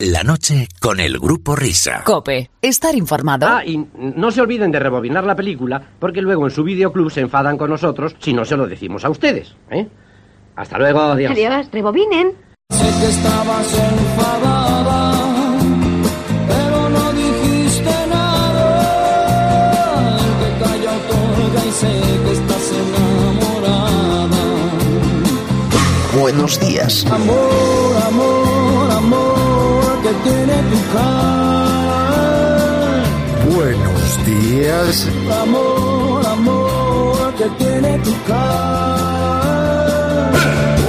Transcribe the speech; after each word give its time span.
La 0.00 0.24
noche 0.24 0.66
con 0.80 0.98
el 0.98 1.20
grupo 1.20 1.54
Risa. 1.54 2.02
Cope, 2.04 2.50
estar 2.60 2.96
informado. 2.96 3.46
Ah, 3.46 3.64
y 3.64 3.78
no 3.94 4.32
se 4.32 4.40
olviden 4.40 4.72
de 4.72 4.80
rebobinar 4.80 5.22
la 5.22 5.36
película, 5.36 5.80
porque 6.00 6.20
luego 6.20 6.46
en 6.46 6.50
su 6.50 6.64
videoclub 6.64 7.12
se 7.12 7.20
enfadan 7.20 7.56
con 7.56 7.70
nosotros 7.70 8.16
si 8.18 8.32
no 8.32 8.44
se 8.44 8.56
lo 8.56 8.66
decimos 8.66 9.04
a 9.04 9.10
ustedes. 9.10 9.54
¿eh? 9.70 9.86
Hasta 10.56 10.78
luego, 10.78 11.00
adiós. 11.00 11.30
Adiós, 11.30 11.68
rebobinen. 11.70 12.32
Sé 12.70 12.82
que 12.82 13.06
estabas 13.08 13.72
enfadada, 13.72 15.12
pero 16.48 16.88
no 16.90 17.12
dijiste 17.12 18.06
nada. 18.10 18.80
El 20.18 20.34
que 20.40 20.64
calla 20.64 20.90
otorga 20.96 21.66
y 21.66 21.70
sé 21.70 21.92
que 22.24 22.32
estás 22.32 22.72
enamorada. 22.72 24.42
Buenos 26.20 26.58
días. 26.58 27.06
Amor, 27.06 27.96
amor, 28.08 28.90
amor, 28.90 29.33
que 30.04 30.12
tiene 30.28 30.56
tu 30.70 30.78
cara. 30.96 31.84
Buenos 33.54 34.08
días. 34.26 35.08
Amor, 35.42 36.26
amor, 36.26 37.34
que 37.38 37.48
tiene 37.62 37.98
tu 38.06 38.12
cara. 38.28 39.50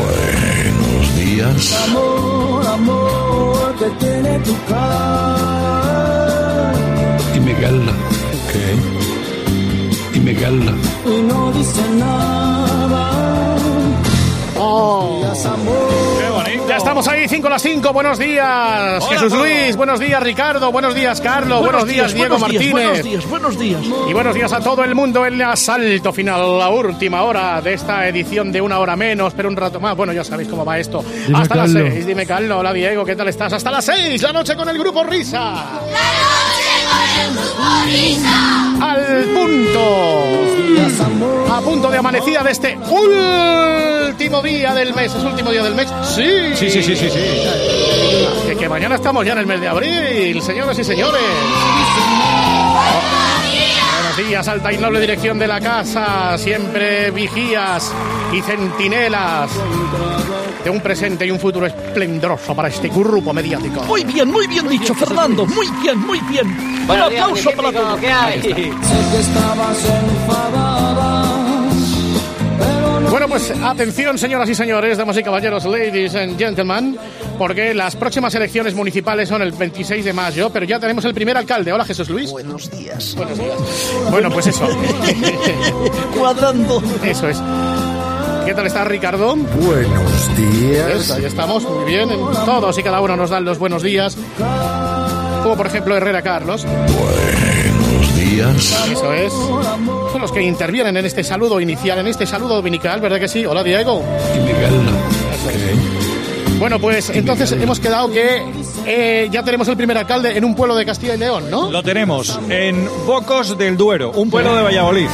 Buenos 0.02 1.06
días. 1.16 1.62
Amor, 1.88 2.68
amor, 2.78 3.76
que 3.80 3.90
tiene 4.04 4.34
tu 4.40 4.54
cara. 4.72 5.46
y 7.36 7.40
me 7.40 7.54
gala. 7.64 7.94
¿Qué? 8.52 8.68
Y 10.18 10.20
me 10.20 10.34
gala. 10.34 10.74
Y 11.06 11.22
no 11.30 11.52
dice 11.54 11.84
nada. 12.04 13.15
Qué 14.66 16.30
bonito. 16.30 16.68
Ya 16.68 16.78
estamos 16.78 17.08
ahí, 17.08 17.28
5 17.28 17.48
a 17.48 17.50
las 17.52 17.62
5. 17.62 17.94
Buenos 17.94 18.18
días, 18.18 19.08
Jesús 19.08 19.32
Luis. 19.34 19.76
Buenos 19.76 20.00
días, 20.00 20.22
Ricardo. 20.24 20.72
Buenos 20.72 20.96
días, 20.96 21.22
Carlos. 21.22 21.62
Buenos, 21.62 21.86
días, 21.88 22.14
Diego 22.14 22.40
Martínez. 22.40 22.72
Buenos 22.72 23.04
días, 23.04 23.30
buenos 23.30 23.60
días. 23.60 23.82
Y 24.10 24.14
buenos 24.14 24.34
días 24.34 24.52
a 24.54 24.60
todo 24.62 24.84
el 24.84 24.96
mundo 24.96 25.26
en 25.26 25.36
el 25.36 25.42
asalto 25.44 26.12
final, 26.12 26.58
la 26.58 26.70
última 26.70 27.22
hora 27.24 27.62
de 27.62 27.74
esta 27.74 28.08
edición 28.08 28.52
de 28.52 28.62
una 28.62 28.80
hora 28.80 28.96
menos, 28.96 29.34
pero 29.36 29.50
un 29.50 29.56
rato 29.56 29.80
más. 29.80 29.96
Bueno, 29.96 30.14
ya 30.14 30.24
sabéis 30.24 30.50
cómo 30.50 30.66
va 30.66 30.80
esto. 30.80 31.04
Dime, 31.28 31.40
Hasta 31.40 31.56
las 31.56 31.72
Carlos. 31.72 31.92
6. 31.94 32.08
Dime, 32.08 32.26
Carlos. 32.26 32.58
Hola, 32.60 32.74
Diego. 32.74 33.06
¿Qué 33.06 33.16
tal 33.16 33.28
estás? 33.28 33.54
Hasta 33.54 33.70
las 33.70 33.86
6. 33.86 34.22
La 34.24 34.34
noche 34.34 34.56
con 34.56 34.68
el 34.68 34.78
grupo 34.78 35.04
Risa. 35.04 35.54
Al 38.82 39.24
punto. 39.34 40.55
A 41.52 41.62
punto 41.62 41.90
de 41.90 41.98
amanecida 41.98 42.44
de 42.44 42.52
este 42.52 42.78
último 44.08 44.42
día 44.42 44.74
del 44.74 44.94
mes. 44.94 45.14
¿Es 45.14 45.24
último 45.24 45.52
día 45.52 45.64
del 45.64 45.76
mes? 45.76 45.88
Sí. 46.04 46.56
Sí, 46.56 46.70
sí, 46.70 46.84
sí, 46.84 46.96
sí, 46.96 47.10
sí. 47.10 47.20
Que, 48.48 48.56
que 48.58 48.70
mañana 48.70 48.96
estamos 48.96 49.26
ya 49.26 49.34
en 49.34 49.40
el 49.40 49.46
mes 49.46 49.62
de 49.62 49.68
abril, 49.68 50.42
señoras 50.42 50.78
y 50.80 50.84
señores. 50.84 51.22
Buenos 54.16 54.32
días, 54.32 54.48
alta 54.48 54.72
y 54.72 54.78
noble 54.78 55.02
dirección 55.02 55.38
de 55.38 55.46
la 55.46 55.60
casa, 55.60 56.38
siempre 56.38 57.12
vigías 57.12 57.92
y 58.32 58.42
centinelas 58.42 59.52
de 60.64 60.70
un 60.70 60.80
presente 60.80 61.26
y 61.26 61.32
un 61.32 61.40
futuro 61.40 61.66
esplendoroso 61.66 62.56
para 62.56 62.70
este 62.70 62.88
grupo 62.88 63.34
mediático. 63.34 63.84
Muy 63.84 64.06
bien, 64.06 64.32
muy 64.32 64.48
bien 64.48 64.70
dicho, 64.70 64.96
Fernando. 64.96 65.46
Muy 65.46 65.68
bien, 65.82 66.00
muy 66.00 66.22
bien. 66.30 66.48
Un 66.88 66.98
aplauso 66.98 67.52
para 67.52 67.74
todos. 67.74 68.00
Pero 72.58 73.00
no 73.02 73.10
Bueno, 73.10 73.28
pues 73.28 73.52
atención, 73.52 74.18
señoras 74.18 74.50
y 74.50 74.56
señores, 74.56 74.98
damas 74.98 75.18
y 75.18 75.24
caballeros, 75.24 75.66
ladies 75.66 76.16
and 76.16 76.40
gentlemen, 76.40 76.98
porque 77.38 77.74
las 77.74 77.96
próximas 77.96 78.34
elecciones 78.36 78.74
municipales 78.74 79.30
son 79.30 79.42
el 79.42 79.52
26 79.52 80.06
de 80.06 80.14
mayo, 80.14 80.50
pero 80.50 80.66
ya 80.66 80.80
tenemos 80.80 81.06
el 81.06 81.14
primer 81.14 81.38
alcalde. 81.38 81.72
Hola, 81.72 81.86
Jesús 81.86 82.10
Luis. 82.10 82.32
Buenos 82.32 82.70
días. 82.72 83.16
Buenos 83.16 83.38
días. 83.38 83.58
Bueno, 84.10 84.30
pues 84.32 84.48
eso. 84.48 84.68
Cuadrando. 86.18 86.82
Eso 87.04 87.30
es. 87.30 87.42
¿Qué 88.46 88.54
tal 88.54 88.68
está 88.68 88.84
Ricardo? 88.84 89.36
Buenos 89.36 90.38
días. 90.38 91.12
Ahí 91.12 91.26
estamos, 91.26 91.64
muy 91.64 91.86
bien. 91.86 92.10
Todos 92.46 92.78
y 92.78 92.84
cada 92.84 93.02
uno 93.02 93.16
nos 93.16 93.30
dan 93.30 93.44
los 93.44 93.58
buenos 93.58 93.82
días. 93.82 94.18
Como 95.44 95.58
por 95.58 95.68
ejemplo 95.68 95.98
Herrera 95.98 96.22
Carlos. 96.22 96.66
Buenos 96.66 98.16
días. 98.16 98.88
Eso 98.92 99.14
es. 99.14 99.34
Son 99.34 100.22
los 100.22 100.32
que 100.32 100.42
intervienen 100.42 100.96
en 100.96 101.06
este 101.06 101.24
saludo 101.24 101.60
inicial, 101.60 102.00
en 102.00 102.08
este 102.08 102.26
saludo 102.26 102.56
dominical, 102.56 103.02
¿verdad 103.02 103.20
que 103.20 103.28
sí? 103.28 103.46
Hola, 103.46 103.64
Diego. 103.64 104.04
Bueno, 106.60 106.80
pues 106.80 107.10
entonces 107.10 107.52
hemos 107.52 107.80
quedado 107.80 108.10
que 108.12 108.42
eh, 108.86 109.28
ya 109.32 109.44
tenemos 109.44 109.68
el 109.68 109.76
primer 109.78 109.98
alcalde 109.98 110.38
en 110.38 110.46
un 110.46 110.56
pueblo 110.56 110.76
de 110.76 110.86
Castilla 110.86 111.16
y 111.16 111.18
León, 111.18 111.52
¿no? 111.52 111.70
Lo 111.70 111.84
tenemos 111.84 112.40
en 112.50 112.88
Bocos 113.06 113.58
del 113.58 113.76
Duero, 113.78 114.12
un 114.12 114.30
pueblo 114.30 114.56
de 114.56 114.64
Valladolid. 114.64 115.08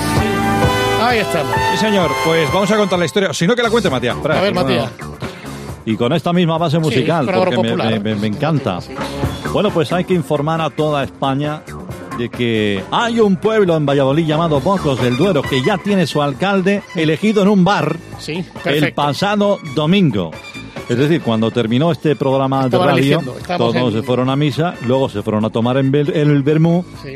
Ahí 1.02 1.19
estamos. 1.19 1.53
Sí, 1.72 1.78
señor. 1.78 2.12
Pues 2.25 2.47
vamos 2.53 2.69
a 2.72 2.78
contar 2.78 3.00
la 3.00 3.06
historia. 3.06 3.34
Si 3.34 3.47
no, 3.47 3.56
que 3.56 3.63
la 3.63 3.69
cuente 3.72 3.90
Matías. 3.90 4.16
A 4.24 4.41
ver, 4.41 4.53
Matías. 4.53 4.90
Y 5.84 5.96
con 5.97 6.13
esta 6.13 6.31
misma 6.31 6.59
base 6.59 6.78
musical, 6.78 7.25
porque 7.25 7.58
me, 7.58 7.63
popular. 7.69 7.91
me- 7.91 8.00
me- 8.00 8.16
me 8.16 8.28
encanta. 8.28 8.79
Bueno, 9.52 9.72
pues 9.72 9.91
hay 9.91 10.03
que 10.06 10.13
informar 10.13 10.62
a 10.62 10.69
toda 10.69 11.03
España 11.03 11.63
de 12.19 12.29
que 12.29 12.84
hay 12.91 13.19
un 13.19 13.35
pueblo 13.38 13.75
en 13.75 13.85
Valladolid 13.85 14.25
llamado 14.28 14.62
Bocos 14.62 15.02
del 15.02 15.18
Duero 15.18 15.41
que 15.41 15.63
ya 15.63 15.79
tiene 15.79 16.06
su 16.06 16.22
alcalde 16.22 16.84
elegido 16.96 17.41
en 17.41 17.47
un 17.47 17.63
bar 17.63 17.96
Sí, 18.19 18.46
el 18.66 18.94
pasado 18.94 19.58
domingo. 19.73 20.29
Es 20.91 20.97
decir, 20.97 21.22
cuando 21.22 21.52
terminó 21.52 21.91
este 21.91 22.16
programa 22.16 22.68
de 22.68 22.78
radio, 22.78 23.22
todos 23.57 23.75
en- 23.75 23.91
se 23.91 24.03
fueron 24.03 24.29
a 24.29 24.35
misa, 24.35 24.75
luego 24.85 25.09
se 25.09 25.22
fueron 25.22 25.46
a 25.46 25.50
tomar 25.50 25.78
en 25.78 25.91
Bel- 25.91 26.13
el 26.13 26.44
Bermú 26.44 26.84
Sí. 27.02 27.16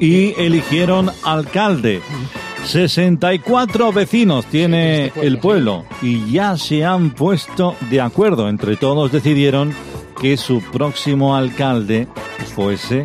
y 0.00 0.40
eligieron 0.40 1.10
alcalde. 1.24 2.00
64 2.64 3.92
vecinos 3.92 4.46
tiene 4.46 4.96
Sí, 4.96 5.02
este 5.14 5.26
el 5.26 5.38
pueblo 5.38 5.84
y 6.02 6.30
ya 6.32 6.56
se 6.56 6.84
han 6.84 7.10
puesto 7.10 7.76
de 7.90 8.00
acuerdo. 8.00 8.48
Entre 8.48 8.76
todos 8.76 9.12
decidieron 9.12 9.72
que 10.20 10.36
su 10.36 10.60
próximo 10.72 11.36
alcalde 11.36 12.08
fuese 12.54 13.04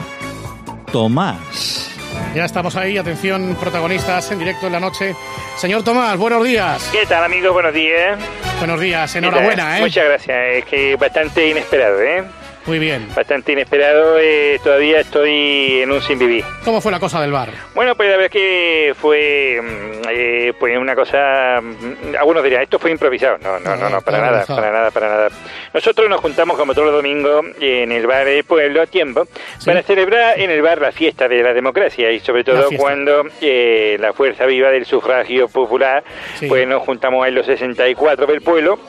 Tomás. 0.91 1.88
Ya 2.35 2.45
estamos 2.45 2.75
ahí, 2.75 2.97
atención, 2.97 3.55
protagonistas 3.59 4.31
en 4.31 4.39
directo 4.39 4.67
en 4.67 4.73
la 4.73 4.79
noche. 4.79 5.15
Señor 5.57 5.83
Tomás, 5.83 6.15
buenos 6.17 6.43
días. 6.43 6.87
¿Qué 6.91 7.05
tal, 7.07 7.23
amigos? 7.23 7.51
Buenos 7.51 7.73
días. 7.73 8.19
Buenos 8.59 8.79
días, 8.79 9.11
¿Qué 9.11 9.17
enhorabuena? 9.17 9.77
¿eh? 9.77 9.81
Muchas 9.81 10.05
gracias. 10.05 10.37
Es 10.57 10.65
que 10.65 10.95
bastante 10.95 11.49
inesperado, 11.49 11.99
¿eh? 12.01 12.23
Muy 12.65 12.79
bien. 12.79 13.07
Bastante 13.15 13.53
inesperado. 13.53 14.17
eh, 14.19 14.59
todavía 14.63 14.99
estoy 14.99 15.81
en 15.81 15.91
un 15.91 16.01
sin 16.01 16.19
vivir. 16.19 16.43
¿Cómo 16.63 16.81
fue 16.81 16.91
la 16.91 16.99
cosa 16.99 17.19
del 17.21 17.31
bar? 17.31 17.49
Bueno, 17.73 17.95
pues 17.95 18.09
la 18.09 18.17
verdad 18.17 18.25
es 18.25 18.31
que 18.31 18.93
fue 18.99 19.59
mm, 19.61 20.07
eh, 20.11 20.53
pues 20.59 20.77
una 20.77 20.95
cosa... 20.95 21.61
mm, 21.61 22.15
Algunos 22.19 22.43
dirían, 22.43 22.61
esto 22.61 22.77
fue 22.79 22.91
improvisado. 22.91 23.37
No, 23.39 23.59
no, 23.59 23.75
no, 23.75 23.89
no, 23.89 24.01
para 24.01 24.19
nada, 24.19 24.45
para 24.45 24.71
nada, 24.71 24.91
para 24.91 25.07
nada. 25.09 25.29
Nosotros 25.73 26.09
nos 26.09 26.19
juntamos 26.21 26.57
como 26.57 26.73
todos 26.73 26.87
los 26.87 26.95
domingos 26.95 27.45
en 27.59 27.91
el 27.91 28.05
bar 28.07 28.25
del 28.25 28.43
pueblo 28.43 28.81
a 28.81 28.85
tiempo 28.87 29.25
para 29.65 29.81
celebrar 29.83 30.39
en 30.39 30.51
el 30.51 30.61
bar 30.61 30.79
la 30.81 30.91
fiesta 30.91 31.27
de 31.27 31.41
la 31.41 31.53
democracia 31.53 32.11
y 32.11 32.19
sobre 32.19 32.43
todo 32.43 32.67
cuando 32.77 33.23
eh, 33.41 33.97
la 33.99 34.13
fuerza 34.13 34.45
viva 34.45 34.69
del 34.69 34.85
sufragio 34.85 35.47
popular, 35.47 36.03
Sí. 36.39 36.47
pues 36.47 36.67
nos 36.67 36.83
juntamos 36.83 37.27
en 37.27 37.35
los 37.35 37.45
64 37.45 38.25
del 38.27 38.41
pueblo. 38.41 38.79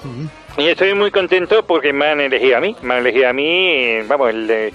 Y 0.61 0.69
estoy 0.69 0.95
muy 0.95 1.11
contento 1.11 1.65
porque 1.65 1.93
me 1.93 2.07
han 2.07 2.21
elegido 2.21 2.59
a 2.59 2.61
mí, 2.61 2.77
me 2.83 2.95
han 2.95 3.01
elegido 3.01 3.29
a 3.29 3.33
mí, 3.33 4.01
vamos, 4.07 4.31
el, 4.31 4.73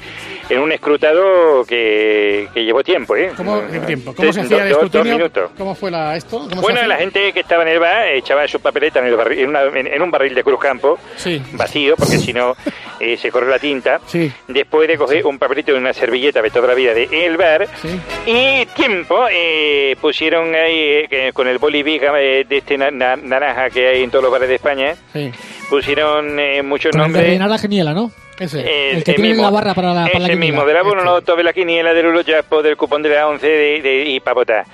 en 0.50 0.60
un 0.60 0.72
escrutado 0.72 1.64
que, 1.66 2.48
que 2.54 2.64
llevó 2.66 2.84
tiempo, 2.84 3.16
¿eh? 3.16 3.32
¿Cómo, 3.38 3.62
qué 3.72 3.80
tiempo? 3.80 4.14
¿Cómo 4.16 4.34
se 4.34 4.42
hacía 4.42 4.64
el 4.64 4.70
do- 4.74 4.88
dos 4.90 5.06
minutos. 5.06 5.52
¿Cómo 5.58 5.76
fue 5.76 5.92
la, 5.92 6.16
esto? 6.16 6.40
¿Cómo 6.40 6.56
se 6.56 6.62
Bueno, 6.62 6.84
la 6.88 6.98
gente 6.98 7.32
que 7.34 7.40
estaba 7.42 7.64
en 7.64 7.70
el 7.70 7.80
bar 7.80 8.08
echaba 8.10 8.48
su 8.48 8.60
papeleta 8.60 9.00
en, 9.00 9.06
el 9.08 9.16
barril- 9.18 9.40
en, 9.40 9.50
una- 9.50 9.64
en- 9.64 9.88
en 9.88 10.02
un 10.02 10.10
barril 10.12 10.34
de 10.34 10.44
Cruz 10.44 10.60
Campo, 10.60 10.98
Sí. 11.18 11.42
vacío, 11.54 11.96
porque 11.98 12.18
si 12.18 12.34
no 12.34 12.56
eh, 13.00 13.18
se 13.18 13.30
corre 13.32 13.50
la 13.50 13.60
tinta. 13.60 14.00
Sí. 14.08 14.32
Después 14.48 14.88
de 14.88 14.98
coger 14.98 15.26
un 15.26 15.38
papelito 15.38 15.72
de 15.72 15.78
una 15.78 15.94
servilleta 15.94 16.42
de 16.42 16.50
toda 16.50 16.68
la 16.68 16.74
vida 16.74 16.94
de 16.96 17.10
el 17.26 17.38
bar. 17.38 17.68
Sí. 17.82 18.00
Y 18.26 18.66
tiempo, 18.76 19.26
eh, 19.32 19.96
pusieron 20.02 20.54
ahí 20.56 21.06
eh, 21.12 21.32
con 21.34 21.48
el 21.48 21.58
boliviga 21.60 22.12
de 22.14 22.46
este 22.50 22.78
na- 22.78 22.92
na- 22.92 23.16
naranja 23.18 23.70
que 23.70 23.88
hay 23.88 24.04
en 24.04 24.10
todos 24.10 24.24
los 24.24 24.32
bares 24.32 24.50
de 24.50 24.56
España, 24.56 24.96
Sí. 25.14 25.32
Pusieron 25.70 26.40
eh, 26.40 26.62
muchos 26.64 26.92
Con 26.92 27.02
el 27.02 27.04
de 27.06 27.08
nombres. 27.10 27.26
rellenar 27.28 27.50
la 27.50 27.58
geniela, 27.58 27.94
¿no? 27.94 28.12
Ese. 28.38 28.60
Eh, 28.62 28.92
El 28.98 29.04
que 29.06 29.14
tiene 29.14 29.34
la 29.36 29.50
barra 29.50 29.74
para 29.74 29.94
la- 29.94 30.08
para 30.08 30.20
la 30.20 30.26
Ese 30.26 30.34
quiniela. 30.34 30.40
mismo, 30.40 30.66
del 30.66 30.76
abono 30.78 30.98
Este. 30.98 31.06
loto, 31.06 31.36
de 31.38 31.44
la 31.44 31.54
quiniela, 31.54 31.94
del 31.94 32.08
Ulo 32.08 32.22
Jaspo, 32.26 32.62
del 32.62 32.76
cupón 32.76 33.02
de 33.02 33.10
la 33.10 33.28
11 33.30 33.48
de, 33.48 33.82
de, 33.82 34.04
y 34.10 34.20
para 34.20 34.34
votar. 34.34 34.66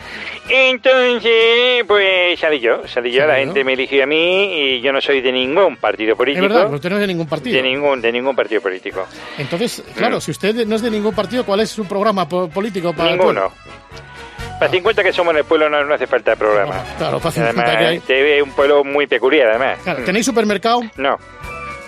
Entonces, 0.49 1.83
pues 1.87 2.39
salí 2.39 2.59
yo, 2.59 2.81
salí 2.87 3.11
yo, 3.11 3.21
la 3.25 3.33
Salió. 3.33 3.45
gente 3.45 3.63
me 3.63 3.73
eligió 3.73 4.03
a 4.03 4.07
mí 4.07 4.45
y 4.77 4.81
yo 4.81 4.91
no 4.91 4.99
soy 5.01 5.21
de 5.21 5.31
ningún 5.31 5.77
partido 5.77 6.13
Es 6.13 6.17
político. 6.17 6.43
verdad, 6.47 6.63
pero 6.65 6.75
usted 6.75 6.89
no 6.89 6.95
es 6.95 7.01
de 7.01 7.07
ningún 7.07 7.27
partido. 7.27 7.55
de 7.55 7.61
ningún, 7.63 8.01
de 8.01 8.11
ningún 8.11 8.35
partido 8.35 8.61
político. 8.61 9.05
Entonces, 9.37 9.83
claro, 9.95 10.19
si 10.19 10.31
usted 10.31 10.65
no 10.65 10.75
es 10.75 10.81
de 10.81 10.89
ningún 10.91 11.13
partido, 11.13 11.45
¿cuál 11.45 11.59
es 11.61 11.69
su 11.69 11.85
programa 11.85 12.27
po- 12.27 12.49
político 12.49 12.93
para 12.93 13.11
el 13.11 13.17
Ninguno. 13.17 13.41
pueblo? 13.49 13.55
Para 14.61 14.71
50 14.73 15.03
que 15.03 15.11
somos 15.11 15.33
en 15.33 15.39
el 15.39 15.43
pueblo 15.45 15.67
no, 15.71 15.83
no 15.83 15.95
hace 15.95 16.05
falta 16.05 16.35
programa. 16.35 16.83
Claro, 16.99 17.17
para 17.19 17.31
50 17.31 17.61
Además, 17.61 17.77
que 17.79 17.85
hay. 17.87 17.97
este 17.97 18.37
es 18.37 18.43
un 18.43 18.51
pueblo 18.51 18.83
muy 18.83 19.07
peculiar, 19.07 19.47
además. 19.49 19.79
Claro, 19.83 20.03
¿Tenéis 20.03 20.23
supermercado? 20.23 20.81
No, 20.97 21.17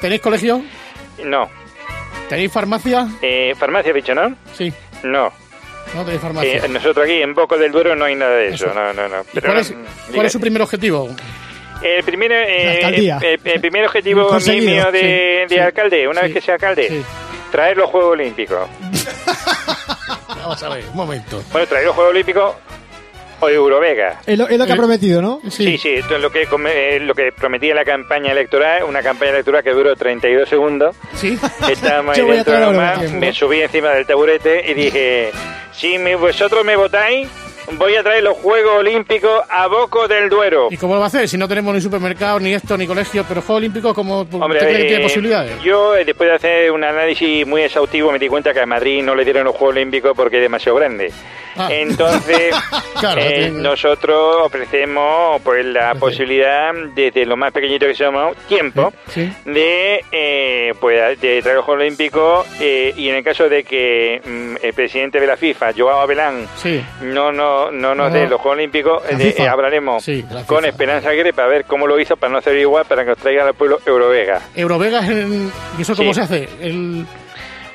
¿Tenéis 0.02 0.22
colegio? 0.22 0.60
no. 1.24 1.48
¿Tenéis 2.28 2.52
farmacia? 2.52 3.08
Eh, 3.22 3.54
¿Farmacia, 3.60 3.94
dicho, 3.94 4.16
no? 4.16 4.36
Sí. 4.54 4.74
No. 5.04 5.31
No 5.94 6.04
tenéis 6.04 6.22
farmacia. 6.22 6.66
Eh, 6.66 6.68
nosotros 6.68 7.04
aquí 7.06 7.22
en 7.22 7.36
Bocos 7.36 7.60
del 7.60 7.72
Duero 7.72 7.96
no 7.96 8.06
hay 8.06 8.16
nada 8.16 8.31
de 8.38 8.48
eso. 8.48 8.74
No, 8.74 8.92
no, 8.92 9.08
no. 9.08 9.22
¿Y 9.22 9.26
Pero, 9.36 9.48
cuál, 9.50 9.60
es, 9.60 9.72
cuál 9.72 9.86
diga. 10.14 10.26
es 10.26 10.31
su 10.34 10.40
primer 10.40 10.62
objetivo? 10.64 11.10
El 11.84 12.04
primer, 12.04 12.31
eh, 12.31 12.80
el, 12.81 13.40
el 13.44 13.62
primer 13.62 13.86
objetivo 13.86 14.31
mío 14.48 14.92
de, 14.92 15.00
sí, 15.00 15.06
de 15.06 15.46
sí, 15.50 15.60
alcalde, 15.60 16.08
una 16.08 16.22
sí, 16.22 16.26
vez 16.28 16.34
que 16.34 16.42
sea 16.42 16.56
alcalde, 16.56 17.04
traer 17.52 17.78
los 17.78 17.90
Juegos 17.92 18.14
Olímpicos. 18.14 18.68
Vamos 20.28 20.64
a 20.64 20.70
ver, 20.70 20.84
un 20.90 20.96
momento. 20.96 21.44
Bueno, 21.52 21.68
traer 21.68 21.86
los 21.86 21.96
Juegos 21.96 22.12
Olímpicos 22.12 22.56
o 23.40 23.50
Eurovega. 23.50 24.22
Es 24.25 24.38
lo, 24.38 24.48
es 24.48 24.58
lo 24.58 24.66
que 24.66 24.72
ha 24.72 24.75
prometido, 24.78 25.22
¿no? 25.22 25.42
Sí, 25.50 25.78
sí, 25.78 25.90
esto 25.96 26.16
es 26.16 26.22
lo 26.22 26.31
que, 26.31 26.44
eh, 26.44 27.00
lo 27.02 27.14
que 27.14 27.31
prometía 27.34 27.75
la 27.75 27.84
campaña 27.84 28.31
electoral, 28.31 28.84
una 28.84 29.02
campaña 29.02 29.31
electoral 29.31 29.64
que 29.64 29.72
duró 29.72 29.96
32 29.96 30.48
segundos. 30.48 30.96
Sí. 31.16 31.38
Estábamos 31.70 32.18
ahí 32.18 32.25
dentro 32.25 32.60
nomás, 32.60 32.98
Eurovega. 33.00 33.20
me 33.20 33.34
subí 33.34 33.62
encima 33.62 33.90
del 33.90 34.06
taburete 34.06 34.72
y 34.72 34.74
dije, 34.74 35.31
si 35.74 35.98
me- 35.98 36.16
vosotros 36.16 36.64
me 36.64 36.76
votáis, 36.78 37.28
voy 37.77 37.95
a 37.95 38.04
traer 38.04 38.24
los 38.24 38.38
Juegos 38.38 38.80
Olímpicos 38.80 39.42
a 39.50 39.68
Boco 39.68 40.07
del 40.07 40.30
Duero. 40.30 40.68
¿Y 40.69 40.77
cómo 40.77 40.94
lo 40.94 41.00
va 41.00 41.06
a 41.06 41.07
hacer? 41.07 41.27
Si 41.27 41.38
no 41.38 41.48
tenemos 41.48 41.74
ni 41.74 41.81
supermercado, 41.81 42.39
ni 42.39 42.54
esto, 42.54 42.77
ni 42.77 42.86
colegio, 42.88 43.25
pero 43.27 43.42
Juegos 43.42 43.57
Olímpicos, 43.60 43.94
¿cómo 43.94 44.21
Hombre, 44.21 44.60
usted 44.60 44.60
cree 44.60 44.77
que 44.77 44.83
eh, 44.83 44.88
tiene 44.88 45.04
posibilidades? 45.04 45.62
yo 45.63 45.95
eh, 45.95 46.06
después 46.06 46.30
de 46.30 46.36
hacer 46.36 46.71
un 46.71 46.83
análisis 46.83 47.45
muy 47.48 47.62
exhaustivo 47.62 48.12
me 48.12 48.19
di 48.19 48.27
cuenta 48.27 48.54
que 48.54 48.60
a 48.62 48.65
Madrid 48.65 49.04
no 49.04 49.15
le 49.15 49.24
dieron 49.24 49.45
los 49.45 49.56
Juegos 49.56 49.75
Olímpicos 49.75 50.13
porque 50.15 50.38
es 50.38 50.42
demasiado 50.44 50.77
grande. 50.77 51.12
Ah. 51.56 51.68
Entonces, 51.72 52.56
Claro, 53.00 53.22
eh, 53.22 53.30
tiene- 53.34 53.50
nosotros 53.62 54.38
ofrecemos 54.44 55.42
pues 55.44 55.66
la 55.66 55.94
posibilidad, 55.96 56.74
desde 56.96 57.26
lo 57.26 57.36
más 57.38 57.52
pequeñito 57.52 57.86
que 57.86 57.94
somos, 57.96 58.36
tiempo, 58.48 58.94
Sí. 59.10 59.32
de, 59.46 60.04
eh, 60.12 60.74
pues, 60.80 61.20
de 61.22 61.42
traer 61.42 61.58
los 61.58 61.66
Juegos 61.66 61.82
Olímpicos 61.82 62.48
eh, 62.60 62.94
y 62.96 63.10
en 63.10 63.16
el 63.16 63.24
caso 63.24 63.50
de 63.50 63.64
que 63.64 64.22
mm, 64.26 64.66
el 64.66 64.74
presidente 64.74 65.20
de 65.20 65.28
la 65.28 65.38
FIFA, 65.38 65.72
Joao 65.78 66.00
Abelán, 66.02 66.48
Sí. 66.56 66.84
no, 67.02 67.32
no, 67.32 67.72
no 67.72 67.94
nos 67.96 68.12
No. 68.12 68.16
dé 68.18 68.28
los 68.28 68.40
Juegos 68.42 68.58
Olímpicos, 68.58 69.04
eh, 69.10 69.36
eh, 69.38 69.48
hablaremos 69.48 70.06
con. 70.48 70.64
Esperanza 70.66 71.10
Aguirre 71.10 71.34
para 71.34 71.48
ver 71.50 71.66
cómo 71.66 71.86
lo 71.88 72.00
hizo 72.00 72.16
para 72.18 72.32
no 72.32 72.38
hacer 72.40 72.58
igual, 72.58 72.86
para 72.86 73.04
que 73.04 73.10
nos 73.10 73.18
traigan 73.20 73.48
al 73.48 73.54
pueblo 73.54 73.80
Eurovega. 73.86 74.42
Eurovega, 74.56 75.06
en- 75.06 75.52
¿y 75.78 75.82
eso 75.82 75.96
cómo 75.96 76.14
se 76.14 76.22
hace? 76.22 76.50
El... 76.62 77.06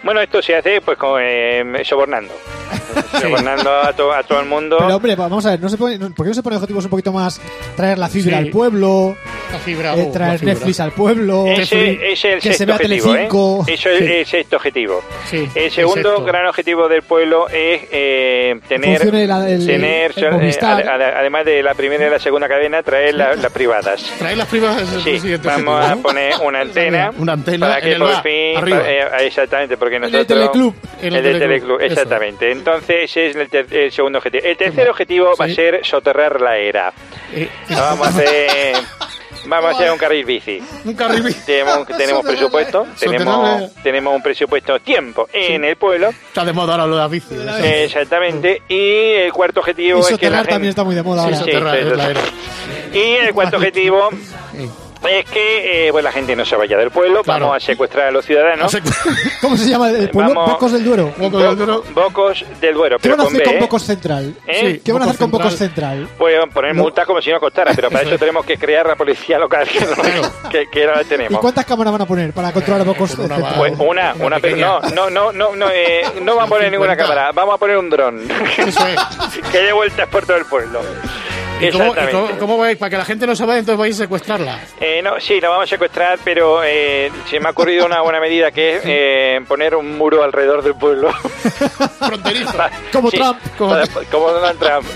Bueno, 0.02 0.20
esto 0.20 0.40
se 0.40 0.56
hace 0.56 0.80
pues 0.80 0.96
con, 0.96 1.20
eh, 1.22 1.64
sobornando. 1.84 2.32
A, 2.96 3.92
to- 3.92 4.12
a 4.12 4.22
todo 4.22 4.40
el 4.40 4.46
mundo. 4.46 4.76
Pero 4.78 4.96
hombre, 4.96 5.14
vamos 5.16 5.44
a 5.46 5.50
ver, 5.50 5.60
¿no 5.60 5.68
se 5.68 5.76
pone, 5.76 5.98
¿por 5.98 6.24
qué 6.24 6.28
no 6.28 6.34
se 6.34 6.42
pone 6.42 6.56
objetivos 6.56 6.84
un 6.84 6.90
poquito 6.90 7.12
más 7.12 7.40
traer 7.76 7.98
la 7.98 8.08
fibra 8.08 8.38
Sí. 8.38 8.44
al 8.44 8.50
pueblo, 8.50 9.16
La 9.52 9.58
fibra, 9.58 9.94
eh, 9.94 10.04
la 10.06 10.12
traer 10.12 10.38
fibra. 10.38 10.54
Netflix 10.54 10.80
al 10.80 10.92
pueblo, 10.92 11.46
Ese 11.46 12.12
es 12.12 12.24
el 12.24 12.34
que 12.40 12.40
se 12.40 12.58
sexto 12.58 12.66
vea 12.66 12.74
objetivo, 12.76 13.08
¿eh? 13.08 13.12
Telecinco? 13.16 13.64
Eso 13.66 13.90
es 13.90 13.98
Sí. 13.98 14.04
el 14.12 14.26
sexto 14.26 14.56
objetivo. 14.56 15.00
Sí, 15.26 15.48
El 15.54 15.70
segundo 15.70 16.00
exacto. 16.10 16.24
gran 16.24 16.46
objetivo 16.46 16.88
del 16.88 17.02
pueblo 17.02 17.48
es 17.48 17.82
eh, 17.90 18.58
tener, 18.68 18.96
Funcione 18.98 19.26
la- 19.26 19.48
el- 19.48 19.66
tener 19.66 20.12
el 20.16 20.24
eh, 20.44 21.12
además 21.18 21.44
de 21.44 21.62
la 21.62 21.74
primera 21.74 22.06
y 22.06 22.10
la 22.10 22.18
segunda 22.18 22.48
cadena, 22.48 22.82
traer 22.82 23.14
la- 23.14 23.34
las 23.34 23.52
privadas. 23.52 24.02
Traer 24.18 24.36
las 24.38 24.48
privadas 24.48 24.82
es 24.82 24.92
el 24.94 25.02
Sí, 25.02 25.20
siguiente 25.20 25.48
vamos 25.48 25.74
objetivo, 25.74 26.00
a 26.00 26.02
poner 26.02 26.32
una 26.44 26.60
antena, 26.60 27.10
Una 27.18 27.32
antena 27.32 27.68
para 27.68 27.80
que 27.80 27.96
por 27.96 28.08
bar, 28.10 28.22
fin 28.22 28.32
eh, 28.86 29.00
exactamente 29.20 29.76
porque 29.76 29.96
el 29.96 30.02
nosotros 30.02 30.26
teleclub. 30.26 30.74
El, 31.02 31.22
del 31.22 31.38
teleclub, 31.38 31.80
exactamente 31.80 32.50
entonces 32.50 32.77
ese 32.88 33.26
es 33.28 33.36
el, 33.36 33.48
ter- 33.48 33.66
el 33.74 33.92
segundo 33.92 34.18
objetivo. 34.18 34.44
El 34.46 34.56
tercer 34.56 34.88
objetivo 34.88 35.32
va 35.40 35.44
a 35.46 35.48
ser 35.48 35.84
soterrar 35.84 36.40
la 36.40 36.56
era. 36.56 36.92
Eh, 37.32 37.48
vamos 37.70 38.06
a 38.06 38.10
hacer 38.10 38.76
vamos 39.46 39.70
a 39.72 39.74
hacer 39.76 39.90
un 39.90 39.98
carril 39.98 40.24
bici. 40.24 40.60
Un 40.84 40.94
carril 40.94 41.34
tenemos, 41.46 41.86
tenemos 41.86 42.24
presupuesto 42.24 42.86
tenemos 42.98 43.72
tenemos 43.82 44.14
un 44.16 44.22
presupuesto 44.22 44.78
tiempo 44.80 45.28
en 45.32 45.64
el 45.64 45.76
pueblo. 45.76 46.10
Está 46.10 46.44
de 46.44 46.52
moda 46.52 46.72
ahora 46.74 46.86
lo 46.86 46.94
de 46.96 47.02
la 47.02 47.08
bici. 47.08 47.34
exactamente. 47.64 48.62
Y 48.68 49.12
el 49.24 49.32
cuarto 49.32 49.60
objetivo 49.60 49.98
Y 49.98 50.00
es 50.00 50.06
que 50.06 50.12
la 50.12 50.16
soterrar 50.16 50.36
gente 50.38 50.52
también 50.52 50.68
está 50.70 50.84
muy 50.84 50.94
de 50.94 51.02
moda 51.02 51.22
Sí, 51.22 51.24
ahora. 51.26 51.36
sí, 51.38 51.44
soterrar 51.44 51.76
es 51.78 51.96
la 51.96 52.10
era. 52.10 52.20
y 52.92 53.26
el 53.26 53.32
cuarto 53.34 53.56
objetivo 53.56 54.08
Sí. 54.52 54.68
Es 55.08 55.24
que 55.26 55.86
eh, 55.88 55.92
pues 55.92 56.02
la 56.04 56.12
gente 56.12 56.34
no 56.34 56.44
se 56.44 56.56
vaya 56.56 56.76
del 56.76 56.90
pueblo 56.90 57.22
Claro. 57.22 57.46
vamos 57.46 57.62
a 57.62 57.66
secuestrar 57.66 58.08
a 58.08 58.10
los 58.10 58.24
ciudadanos 58.24 58.76
¿Cómo 59.40 59.56
se 59.56 59.70
llama 59.70 59.90
el 59.90 60.10
pueblo? 60.10 60.34
Vamos- 60.34 60.50
Bocos 60.52 60.72
del 60.72 60.84
Duero. 60.84 61.12
Boco 61.16 61.38
del 61.38 61.56
Duero. 61.56 61.84
Bo- 61.94 62.02
Bocos 62.02 62.44
del 62.60 62.74
Duero, 62.74 62.98
¿Qué 62.98 63.08
van 63.08 63.20
a 63.20 63.24
con 63.24 63.32
hacer 63.32 63.38
B, 63.40 63.44
con 63.44 63.54
¿eh? 63.54 63.60
Bocos 63.60 63.82
Central? 63.84 64.34
¿Eh? 64.46 64.72
Sí. 64.74 64.80
¿Qué 64.84 64.92
van 64.92 65.02
a 65.02 65.04
Bocos 65.06 65.14
hacer 65.16 65.20
con 65.20 65.30
Bocos 65.30 65.54
Central. 65.56 66.08
Pues 66.18 66.36
poner 66.52 66.74
No. 66.74 66.82
multas 66.82 67.06
como 67.06 67.22
si 67.22 67.30
no 67.30 67.38
costara, 67.40 67.72
pero 67.74 67.90
para 67.90 68.04
eso 68.08 68.18
tenemos 68.18 68.44
que 68.44 68.56
crear 68.58 68.86
la 68.86 68.96
policía 68.96 69.38
local, 69.38 69.66
que, 69.68 69.80
no- 69.80 70.50
que, 70.50 70.66
que 70.68 70.86
no 70.86 70.92
la 70.94 71.02
¿Y 71.02 71.04
tenemos. 71.06 71.40
cuántas 71.40 71.64
cámaras 71.64 71.92
van 71.92 72.02
a 72.02 72.06
poner 72.06 72.32
para 72.32 72.52
controlar 72.52 72.84
Bocos 72.86 73.14
una 73.18 73.28
Central? 73.36 73.54
Pues 73.56 73.72
una, 73.78 74.14
Una 74.14 74.36
una, 74.38 74.56
no, 74.56 74.80
no, 74.80 75.10
no, 75.10 75.32
no, 75.32 75.56
no, 75.56 75.66
eh, 75.72 76.02
no 76.22 76.34
vamos 76.36 76.44
a 76.50 76.54
poner 76.54 76.70
ninguna 76.72 76.92
50. 76.94 76.96
cámara, 77.02 77.32
vamos 77.32 77.54
a 77.54 77.58
poner 77.58 77.76
un 77.78 77.90
dron 77.90 78.20
Eso 78.58 78.86
es. 78.86 79.42
que 79.52 79.58
dé 79.58 79.72
vueltas 79.72 80.08
por 80.08 80.26
todo 80.26 80.36
el 80.36 80.44
pueblo. 80.46 80.80
¿Y 81.60 81.70
cómo, 81.72 81.84
y 81.86 81.88
Exactamente. 81.88 82.12
cómo- 82.12 82.38
cómo 82.38 82.58
vais? 82.58 82.78
Para 82.78 82.90
que 82.90 82.96
la 82.98 83.04
gente 83.04 83.26
no 83.26 83.34
se 83.34 83.44
vaya, 83.44 83.58
entonces 83.58 83.78
vais 83.78 83.96
a 83.96 84.04
secuestrarla. 84.04 84.60
Eh, 84.80 84.87
no, 85.02 85.20
sí, 85.20 85.40
la 85.40 85.48
vamos 85.48 85.64
a 85.64 85.66
secuestrar, 85.68 86.18
pero 86.24 86.62
eh, 86.64 87.10
se 87.28 87.40
me 87.40 87.48
ha 87.48 87.50
ocurrido 87.50 87.86
una 87.86 88.00
buena 88.02 88.20
medida 88.20 88.50
que 88.50 88.76
es 88.76 88.82
eh, 88.84 89.40
poner 89.46 89.74
un 89.74 89.96
muro 89.96 90.22
alrededor 90.22 90.62
del 90.62 90.74
pueblo. 90.74 91.10
Fronterizo. 91.98 92.52
Como 92.92 93.10
Sí, 93.10 93.16
Trump. 93.18 93.38
Como 93.56 94.30
Donald 94.30 94.58
Trump. 94.58 94.86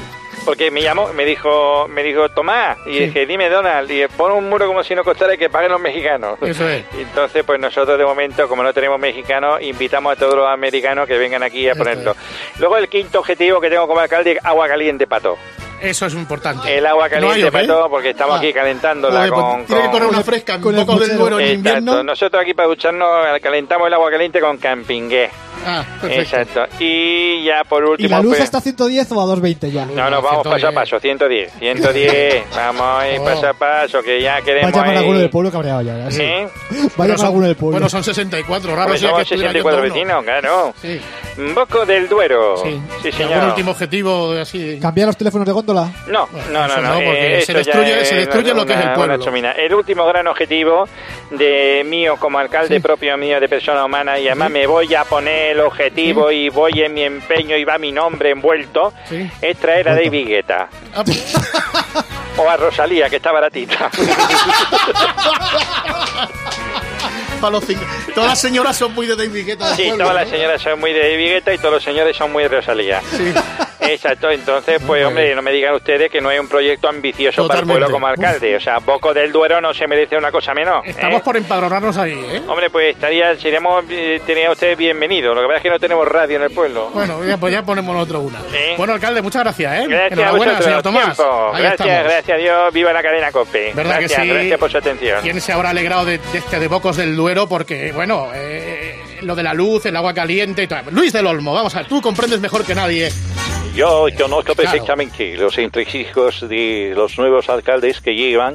Porque 0.44 0.70
me 0.72 0.82
llamó, 0.82 1.12
me 1.12 1.24
dijo, 1.24 1.86
me 1.88 2.02
dijo, 2.02 2.28
Tomás, 2.30 2.76
y 2.86 2.94
Sí. 2.94 2.98
dije, 3.06 3.26
dime 3.26 3.48
Donald, 3.48 3.88
y 3.90 4.06
pon 4.08 4.32
un 4.32 4.48
muro 4.48 4.66
como 4.66 4.82
si 4.82 4.94
no 4.94 5.04
costara 5.04 5.34
y 5.34 5.38
que 5.38 5.48
paguen 5.48 5.70
los 5.70 5.80
mexicanos. 5.80 6.36
Eso 6.42 6.68
es. 6.68 6.84
Entonces, 6.98 7.44
pues 7.44 7.60
nosotros 7.60 7.96
de 7.96 8.04
momento, 8.04 8.48
como 8.48 8.62
no 8.64 8.72
tenemos 8.72 8.98
mexicanos, 8.98 9.62
invitamos 9.62 10.12
a 10.12 10.16
todos 10.16 10.34
los 10.34 10.48
americanos 10.48 11.06
que 11.06 11.16
vengan 11.16 11.42
aquí 11.44 11.68
a 11.68 11.72
Eso 11.72 11.78
ponerlo. 11.78 12.16
Luego 12.58 12.76
el 12.76 12.88
quinto 12.88 13.20
objetivo 13.20 13.60
que 13.60 13.70
tengo 13.70 13.86
como 13.86 14.00
alcalde, 14.00 14.38
agua 14.42 14.66
caliente 14.66 15.06
para 15.06 15.20
todo. 15.22 15.38
Eso 15.80 16.06
es 16.06 16.14
importante. 16.14 16.76
El 16.76 16.86
agua 16.86 17.04
no 17.06 17.10
caliente 17.10 17.34
haya, 17.42 17.50
para 17.50 17.64
¿eh? 17.64 17.66
todo, 17.66 17.90
porque 17.90 18.10
estamos 18.10 18.36
Ah. 18.36 18.38
aquí 18.38 18.52
calentándola 18.52 19.20
pues 19.28 19.30
con... 19.32 19.64
Tiene 19.66 19.82
que 19.82 19.90
correr 19.90 20.08
una 20.08 20.22
fresca 20.22 20.60
con. 20.60 20.74
Duero 20.76 21.40
en 21.40 21.46
Exacto. 21.46 21.52
invierno. 21.54 22.02
Nosotros 22.04 22.40
aquí 22.42 22.54
para 22.54 22.68
ducharnos 22.68 23.08
calentamos 23.40 23.86
el 23.88 23.94
agua 23.94 24.10
caliente 24.10 24.40
con 24.40 24.58
campingué. 24.58 25.28
Ah, 25.66 25.84
perfecto. 26.00 26.36
Exacto. 26.36 26.76
Y 26.80 27.44
ya 27.44 27.62
por 27.64 27.84
¿Y 27.84 27.86
último... 27.90 28.08
la 28.10 28.20
luz 28.20 28.32
pues- 28.32 28.44
está 28.44 28.58
a 28.58 28.60
110 28.60 29.12
o 29.12 29.20
a 29.20 29.24
220 29.26 29.70
ya? 29.70 29.86
No, 29.86 30.10
no, 30.10 30.22
vamos 30.22 30.42
paso 30.44 30.54
a 30.54 30.58
110. 30.58 30.74
paso, 30.74 31.00
110, 31.00 31.52
110, 31.58 32.44
vamos 32.56 32.82
ahí 33.00 33.16
Oh. 33.18 33.24
paso 33.24 33.48
a 33.48 33.52
paso, 33.54 34.02
que 34.02 34.20
ya 34.20 34.32
Va 34.32 34.36
a 34.38 34.42
queremos 34.42 34.72
llamar 34.72 34.96
a 34.96 34.98
alguno 35.00 35.18
del 35.18 35.30
pueblo 35.30 35.50
cabreado 35.52 35.82
ya. 35.82 35.98
ya, 35.98 36.10
sí. 36.10 36.22
¿Eh? 36.22 36.46
Va 36.46 36.48
a 36.48 36.78
Bueno, 36.78 36.90
llamar 36.96 37.10
a 37.12 37.16
son- 37.18 37.26
alguno 37.26 37.46
del 37.46 37.56
pueblo. 37.56 37.72
Bueno, 37.74 37.88
son 37.88 38.04
64, 38.04 38.74
raro 38.76 38.88
Pues 38.88 39.00
somos 39.00 39.22
estuviera 39.22 39.52
64 39.52 39.84
yendo 39.94 40.10
uno. 40.10 40.22
vecinos, 40.22 40.24
claro. 40.24 40.74
Sí, 40.82 41.00
Boco 41.54 41.86
del 41.86 42.08
Duero. 42.08 42.56
sí. 42.62 42.80
Sí, 43.02 43.08
¿Y 43.08 43.12
señor. 43.12 43.32
¿Algún 43.34 43.48
último 43.50 43.70
objetivo 43.70 44.32
así? 44.32 44.78
¿Cambiar 44.80 45.06
los 45.06 45.16
teléfonos 45.16 45.46
de 45.46 45.52
góndola? 45.52 45.90
No, 46.08 46.26
Bueno, 46.30 46.46
no, 46.52 46.68
no, 46.68 46.76
no. 46.76 46.88
no, 46.88 46.94
porque 46.94 47.38
eh, 47.38 47.42
se 47.42 47.54
destruye- 47.54 48.04
se 48.04 48.14
destruye 48.16 48.52
lo 48.54 48.66
que 48.66 48.72
es 48.74 48.80
el 48.80 48.92
pueblo. 48.92 49.14
El 49.56 49.74
último 49.74 50.04
gran 50.06 50.26
objetivo 50.26 50.84
de 51.30 51.82
mío 51.86 52.16
como 52.18 52.38
alcalde 52.38 52.80
propio 52.80 53.16
mío 53.16 53.40
de 53.40 53.48
persona 53.48 53.84
humana 53.84 54.18
y 54.18 54.26
además 54.26 54.50
me 54.50 54.66
voy 54.66 54.94
a 54.94 55.04
poner 55.04 55.51
el 55.52 55.60
objetivo 55.60 56.30
y 56.30 56.48
voy 56.48 56.82
en 56.82 56.92
mi 56.94 57.02
empeño 57.02 57.56
y 57.56 57.64
va 57.64 57.78
mi 57.78 57.92
nombre 57.92 58.30
envuelto 58.30 58.92
Sí. 59.08 59.30
es 59.40 59.56
traer 59.58 59.88
a 59.88 59.94
David 59.94 60.26
Guetta 60.28 60.68
Ah, 60.94 61.04
o 62.36 62.48
a 62.50 62.56
Rosalía 62.56 63.08
que 63.10 63.16
está 63.16 63.30
baratita. 63.32 63.90
para 67.40 67.50
los 67.52 67.64
cinco. 67.64 67.82
Todas 68.14 68.30
las 68.30 68.40
señoras 68.40 68.76
son 68.76 68.94
muy 68.94 69.06
de 69.06 69.16
David 69.16 69.46
Guetta. 69.46 69.74
Sí, 69.74 69.82
pueblo, 69.88 70.04
todas 70.04 70.14
las 70.20 70.28
señoras 70.28 70.62
son 70.62 70.78
muy 70.78 70.92
de 70.92 71.00
David 71.00 71.26
Guetta 71.28 71.52
y 71.54 71.58
todos 71.58 71.74
los 71.74 71.82
señores 71.82 72.16
son 72.16 72.30
muy 72.32 72.44
de 72.44 72.48
Rosalía. 72.48 73.00
Sí. 73.10 73.32
Exacto, 73.88 74.30
entonces, 74.30 74.80
pues 74.86 75.04
hombre, 75.04 75.34
no 75.34 75.42
me 75.42 75.52
digan 75.52 75.74
ustedes 75.74 76.10
que 76.10 76.20
no 76.20 76.28
hay 76.28 76.38
un 76.38 76.48
proyecto 76.48 76.88
ambicioso 76.88 77.46
para 77.46 77.60
el 77.60 77.66
pueblo 77.66 77.90
como 77.90 78.06
alcalde. 78.06 78.56
O 78.56 78.60
sea, 78.60 78.78
Boco 78.78 79.12
del 79.12 79.32
Duero 79.32 79.60
no 79.60 79.74
se 79.74 79.86
merece 79.86 80.16
una 80.16 80.30
cosa 80.30 80.54
menos. 80.54 80.84
Estamos 80.84 81.20
¿eh? 81.20 81.22
por 81.24 81.36
empadronarnos 81.36 81.96
ahí, 81.96 82.12
¿eh? 82.12 82.42
Hombre, 82.46 82.70
pues 82.70 82.94
estaría, 82.94 83.36
seríamos, 83.36 83.84
eh, 83.90 84.20
tenía 84.26 84.50
usted 84.50 84.76
bienvenido. 84.76 85.34
Lo 85.34 85.42
que 85.42 85.46
pasa 85.46 85.56
es 85.58 85.62
que 85.62 85.70
no 85.70 85.78
tenemos 85.78 86.06
radio 86.08 86.36
en 86.36 86.42
el 86.42 86.50
pueblo. 86.50 86.90
Bueno, 86.92 87.24
ya, 87.24 87.36
pues 87.36 87.52
ya 87.52 87.62
ponemos 87.62 87.94
nosotros 87.94 88.24
una. 88.26 88.40
Sí. 88.40 88.74
Bueno, 88.76 88.94
alcalde, 88.94 89.22
muchas 89.22 89.42
gracias, 89.42 89.72
¿eh? 89.72 89.86
Gracias 89.88 90.12
Enhorabuena, 90.12 90.62
señor 90.62 90.82
Tomás. 90.82 91.16
Gracias, 91.16 91.72
estamos. 91.72 92.04
gracias 92.04 92.36
a 92.36 92.40
Dios. 92.40 92.72
Viva 92.72 92.92
la 92.92 93.02
cadena 93.02 93.32
COPE. 93.32 93.72
¿Verdad 93.74 93.98
gracias, 93.98 94.20
que 94.20 94.26
sí? 94.26 94.32
gracias 94.32 94.58
por 94.58 94.70
su 94.70 94.78
atención. 94.78 95.22
¿Quién 95.22 95.40
se 95.40 95.52
habrá 95.52 95.70
alegrado 95.70 96.04
de, 96.04 96.18
de 96.18 96.38
este 96.38 96.58
de 96.58 96.68
Bocos 96.68 96.96
del 96.96 97.16
Duero? 97.16 97.48
Porque, 97.48 97.92
bueno, 97.92 98.30
eh, 98.34 99.00
lo 99.22 99.34
de 99.34 99.42
la 99.42 99.54
luz, 99.54 99.86
el 99.86 99.96
agua 99.96 100.14
caliente 100.14 100.62
y 100.62 100.66
todo. 100.66 100.80
Luis 100.90 101.12
del 101.12 101.26
Olmo, 101.26 101.52
vamos 101.52 101.74
a 101.74 101.78
ver, 101.78 101.88
tú 101.88 102.00
comprendes 102.00 102.40
mejor 102.40 102.64
que 102.64 102.74
nadie. 102.74 103.10
Yo 103.74 104.06
conozco 104.18 104.54
Claro. 104.54 104.70
perfectamente 104.70 105.34
los 105.36 105.56
entresijos 105.56 106.46
de 106.46 106.92
los 106.94 107.16
nuevos 107.16 107.48
alcaldes 107.48 108.02
que 108.02 108.14
llevan. 108.14 108.54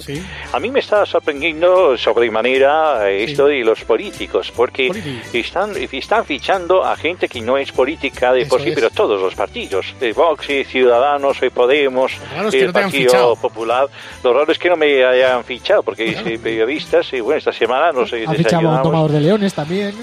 A 0.53 0.59
mí 0.59 0.69
me 0.69 0.79
está 0.79 1.05
sorprendiendo 1.07 1.97
sobremanera 1.97 3.09
esto 3.09 3.47
de 3.47 3.63
los 3.63 3.81
políticos, 3.83 4.53
porque 4.55 4.91
están, 5.33 5.71
están 5.91 6.23
fichando 6.23 6.83
a 6.85 6.95
gente 6.95 7.27
que 7.27 7.41
no 7.41 7.57
es 7.57 7.71
política 7.71 8.31
de 8.31 8.45
por 8.45 8.59
Eso 8.59 8.65
sí, 8.65 8.69
es. 8.69 8.75
pero 8.75 8.89
todos 8.91 9.19
los 9.19 9.33
partidos, 9.33 9.87
de 9.99 10.13
Vox, 10.13 10.49
y 10.51 10.63
Ciudadanos, 10.65 11.37
Podemos, 11.53 12.11
que 12.51 12.59
el 12.59 12.67
no 12.67 12.73
Partido 12.73 13.09
fichado. 13.09 13.35
Popular. 13.37 13.87
Lo 14.23 14.33
raro 14.33 14.51
es 14.51 14.59
que 14.59 14.69
no 14.69 14.75
me 14.75 15.03
hayan 15.03 15.43
fichado, 15.43 15.81
porque 15.81 16.13
soy 16.15 16.37
periodistas 16.37 17.11
y 17.13 17.21
bueno, 17.21 17.39
esta 17.39 17.51
semana 17.51 17.91
no 17.91 18.05
sé... 18.05 18.23
Ha 18.27 18.33
fichado 18.33 18.33
a 18.33 18.35
un 18.35 18.43
desayunamos. 18.43 18.83
tomador 18.83 19.11
de 19.11 19.21
leones 19.21 19.53
también. 19.55 19.95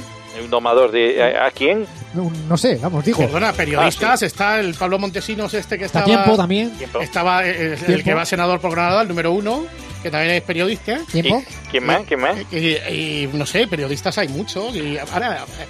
Un 0.43 0.51
domador 0.51 0.91
de... 0.91 1.23
¿A, 1.23 1.47
a 1.47 1.51
quién? 1.51 1.87
No, 2.15 2.31
no 2.49 2.57
sé, 2.57 2.77
vamos, 2.83 3.05
digo. 3.05 3.19
Perdona, 3.19 3.53
periodistas, 3.53 4.23
Ah, 4.23 4.27
está 4.27 4.61
el 4.61 4.75
Pablo 4.75 4.99
Montesinos 4.99 5.53
este 5.55 5.79
que 5.79 5.85
Está 5.85 6.01
estaba... 6.01 6.23
tiempo 6.23 6.37
también. 6.37 6.73
Estaba 7.01 7.47
eh, 7.47 7.73
el 7.75 7.79
Tiempo. 7.85 8.05
que 8.05 8.15
va 8.15 8.25
senador 8.25 8.61
por 8.61 8.71
Granada, 8.73 9.03
el 9.03 9.09
número 9.09 9.33
uno, 9.33 9.65
que 10.03 10.11
también 10.11 10.35
es 10.35 10.43
periodista. 10.43 11.01
¿Tiempo? 11.11 11.43
¿Quién 11.71 11.87
más? 11.87 12.03
¿Quién 12.07 12.21
más? 12.21 12.37
Y, 12.53 12.57
y, 12.77 13.31
no 13.33 13.47
sé, 13.47 13.67
periodistas 13.67 14.17
hay 14.19 14.29
muchos. 14.29 14.75
Y 14.75 14.99
ahora, 14.99 15.45
eh, 15.61 15.67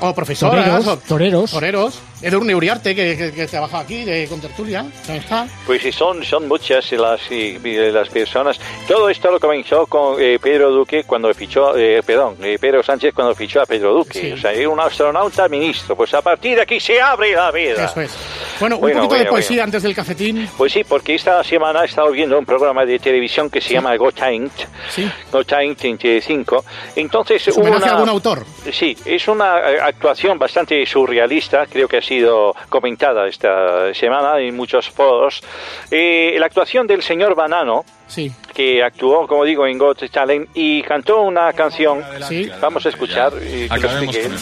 o 0.00 0.14
profesoras. 0.14 0.64
Toreros, 0.66 0.86
o- 0.86 0.96
toreros. 0.98 1.50
Toreros. 1.50 1.98
Edurne 2.24 2.54
Uriarte, 2.54 2.94
que, 2.94 3.16
que, 3.16 3.32
que 3.32 3.46
trabaja 3.46 3.80
aquí 3.80 4.04
de 4.04 4.26
Contertulia. 4.28 4.84
Está. 5.08 5.46
Pues 5.66 5.82
sí, 5.82 5.92
son, 5.92 6.24
son 6.24 6.48
muchas 6.48 6.90
las, 6.92 7.20
las 7.30 8.08
personas. 8.08 8.58
Todo 8.88 9.08
esto 9.08 9.30
lo 9.30 9.38
comenzó 9.40 9.86
con 9.86 10.20
eh, 10.20 10.38
Pedro 10.40 10.70
Duque 10.70 11.04
cuando 11.04 11.32
fichó, 11.34 11.76
eh, 11.76 12.02
perdón, 12.04 12.36
eh, 12.42 12.58
Pedro 12.60 12.82
Sánchez 12.82 13.12
cuando 13.14 13.34
fichó 13.34 13.60
a 13.62 13.66
Pedro 13.66 13.92
Duque. 13.92 14.20
Sí. 14.20 14.32
O 14.32 14.36
sea, 14.38 14.52
era 14.52 14.68
un 14.68 14.80
astronauta 14.80 15.48
ministro. 15.48 15.96
Pues 15.96 16.12
a 16.14 16.22
partir 16.22 16.56
de 16.56 16.62
aquí 16.62 16.80
se 16.80 17.00
abre 17.00 17.32
la 17.32 17.50
vida. 17.50 17.84
Eso 17.84 18.00
es. 18.00 18.12
Bueno, 18.60 18.76
un 18.76 18.80
Bueno, 18.82 19.02
poquito 19.02 19.14
de 19.24 19.26
poesía 19.26 19.56
bueno. 19.56 19.64
antes 19.64 19.82
del 19.82 19.94
cafetín. 19.94 20.48
Pues 20.56 20.72
sí, 20.72 20.84
porque 20.84 21.14
esta 21.16 21.42
semana 21.44 21.82
he 21.82 21.86
estado 21.86 22.10
viendo 22.10 22.38
un 22.38 22.44
programa 22.46 22.84
de 22.84 22.98
televisión 22.98 23.50
que 23.50 23.60
se 23.60 23.74
llama 23.74 23.96
Got 23.96 24.14
Talent. 24.14 24.52
Sí. 24.90 25.10
Talent 25.46 25.78
35. 25.78 26.64
Entonces, 26.96 27.48
¿Es 27.48 27.56
hubo 27.56 27.66
una- 27.66 27.84
a 27.86 27.90
algún 27.90 28.08
autor? 28.08 28.44
Sí, 28.72 28.96
es 29.04 29.26
una 29.28 29.58
eh, 29.70 29.80
actuación 29.80 30.38
bastante 30.38 30.84
surrealista, 30.86 31.66
creo 31.66 31.88
que 31.88 31.96
ha 31.98 32.02
sido 32.18 32.54
comentada 32.68 33.26
esta 33.26 33.92
semana 33.94 34.38
en 34.40 34.54
muchos 34.56 34.88
foros. 34.90 35.42
Eh, 35.90 36.36
la 36.38 36.46
actuación 36.46 36.86
del 36.86 37.02
señor 37.02 37.34
Banano, 37.34 37.84
Sí. 38.06 38.30
que 38.54 38.82
actuó, 38.82 39.26
como 39.26 39.44
digo, 39.44 39.66
en 39.66 39.78
Got 39.78 40.08
Talent 40.10 40.48
y 40.54 40.82
cantó 40.82 41.22
una 41.22 41.52
canción. 41.52 42.02
Sí. 42.28 42.48
Vamos 42.60 42.86
a 42.86 42.88
escuchar. 42.90 43.32
y 43.42 43.68
que 43.68 44.28
lo. 44.28 44.36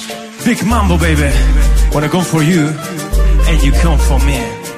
Big 0.45 0.64
Mambo, 0.64 0.97
baby. 0.99 1.31
Wanna 1.95 2.09
go 2.09 2.21
for 2.21 2.43
you, 2.43 2.69
and 3.49 3.61
you 3.62 3.73
come 3.83 3.99
for 3.99 4.19
me. 4.25 4.72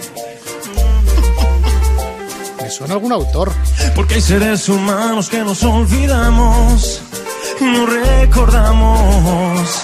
Me 2.65 2.71
suena 2.71 2.95
algún 2.95 3.13
autor. 3.13 3.53
Porque 3.95 4.15
hay 4.15 4.23
seres 4.23 4.71
humanos 4.71 5.29
que 5.29 5.41
nos 5.41 5.63
olvidamos, 5.65 7.03
no 7.61 7.85
recordamos. 7.85 9.83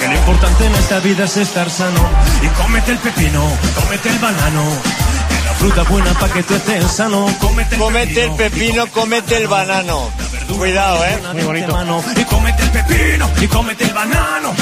Que 0.00 0.08
lo 0.08 0.14
importante 0.14 0.64
en 0.64 0.74
esta 0.76 1.00
vida 1.00 1.24
es 1.24 1.36
estar 1.36 1.68
sano. 1.68 2.00
Y 2.40 2.46
cómete 2.62 2.92
el 2.92 2.98
pepino, 3.00 3.42
cómete 3.74 4.08
el 4.08 4.18
banano. 4.18 4.62
Que 5.28 5.44
la 5.44 5.52
fruta 5.58 5.82
buena 5.82 6.14
pa' 6.14 6.30
que 6.30 6.42
tú 6.42 6.54
estés 6.54 6.90
sano. 6.90 7.26
Cómete 7.38 7.74
el 7.74 7.80
Cómete 7.82 8.24
el 8.24 8.30
pepino, 8.32 8.86
cómete 8.86 9.36
el 9.36 9.48
banano. 9.48 10.08
Cuidado, 10.56 11.04
eh. 11.04 11.18
Muy 11.34 11.42
bonito. 11.42 11.78
Y 12.16 12.24
cómete 12.24 12.62
el 12.62 12.70
pepino, 12.70 13.30
y 13.42 13.46
cómete 13.46 13.84
el 13.84 13.92
banano. 13.92 14.54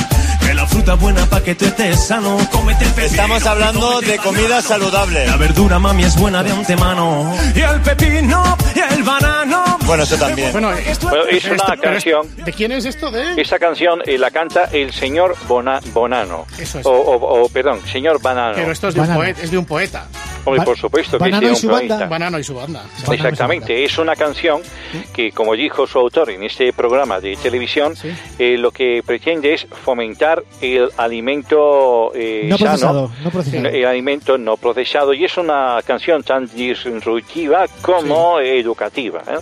Que 0.50 0.54
la 0.56 0.66
fruta 0.66 0.94
buena 0.94 1.24
pa' 1.26 1.40
que 1.44 1.54
tú 1.54 1.64
estés 1.64 2.08
sano. 2.08 2.36
Cómete 2.50 2.84
el 2.84 2.90
pepino. 2.90 3.06
Estamos 3.22 3.46
hablando 3.46 4.00
de 4.00 4.18
comida 4.18 4.60
saludable. 4.60 5.24
La 5.24 5.36
verdura, 5.36 5.78
mami, 5.78 6.02
es 6.02 6.16
buena 6.18 6.42
de 6.42 6.50
antemano. 6.50 7.32
Y 7.54 7.60
el 7.60 7.80
pepino, 7.82 8.56
y 8.74 8.94
el 8.94 9.04
banano. 9.04 9.78
Bueno, 9.86 10.02
eso 10.02 10.16
también. 10.16 10.50
Bueno, 10.50 10.70
Bueno, 10.70 10.80
es 10.82 10.88
esto- 10.88 11.06
una 11.06 11.16
pero 11.66 11.76
es- 11.76 11.80
canción. 11.80 12.26
¿De 12.44 12.52
quién 12.52 12.72
es 12.72 12.84
esto? 12.84 13.12
¿De? 13.12 13.40
Esa 13.40 13.60
canción 13.60 14.00
eh, 14.04 14.18
la 14.18 14.32
canta 14.32 14.64
el 14.72 14.92
señor 14.92 15.36
Bona- 15.46 15.78
Bonano. 15.94 16.46
Eso 16.58 16.80
es. 16.80 16.86
O, 16.86 16.90
o- 16.90 17.42
o, 17.44 17.48
perdón, 17.48 17.80
señor 17.86 18.20
Banano. 18.20 18.54
Pero 18.56 18.72
esto 18.72 18.88
es 18.88 18.94
de, 18.94 19.00
un 19.02 19.06
Banano. 19.06 19.20
poeta, 19.20 19.42
es 19.42 19.50
de 19.52 19.58
un 19.58 19.64
poeta. 19.66 20.08
Hombre, 20.44 20.64
por 20.64 20.78
supuesto 20.78 21.18
que 21.18 21.24
Banano 21.24 21.36
es 21.38 21.42
de 21.42 21.48
y 21.48 21.50
un 21.50 21.56
su 21.56 21.68
banda. 21.88 22.06
Banano 22.06 22.38
y 22.38 22.44
su 22.44 22.54
banda. 22.54 22.84
Exactamente, 23.10 23.84
es 23.84 23.98
una 23.98 24.16
canción 24.16 24.62
que, 25.12 25.32
como 25.32 25.54
dijo 25.54 25.86
su 25.86 25.98
autor 25.98 26.30
en 26.30 26.42
este 26.42 26.72
programa 26.72 27.20
de 27.20 27.36
televisión, 27.36 27.94
eh, 28.38 28.56
lo 28.56 28.70
que 28.70 29.02
pretende 29.04 29.54
es 29.54 29.66
fomentar 29.84 30.42
el 30.60 30.88
alimento 30.96 32.12
eh, 32.14 32.46
No 32.48 32.56
sano, 32.58 32.70
procesado, 32.70 33.10
no 33.24 33.30
procesado. 33.30 33.68
el 33.68 33.84
alimento 33.84 34.38
no 34.38 34.56
procesado, 34.56 35.12
y 35.14 35.24
es 35.24 35.36
una 35.36 35.78
canción 35.86 36.22
tan 36.22 36.46
disruptiva 36.46 37.66
como 37.82 38.40
educativa. 38.40 39.22
¿eh? 39.28 39.38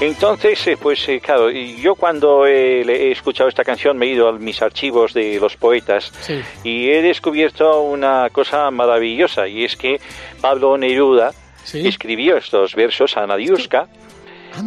Entonces, 0.00 0.64
eh, 0.66 0.76
pues 0.80 1.08
eh, 1.08 1.20
claro, 1.20 1.50
yo 1.50 1.94
cuando 1.94 2.46
eh, 2.46 2.82
he 2.82 3.12
escuchado 3.12 3.48
esta 3.48 3.64
canción 3.64 3.96
me 3.96 4.06
he 4.06 4.10
ido 4.10 4.28
a 4.28 4.32
mis 4.32 4.60
archivos 4.62 5.12
de 5.12 5.38
los 5.40 5.56
poetas 5.56 6.12
Sí. 6.20 6.40
y 6.64 6.88
he 6.90 7.02
descubierto 7.02 7.80
una 7.82 8.28
cosa 8.30 8.70
maravillosa, 8.70 9.46
y 9.48 9.64
es 9.64 9.76
que 9.76 10.00
Pablo 10.40 10.76
Neruda 10.78 11.32
Sí. 11.64 11.86
escribió 11.86 12.36
estos 12.36 12.74
versos 12.76 13.16
a 13.16 13.26
Nadiuska 13.26 13.88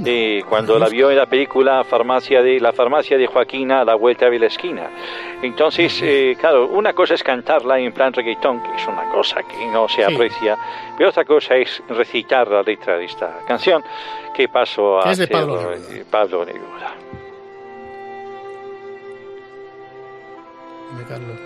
eh, 0.06 0.44
cuando 0.48 0.78
la 0.78 0.88
vio 0.90 1.10
en 1.10 1.18
la 1.18 1.26
película 1.26 1.84
farmacia 1.84 2.44
de 2.44 2.60
la 2.60 2.74
farmacia 2.74 3.18
de 3.18 3.26
Joaquina 3.26 3.82
a 3.82 3.86
la 3.86 3.96
vuelta 3.96 4.30
de 4.30 4.38
la 4.38 4.46
esquina. 4.48 4.88
Entonces, 5.42 6.00
eh, 6.04 6.36
claro, 6.40 6.68
una 6.68 6.94
cosa 6.94 7.16
es 7.16 7.24
cantarla 7.24 7.80
en 7.80 7.92
plan 7.94 8.14
reggaetón, 8.14 8.62
que 8.62 8.76
es 8.76 8.86
una 8.88 9.10
cosa 9.10 9.42
que 9.44 9.66
no 9.68 9.88
se 9.90 10.06
Sí. 10.06 10.14
aprecia, 10.14 10.58
pero 10.98 11.10
otra 11.10 11.24
cosa 11.26 11.56
es 11.56 11.82
recitar 11.90 12.48
la 12.50 12.62
letra 12.62 12.98
de 12.98 13.06
esta 13.06 13.40
canción, 13.48 13.84
que 14.36 14.48
pasó 14.50 15.00
a 15.04 15.12
Es 15.12 15.18
de 15.18 15.28
Pablo 15.28 15.56
hacerlo, 15.56 15.72
Neruda. 15.80 15.96
eh, 15.96 16.06
Pablo 16.12 16.46
Neruda. 16.46 16.94
Carlos. 21.08 21.40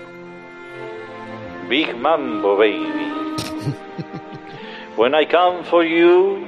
Big 1.70 1.96
Mambo 1.96 2.58
Baby. 2.58 2.88
when 4.96 5.14
I 5.16 5.26
come 5.26 5.64
for 5.64 5.84
you, 5.84 6.46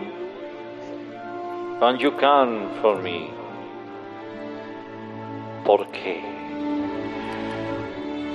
and 1.82 2.00
you 2.00 2.12
come 2.12 2.70
for 2.82 3.02
me. 3.02 3.32
¿Por 5.64 5.88
qué? 5.88 6.22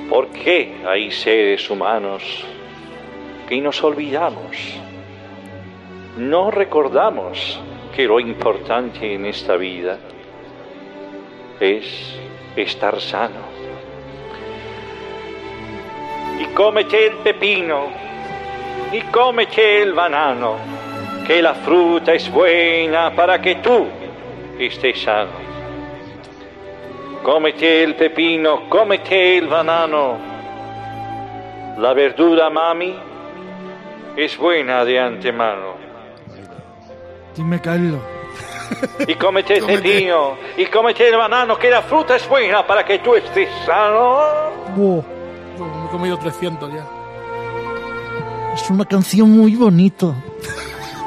¿Por 0.08 0.28
qué 0.28 0.82
hay 0.86 1.10
seres 1.10 1.70
humanos 1.70 2.22
que 3.48 3.60
nos 3.60 3.82
olvidamos? 3.84 4.56
No 6.16 6.50
recordamos 6.50 7.60
que 7.94 8.06
lo 8.06 8.18
importante 8.18 9.14
en 9.14 9.26
esta 9.26 9.56
vida 9.56 9.98
es 11.60 12.18
estar 12.56 13.00
sano. 13.00 13.60
y 16.40 16.44
cómete 16.54 17.08
el 17.08 17.16
pepino 17.18 18.09
y 18.92 19.00
cómete 19.02 19.82
el 19.82 19.92
banano, 19.92 20.56
que 21.26 21.40
la 21.40 21.54
fruta 21.54 22.12
es 22.12 22.30
buena 22.30 23.14
para 23.14 23.40
que 23.40 23.56
tú 23.56 23.86
estés 24.58 25.02
sano. 25.02 25.30
Cómete 27.22 27.84
el 27.84 27.94
pepino, 27.94 28.68
cómete 28.68 29.38
el 29.38 29.46
banano. 29.46 30.16
La 31.78 31.92
verdura, 31.92 32.50
mami, 32.50 32.96
es 34.16 34.36
buena 34.36 34.84
de 34.84 34.98
antemano. 34.98 35.74
Dime, 37.36 37.60
Carlos. 37.60 38.00
Y 39.06 39.14
cómete 39.14 39.58
el 39.58 39.66
pepino, 39.66 40.36
y 40.56 40.66
cómete 40.66 41.08
el 41.08 41.16
banano, 41.16 41.58
que 41.58 41.70
la 41.70 41.82
fruta 41.82 42.16
es 42.16 42.28
buena 42.28 42.66
para 42.66 42.84
que 42.84 42.98
tú 42.98 43.14
estés 43.14 43.48
sano. 43.64 44.18
Me 44.76 45.86
he 45.86 45.90
comido 45.90 46.18
300 46.18 46.72
ya. 46.72 46.99
Es 48.62 48.70
una 48.70 48.84
canción 48.84 49.30
muy 49.30 49.56
bonita. 49.56 50.14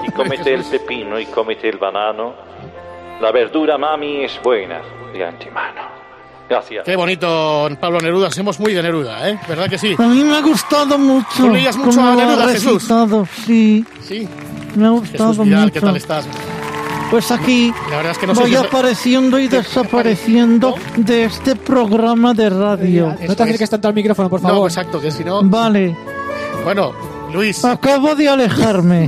y 0.07 0.11
cómete 0.11 0.53
el 0.53 0.63
pepino 0.63 1.19
y 1.19 1.25
cómete 1.27 1.69
el 1.69 1.77
banano. 1.77 2.33
La 3.21 3.31
verdura, 3.31 3.77
mami, 3.77 4.23
es 4.23 4.39
buena 4.43 4.81
de 5.13 5.25
antemano. 5.25 5.81
Gracias. 6.49 6.83
Qué 6.83 6.95
bonito, 6.95 7.69
Pablo 7.79 7.99
Neruda. 7.99 8.29
Somos 8.31 8.59
muy 8.59 8.73
de 8.73 8.83
Neruda, 8.83 9.29
¿eh? 9.29 9.39
¿Verdad 9.47 9.69
que 9.69 9.77
sí? 9.77 9.95
A 9.97 10.01
mí 10.03 10.23
me 10.23 10.35
ha 10.37 10.41
gustado 10.41 10.97
mucho. 10.97 11.27
¿Tú 11.37 11.49
leías 11.49 11.77
mucho 11.77 12.01
a 12.01 12.15
Neruda, 12.15 12.47
Jesús? 12.49 12.87
Sí. 13.45 13.85
Sí. 14.01 14.27
Me 14.75 14.87
ha 14.87 14.89
gustado 14.89 15.29
Jesús 15.29 15.45
Vidal, 15.45 15.61
mucho. 15.61 15.73
¿qué 15.73 15.79
tal 15.81 15.95
estás? 15.97 16.27
Pues 17.09 17.31
aquí 17.31 17.71
La 17.91 17.97
verdad 17.97 18.11
es 18.13 18.17
que 18.17 18.27
no 18.27 18.33
sé 18.35 18.41
voy 18.41 18.49
si 18.49 18.55
es- 18.57 18.61
apareciendo 18.63 19.39
y 19.39 19.47
desapareciendo 19.47 20.75
de 20.97 21.25
este 21.25 21.55
programa 21.55 22.33
de 22.33 22.49
radio. 22.49 23.15
No 23.27 23.35
te 23.35 23.43
acerques 23.43 23.69
tanto 23.69 23.87
al 23.87 23.93
micrófono, 23.93 24.29
por 24.29 24.41
No, 24.41 24.49
favor. 24.49 24.69
exacto, 24.69 24.99
que 24.99 25.11
si 25.11 25.23
no... 25.23 25.41
Vale, 25.43 25.95
Bueno, 26.63 26.93
Luis. 27.33 27.65
acabo 27.65 28.15
de 28.15 28.29
alejarme. 28.29 29.07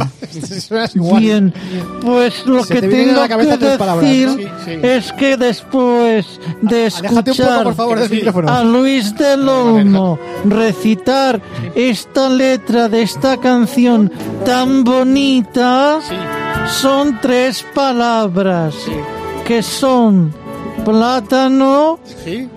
Bien, 1.18 1.54
pues 2.02 2.46
lo 2.46 2.64
Se 2.64 2.74
que 2.76 2.82
te 2.82 2.88
vienen 2.88 3.10
a 3.10 3.12
tengo 3.12 3.22
la 3.22 3.30
cabeza 3.30 3.52
que 3.58 3.66
tres 3.66 3.78
palabras, 3.78 4.10
decir 4.10 4.28
¿no? 4.28 4.36
Sí, 4.38 4.48
sí. 4.66 4.72
es 4.82 5.14
que 5.14 5.38
después 5.38 6.40
de 6.62 6.76
Aléjate 6.86 7.08
un 7.10 7.16
poco, 7.16 7.32
escuchar 7.32 7.64
por 7.64 7.76
favor, 7.76 8.00
del 8.00 8.10
micrófono. 8.10 8.50
a 8.52 8.64
Luis 8.64 9.16
del 9.16 9.48
Olmo 9.48 10.20
recitar 10.46 11.42
esta 11.76 12.30
letra 12.30 12.90
de 12.90 13.02
esta 13.04 13.38
canción 13.38 14.12
tan 14.46 14.84
bonita, 14.84 16.00
son 16.68 17.20
tres 17.22 17.66
palabras 17.74 18.74
que 19.46 19.62
son 19.64 20.34
plátano, 20.84 22.00
Sí. 22.24 22.50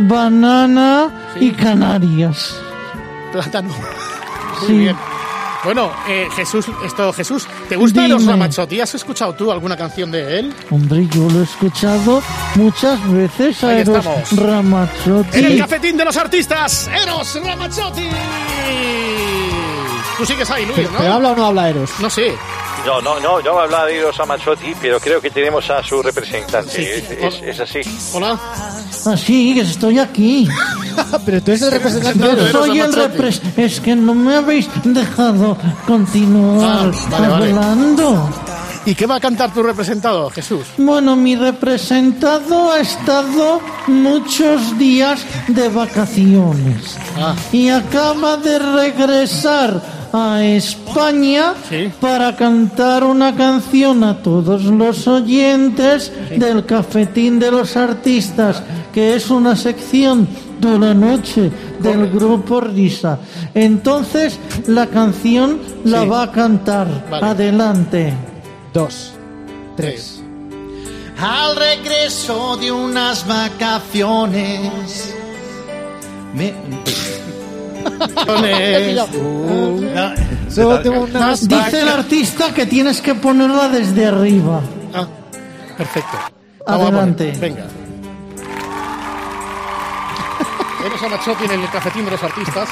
banana 0.00 1.10
y 1.38 1.50
Canarias. 1.52 2.56
Plátano. 3.32 3.70
Muy 4.60 4.66
Sí. 4.68 4.78
bien. 4.78 4.96
Bueno, 5.62 5.90
eh, 6.08 6.26
Jesús, 6.34 6.64
esto, 6.86 7.12
Jesús, 7.12 7.46
¿te 7.68 7.76
gusta 7.76 8.00
Dime. 8.00 8.14
Eros 8.14 8.24
Ramazzotti? 8.26 8.80
¿Has 8.80 8.94
escuchado 8.94 9.34
tú 9.34 9.52
alguna 9.52 9.76
canción 9.76 10.10
de 10.10 10.38
él? 10.38 10.54
Hombre, 10.70 11.06
yo 11.08 11.28
lo 11.28 11.40
he 11.40 11.44
escuchado 11.44 12.22
muchas 12.54 13.12
veces 13.12 13.62
a 13.62 13.68
Ahí 13.68 13.80
Eros 13.80 13.98
estamos. 13.98 14.32
Ramazzotti. 14.32 15.38
En 15.38 15.44
el 15.44 15.58
cafetín 15.58 15.98
de 15.98 16.04
los 16.06 16.16
artistas, 16.16 16.88
Eros 16.88 17.38
Ramazzotti. 17.44 18.08
Tú 20.16 20.26
sigues 20.26 20.50
ahí, 20.50 20.64
Luis, 20.66 20.76
Pero, 20.76 20.90
¿no? 20.92 20.98
pero 20.98 21.12
habla 21.14 21.30
o 21.32 21.36
no 21.36 21.46
habla 21.46 21.68
Eros. 21.68 21.90
No 22.00 22.08
sé. 22.10 22.34
No, 22.86 23.00
no, 23.02 23.20
no, 23.20 23.40
no 23.42 23.54
va 23.54 23.60
a 23.60 23.64
hablar 23.64 23.86
de 23.86 24.00
los 24.00 24.18
Amazotti, 24.18 24.74
pero 24.80 24.98
creo 25.00 25.20
que 25.20 25.30
tenemos 25.30 25.68
a 25.68 25.82
su 25.82 26.02
representante. 26.02 26.98
Es, 26.98 27.10
es- 27.10 27.42
es 27.42 27.60
así. 27.60 27.80
Hola. 28.14 28.38
Ah, 29.06 29.16
sí, 29.16 29.54
que 29.54 29.60
estoy 29.62 29.98
aquí. 29.98 30.46
pero 31.24 31.40
tú 31.42 31.50
eres 31.52 31.62
el 31.62 31.70
representante 31.72 32.18
Yo 32.18 32.30
Eros 32.32 32.50
soy 32.50 32.78
el 32.80 32.92
representante. 32.92 33.64
Es 33.64 33.80
que 33.80 33.96
no 33.96 34.14
me 34.14 34.36
habéis 34.36 34.68
dejado 34.84 35.56
continuar 35.86 36.90
Ah, 36.94 37.08
vale, 37.10 37.28
vale. 37.28 37.46
hablando. 37.52 38.30
¿Y 38.86 38.94
qué 38.94 39.06
va 39.06 39.16
a 39.16 39.20
cantar 39.20 39.52
tu 39.52 39.62
representado, 39.62 40.30
Jesús? 40.30 40.66
Bueno, 40.78 41.14
mi 41.14 41.36
representado 41.36 42.72
ha 42.72 42.80
estado 42.80 43.60
muchos 43.86 44.78
días 44.78 45.20
de 45.48 45.68
vacaciones 45.68 46.96
Ah. 47.18 47.34
y 47.52 47.68
acaba 47.68 48.36
de 48.38 48.58
regresar 48.58 50.00
a 50.12 50.42
España 50.42 51.54
para 52.00 52.34
cantar 52.34 53.04
una 53.04 53.34
canción 53.36 54.02
a 54.02 54.22
todos 54.22 54.64
los 54.64 55.06
oyentes 55.06 56.10
del 56.36 56.64
Cafetín 56.66 57.38
de 57.38 57.50
los 57.52 57.76
Artistas, 57.76 58.60
que 58.92 59.14
es 59.14 59.30
una 59.30 59.56
sección 59.56 60.26
de 60.60 60.78
la 60.78 60.92
noche 60.94 61.50
del 61.80 62.10
grupo 62.10 62.60
Risa. 62.60 63.18
Entonces, 63.54 64.38
la 64.66 64.86
canción 64.86 65.58
la 65.84 66.02
Sí. 66.02 66.08
va 66.08 66.22
a 66.24 66.32
cantar. 66.32 67.06
Vale. 67.10 67.26
Adelante. 67.26 68.12
Dos, 68.74 69.12
tres. 69.76 70.22
Al 71.18 71.56
regreso 71.56 72.56
de 72.56 72.72
unas 72.72 73.26
vacaciones. 73.26 75.14
Me... 76.34 76.54
Dice 80.50 81.80
el 81.80 81.88
artista 81.88 82.52
que 82.54 82.66
tienes 82.66 83.00
que 83.00 83.14
ponerla 83.14 83.68
desde 83.68 84.06
arriba. 84.06 84.60
Ah, 84.94 85.06
perfecto. 85.76 86.16
Adelante. 86.66 87.32
poner- 87.38 87.80
Venga. 90.80 90.86
Eros 90.86 91.00
Ramazzotti 91.00 91.44
en 91.44 91.50
el 91.52 91.70
cafetín 91.70 92.04
de 92.04 92.10
los 92.10 92.22
artistas. 92.22 92.68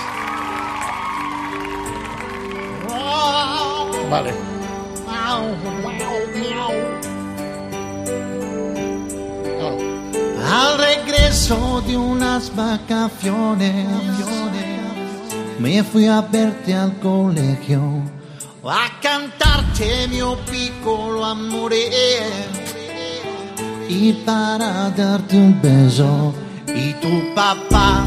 Vale. 4.11 4.33
Al 10.51 10.79
regreso 10.79 11.83
de 11.87 11.97
unas 11.97 12.55
vacaciones, 12.57 13.87
me 15.59 15.83
fui 15.85 16.07
a 16.07 16.23
verte 16.23 16.75
al 16.75 16.99
colegio, 17.01 17.83
a 18.65 18.89
cantarte 19.03 20.09
mio 20.09 20.39
piccolo 20.51 21.25
amore, 21.25 21.91
y 23.89 24.13
para 24.25 24.89
darte 24.91 25.37
un 25.37 25.61
beso, 25.61 26.35
y 26.75 26.93
tu 26.95 27.35
papá, 27.35 28.05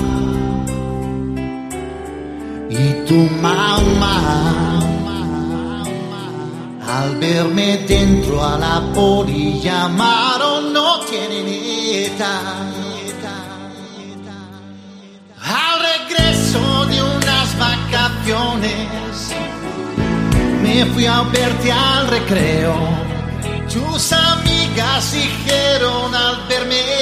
y 2.69 3.05
tu 3.07 3.29
mamá. 3.41 4.79
Al 6.87 7.15
verme 7.15 7.77
dentro 7.87 8.43
a 8.43 8.57
la 8.57 8.81
poli 8.93 9.61
llamaron 9.61 10.73
no 10.73 10.99
tienen 11.09 11.47
edad. 11.47 12.67
Al 15.43 15.75
regreso 15.89 16.85
de 16.85 17.01
unas 17.01 17.57
vacaciones 17.57 19.33
me 20.61 20.85
fui 20.87 21.05
a 21.05 21.21
verte 21.23 21.71
al 21.71 22.07
recreo. 22.07 22.75
Tus 23.71 24.11
amigas 24.11 25.13
dijeron 25.13 26.13
al 26.13 26.45
verme 26.49 27.00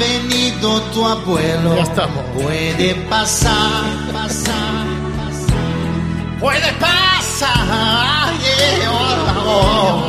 venido 0.00 0.80
tu 0.92 1.06
abuelo. 1.06 1.76
Ya 1.76 1.82
estamos. 1.82 2.24
Puede 2.34 2.94
pasar, 3.08 3.84
pasar, 4.12 4.86
puede 6.40 6.72
pasar. 6.80 8.32
yeah, 8.42 8.90
oh, 8.90 10.08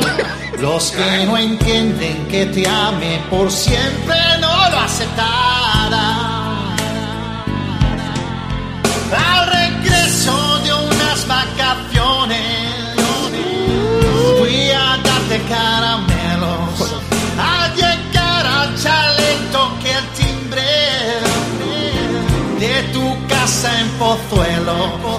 Los 0.60 0.92
que 0.92 1.26
no 1.26 1.36
entienden 1.36 2.26
que 2.28 2.46
te 2.46 2.68
ame 2.68 3.20
por 3.28 3.50
siempre 3.50 4.16
no 4.40 4.70
lo 4.70 4.78
aceptarán. 4.78 6.32
Al 9.30 9.46
regreso 9.60 10.58
de 10.64 10.72
unas 10.72 11.26
vacaciones, 11.26 12.96
fui 14.38 14.70
a 14.70 14.96
darte 15.02 15.42
caramelos. 15.48 16.11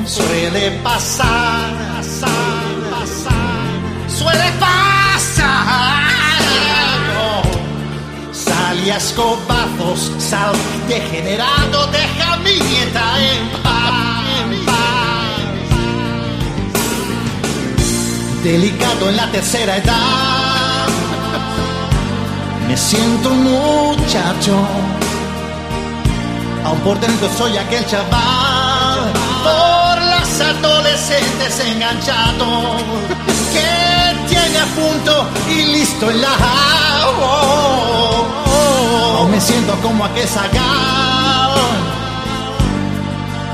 Suele 0.05 0.71
pasar, 0.83 2.03
suele 4.07 4.51
pasar. 4.59 5.93
Salí 8.31 8.89
a 8.89 8.97
escobazos, 8.97 10.11
sal 10.19 10.53
degenerado, 10.87 11.87
deja 11.87 12.33
a 12.33 12.37
mi 12.37 12.59
nieta 12.59 13.19
en 13.19 13.49
paz. 13.63 14.13
Delicado 18.43 19.09
en 19.09 19.17
la 19.17 19.31
tercera 19.31 19.77
edad, 19.77 20.87
me 22.67 22.75
siento 22.75 23.29
un 23.29 23.43
muchacho. 23.43 24.55
Aún 26.65 26.79
por 26.79 26.99
dentro 26.99 27.29
soy 27.37 27.57
aquel 27.57 27.85
chaval 27.85 28.42
adolescentes 30.41 31.59
enganchado 31.59 32.77
que 33.53 34.27
tiene 34.27 34.59
a 34.59 34.65
punto 34.75 35.27
y 35.49 35.65
listo 35.73 36.09
el 36.09 36.21
la 36.21 36.33
Aún 39.17 39.31
me 39.31 39.39
siento 39.39 39.73
como 39.81 40.05
aquel 40.05 40.27
zagal 40.27 41.51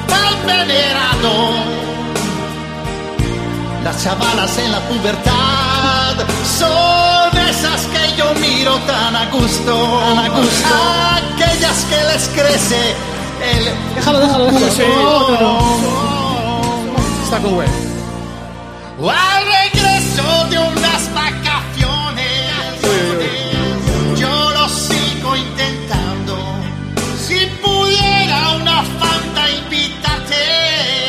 mal 0.10 0.36
venerado 0.46 1.80
las 3.84 4.04
chavalas 4.04 4.58
en 4.58 4.72
la 4.72 4.80
pubertad 4.82 6.16
son 6.44 7.38
esas 7.50 7.82
que 7.88 8.18
yo 8.18 8.34
miro 8.36 8.76
tan 8.80 9.16
a 9.16 9.26
gusto, 9.32 10.02
tan 10.02 10.18
a 10.20 10.30
gusto. 10.30 10.70
Aquellas 11.34 11.86
que 11.86 12.04
les 12.12 12.28
crece 12.30 12.96
el. 13.42 13.96
Déjalo, 13.96 14.20
déjalo, 14.20 14.46
déjalo. 14.46 14.72
Sí. 14.72 14.84
No, 14.86 15.30
no, 15.30 15.40
no. 15.40 16.09
Al 17.32 17.44
regreso 19.46 20.48
de 20.50 20.58
unas 20.58 21.14
vacaciones, 21.14 22.26
yo 24.18 24.52
lo 24.52 24.68
sigo 24.68 25.36
intentando. 25.36 26.36
Si 27.22 27.46
pudiera 27.62 28.56
una 28.56 28.82
fanta 28.82 29.48
invitarte, 29.48 31.08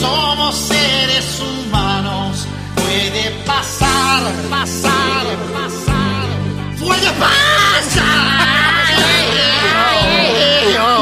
somos 0.00 0.56
seres 0.56 1.40
humanos. 1.40 2.44
Puede 2.74 3.30
pasar, 3.46 4.32
pasar, 4.50 5.24
pasar. 5.54 6.26
Puede 6.80 7.10
pasar. 7.20 8.32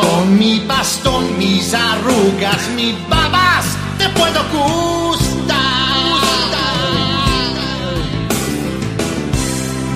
Con 0.03 0.39
mi 0.39 0.61
bastón, 0.67 1.39
mis 1.39 1.73
arrugas, 1.73 2.69
te 2.77 2.93
puedo 4.21 4.41
gustar. 4.53 5.51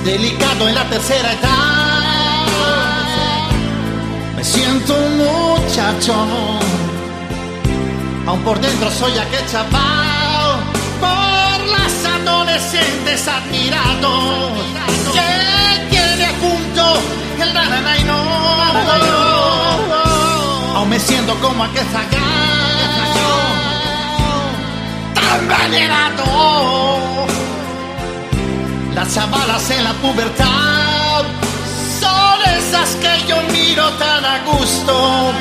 Delicado 0.04 0.68
en 0.68 0.74
la 0.74 0.84
tercera 0.88 1.32
edad, 1.32 2.46
me 4.36 4.44
siento 4.44 4.94
un 4.94 5.18
muchacho. 5.18 6.14
Aún 8.26 8.40
por 8.40 8.58
dentro 8.60 8.90
soy 8.90 9.12
aquel 9.18 9.46
chaval 9.50 10.60
por 11.00 11.58
las 11.76 11.94
adolescentes 12.18 13.28
admirado 13.28 14.10
que 15.12 15.28
tiene 15.90 16.24
a 16.26 16.32
punto 16.44 16.84
el 17.42 17.54
nanana 17.54 17.98
y 17.98 18.04
no. 18.04 18.20
Aún 20.76 20.88
me 20.88 20.98
siento 20.98 21.34
como 21.40 21.64
aquel 21.64 21.86
zagal 21.86 23.43
Las 28.94 29.12
chavalas 29.12 29.70
en 29.70 29.84
la 29.84 29.92
pubertad 29.94 31.24
son 32.00 32.40
esas 32.56 32.94
que 32.96 33.28
yo 33.28 33.36
miro 33.52 33.88
tan 33.98 34.24
a 34.24 34.38
gusto. 34.44 35.32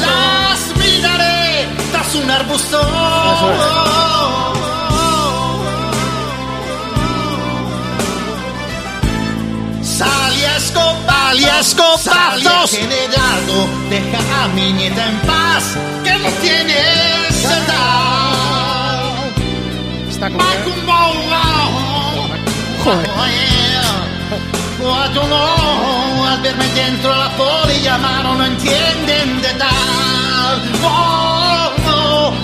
Las 0.00 0.76
miraré 0.78 1.68
tras 1.90 2.14
un 2.14 2.30
arbusto. 2.30 2.80
Salí 9.82 10.44
a 10.44 10.56
escopazos, 10.56 11.30
salí 11.30 11.44
a 11.44 11.60
escopazos. 11.60 12.70
deja 13.90 14.44
a 14.44 14.48
mi 14.54 14.72
nieta 14.72 15.06
en 15.06 15.18
paz, 15.20 15.64
que 16.04 16.18
no 16.20 16.28
tiene 16.40 16.74
esa 17.28 17.58
edad. 17.64 18.29
Está 20.20 20.28
no, 25.28 26.26
al 26.26 26.42
verme 26.42 26.68
dentro 26.74 27.16
la 27.16 27.30
poli 27.38 27.80
llamaron, 27.80 28.36
no 28.36 28.44
entienden 28.44 29.40
de 29.40 29.48
tal. 29.54 30.62
Oh, 30.84 31.72
oh, 31.86 32.34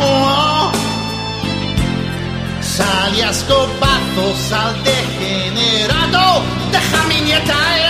oh. 0.00 0.72
Salí 2.60 3.22
a 3.22 3.30
escopazos 3.30 4.52
al 4.52 4.84
degenerado, 4.84 6.44
deja 6.70 7.02
mi 7.08 7.20
nieta 7.22 7.85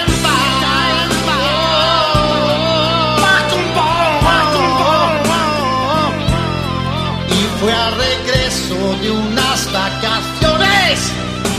de 9.00 9.10
unas 9.10 9.72
vacaciones. 9.72 11.12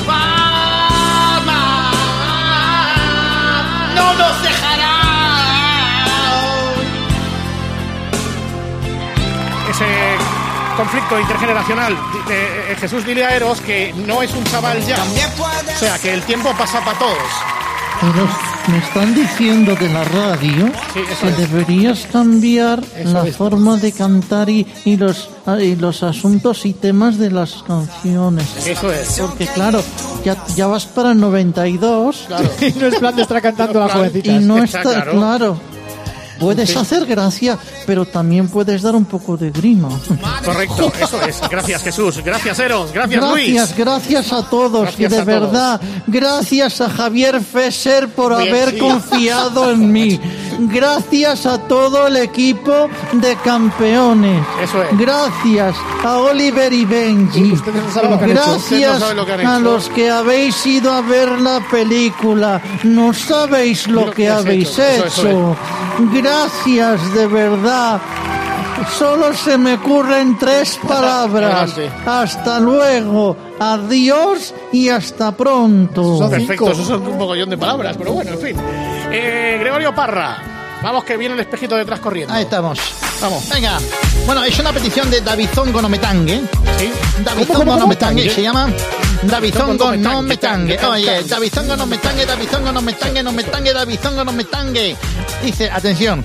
Mamá, 0.06 1.92
no 3.96 4.14
nos 4.14 4.42
dejará. 4.42 4.94
ese 9.70 9.86
conflicto 10.76 11.20
intergeneracional. 11.20 11.96
de- 12.28 12.72
eh, 12.72 12.76
Jesús 12.80 13.06
dile 13.06 13.26
a 13.26 13.36
Eros 13.36 13.62
que 13.62 13.94
no 13.94 14.22
es 14.22 14.32
un 14.34 14.44
chaval 14.46 14.84
ya. 14.86 14.98
O 15.76 15.80
sea, 15.80 15.98
que 16.00 16.14
el 16.14 16.22
tiempo 16.24 16.52
pasa 16.58 16.82
para 16.84 16.98
todos. 16.98 18.57
Me 18.68 18.78
están 18.80 19.16
diciendo 19.16 19.76
de 19.76 19.90
la 19.90 20.04
radio 20.04 20.68
Sí, 20.94 21.00
que 21.22 21.30
es. 21.30 21.38
deberías 21.38 22.06
cambiar 22.12 22.84
Eso 22.98 23.14
la 23.14 23.28
es. 23.28 23.36
forma 23.36 23.78
de 23.78 23.92
cantar 23.92 24.50
y, 24.50 24.66
y 24.86 24.98
los, 24.98 25.30
ah, 25.46 25.60
y 25.62 25.76
los 25.76 26.04
asuntos 26.04 26.66
y 26.66 26.74
temas 26.74 27.18
de 27.18 27.32
las 27.32 27.64
canciones. 27.66 28.68
Eso 28.68 28.92
es. 28.92 29.20
Porque 29.20 29.48
claro, 29.48 29.82
ya, 30.26 30.36
ya 30.56 30.68
vas 30.68 30.86
para 30.86 31.12
el 31.12 31.20
92 31.20 32.28
Y 32.62 32.72
no 32.80 32.88
es 32.88 32.96
plan 33.00 33.16
de 33.16 33.22
estar 33.22 33.42
cantando 33.42 33.82
a 33.82 33.88
las 33.88 33.94
jovencitas. 33.96 34.42
y 34.42 34.46
no 34.46 34.64
Está 34.64 34.80
está 34.80 34.94
claro. 35.04 35.12
claro. 35.14 35.58
Puedes 36.40 36.76
hacer 36.76 37.06
gracia, 37.06 37.58
pero 37.86 38.06
también 38.06 38.48
puedes 38.48 38.82
dar 38.82 38.96
un 38.96 39.06
poco 39.06 39.38
de 39.38 39.52
grima. 39.52 39.90
Correcto, 40.44 40.92
eso 41.02 41.22
es. 41.22 41.42
Gracias 41.50 41.84
Jesús, 41.84 42.22
gracias 42.24 42.60
Eros, 42.60 42.92
gracias, 42.92 43.24
Luis. 43.24 43.54
Gracias, 43.54 43.78
gracias 43.78 44.34
a 44.34 44.44
todos 44.50 44.82
Gracias 44.84 45.00
y 45.00 45.04
de 45.16 45.24
todos. 45.24 45.26
verdad, 45.26 45.82
gracias 46.08 46.82
a 46.82 46.90
Javier 46.90 47.42
Fesser 47.42 48.08
por 48.10 48.38
Bien, 48.38 48.50
haber 48.50 48.72
sí. 48.72 48.78
confiado 48.78 49.72
en 49.72 49.92
mí. 49.92 50.20
Gracias 50.60 51.46
a 51.46 51.60
todo 51.60 52.08
el 52.08 52.18
equipo 52.18 52.90
de 53.14 53.36
campeones. 53.44 54.42
Eso 54.62 54.82
es. 54.84 54.98
Gracias 54.98 55.76
a 56.04 56.18
Oliver 56.20 56.74
y 56.74 56.86
Benji. 56.86 57.52
Ustedes 57.54 57.84
no 57.84 57.92
saben 57.92 58.12
lo 58.12 58.18
que 58.20 58.24
han 58.26 58.32
hecho. 58.32 58.40
Ustedes 58.56 58.72
no 58.72 58.78
Gracias 58.80 59.00
saben 59.00 59.18
lo 59.18 59.26
que 59.26 59.34
han 59.34 59.40
a 59.40 59.44
hecho. 59.44 59.60
los 59.60 59.90
que 59.90 60.10
habéis 60.10 60.66
ido 60.66 60.92
a 60.92 61.02
ver 61.02 61.30
la 61.42 61.60
película. 61.70 62.62
No 62.84 63.14
sabéis 63.14 63.88
lo, 63.88 64.06
Lo 64.06 64.12
que, 64.12 64.24
que 64.24 64.30
habéis 64.30 64.70
hecho. 64.80 64.84
Eso, 64.84 65.06
eso 65.06 65.28
hecho. 65.28 65.56
Gracias 66.14 67.14
de 67.14 67.28
verdad. 67.28 68.00
Solo 68.98 69.34
se 69.34 69.58
me 69.58 69.74
ocurren 69.74 70.38
tres 70.38 70.80
palabras. 70.88 71.74
Adelante. 71.74 71.92
Hasta 72.06 72.60
luego, 72.60 73.36
adiós 73.60 74.54
y 74.72 74.90
hasta 74.90 75.32
pronto. 75.34 76.18
Son 76.18 76.30
Perfecto, 76.30 76.66
cinco. 76.66 76.72
eso 76.72 76.84
son 76.86 77.08
un 77.08 77.18
mogollón 77.18 77.50
de 77.50 77.58
palabras, 77.58 77.96
pero 77.98 78.14
bueno, 78.14 78.32
en 78.32 78.40
fin. 78.40 78.56
Eh, 79.12 79.58
Gregorio 79.60 79.94
Parra, 79.96 80.38
vamos 80.82 81.04
que 81.04 81.18
viene 81.18 81.34
el 81.36 81.40
espejito 81.42 81.76
detrás 81.76 82.00
corriendo. 82.00 82.34
Ahí 82.34 82.44
estamos. 82.44 82.80
Vamos. 83.22 83.50
Venga. 83.50 83.78
Bueno, 84.26 84.44
es 84.44 84.60
una 84.60 84.72
petición 84.74 85.10
de 85.10 85.22
Davizongo 85.22 85.82
no 85.82 85.90
me 85.90 85.98
tangue. 85.98 86.42
¿Sí? 86.78 86.92
Davizongo 87.24 87.66
no 87.66 87.74
cómo? 87.74 87.88
me 87.88 87.96
tangue. 87.96 88.30
Se 88.30 88.42
llama 88.42 88.70
Davizongo 89.24 89.96
no 89.96 90.22
me 90.22 90.38
tangue. 90.38 90.78
tangue, 90.78 90.86
Oye. 90.88 91.24
Davizongo 91.24 91.76
no 91.76 91.86
me 91.88 91.98
tangue, 91.98 92.26
Davizongo 92.26 92.72
no 92.72 92.82
me 92.82 92.94
tangue, 92.94 93.24
no 93.24 93.32
me 93.32 93.44
tangue, 93.44 93.74
Davizongo 93.74 94.24
no 94.24 94.32
me 94.32 94.44
tangue. 94.44 94.96
Dice, 95.44 95.72
atención, 95.72 96.24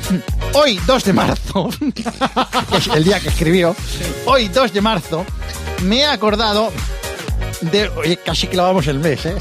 hoy 0.53 0.79
2 0.87 1.05
de 1.05 1.13
marzo, 1.13 1.71
que 2.71 2.77
es 2.77 2.87
el 2.89 3.05
día 3.05 3.21
que 3.21 3.29
escribió, 3.29 3.75
hoy 4.27 4.49
2 4.49 4.73
de 4.73 4.81
marzo, 4.81 5.25
me 5.83 6.01
he 6.01 6.07
acordado 6.07 6.71
de... 7.63 7.89
Oye, 7.91 8.17
casi 8.19 8.47
clavamos 8.49 8.87
el 8.87 8.99
mes, 8.99 9.25
¿eh? 9.27 9.37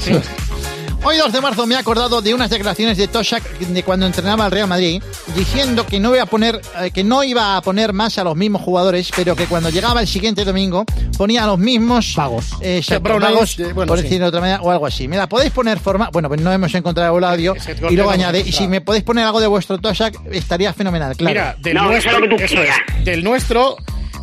Hoy 1.04 1.16
2 1.16 1.32
de 1.32 1.40
marzo 1.40 1.66
me 1.66 1.74
he 1.74 1.78
acordado 1.78 2.22
de 2.22 2.32
unas 2.32 2.48
declaraciones 2.48 2.96
de 2.96 3.08
Toshak 3.08 3.42
de 3.58 3.82
cuando 3.82 4.06
entrenaba 4.06 4.44
al 4.44 4.52
Real 4.52 4.68
Madrid, 4.68 5.02
diciendo 5.34 5.84
que 5.84 5.98
no 5.98 6.14
iba 6.14 6.22
a 6.22 6.26
poner, 6.26 6.60
eh, 6.80 6.92
que 6.92 7.02
no 7.02 7.24
iba 7.24 7.56
a 7.56 7.60
poner 7.60 7.92
más 7.92 8.18
a 8.18 8.24
los 8.24 8.36
mismos 8.36 8.62
jugadores, 8.62 9.10
pero 9.14 9.34
que 9.34 9.46
cuando 9.46 9.68
llegaba 9.68 10.00
el 10.00 10.06
siguiente 10.06 10.44
domingo 10.44 10.84
ponía 11.18 11.42
a 11.42 11.48
los 11.48 11.58
mismos 11.58 12.14
Vagos. 12.14 12.52
eh, 12.60 12.80
Brown 13.00 13.20
eh, 13.24 13.72
bueno, 13.72 13.88
por 13.88 13.98
sí. 13.98 14.04
decirlo 14.04 14.26
de 14.26 14.28
otra 14.28 14.40
manera, 14.40 14.62
o 14.62 14.70
algo 14.70 14.86
así. 14.86 15.08
Me 15.08 15.16
la 15.16 15.28
podéis 15.28 15.50
poner 15.50 15.80
forma, 15.80 16.08
bueno, 16.12 16.28
pues 16.28 16.40
no 16.40 16.52
hemos 16.52 16.72
encontrado 16.72 17.18
el 17.18 17.24
audio 17.24 17.56
Ese 17.56 17.74
y 17.90 17.96
luego 17.96 18.10
añade, 18.10 18.38
y 18.38 18.52
si 18.52 18.68
me 18.68 18.80
podéis 18.80 19.02
poner 19.02 19.24
algo 19.24 19.40
de 19.40 19.48
vuestro 19.48 19.78
Toshak 19.78 20.14
estaría 20.30 20.72
fenomenal, 20.72 21.16
claro. 21.16 21.30
Mira, 21.32 21.56
del 21.58 21.74
nuestro, 21.74 22.36
eso 22.36 22.62
es, 22.62 23.04
del 23.04 23.24
nuestro, 23.24 23.76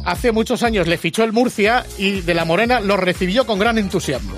hace 0.06 0.32
muchos 0.32 0.64
años 0.64 0.88
le 0.88 0.98
fichó 0.98 1.26
el 1.26 1.34
Murcia 1.34 1.86
y 1.98 2.22
de 2.22 2.34
la 2.34 2.46
Morena 2.46 2.80
lo 2.80 2.96
recibió 2.96 3.46
con 3.46 3.60
gran 3.60 3.78
entusiasmo. 3.78 4.36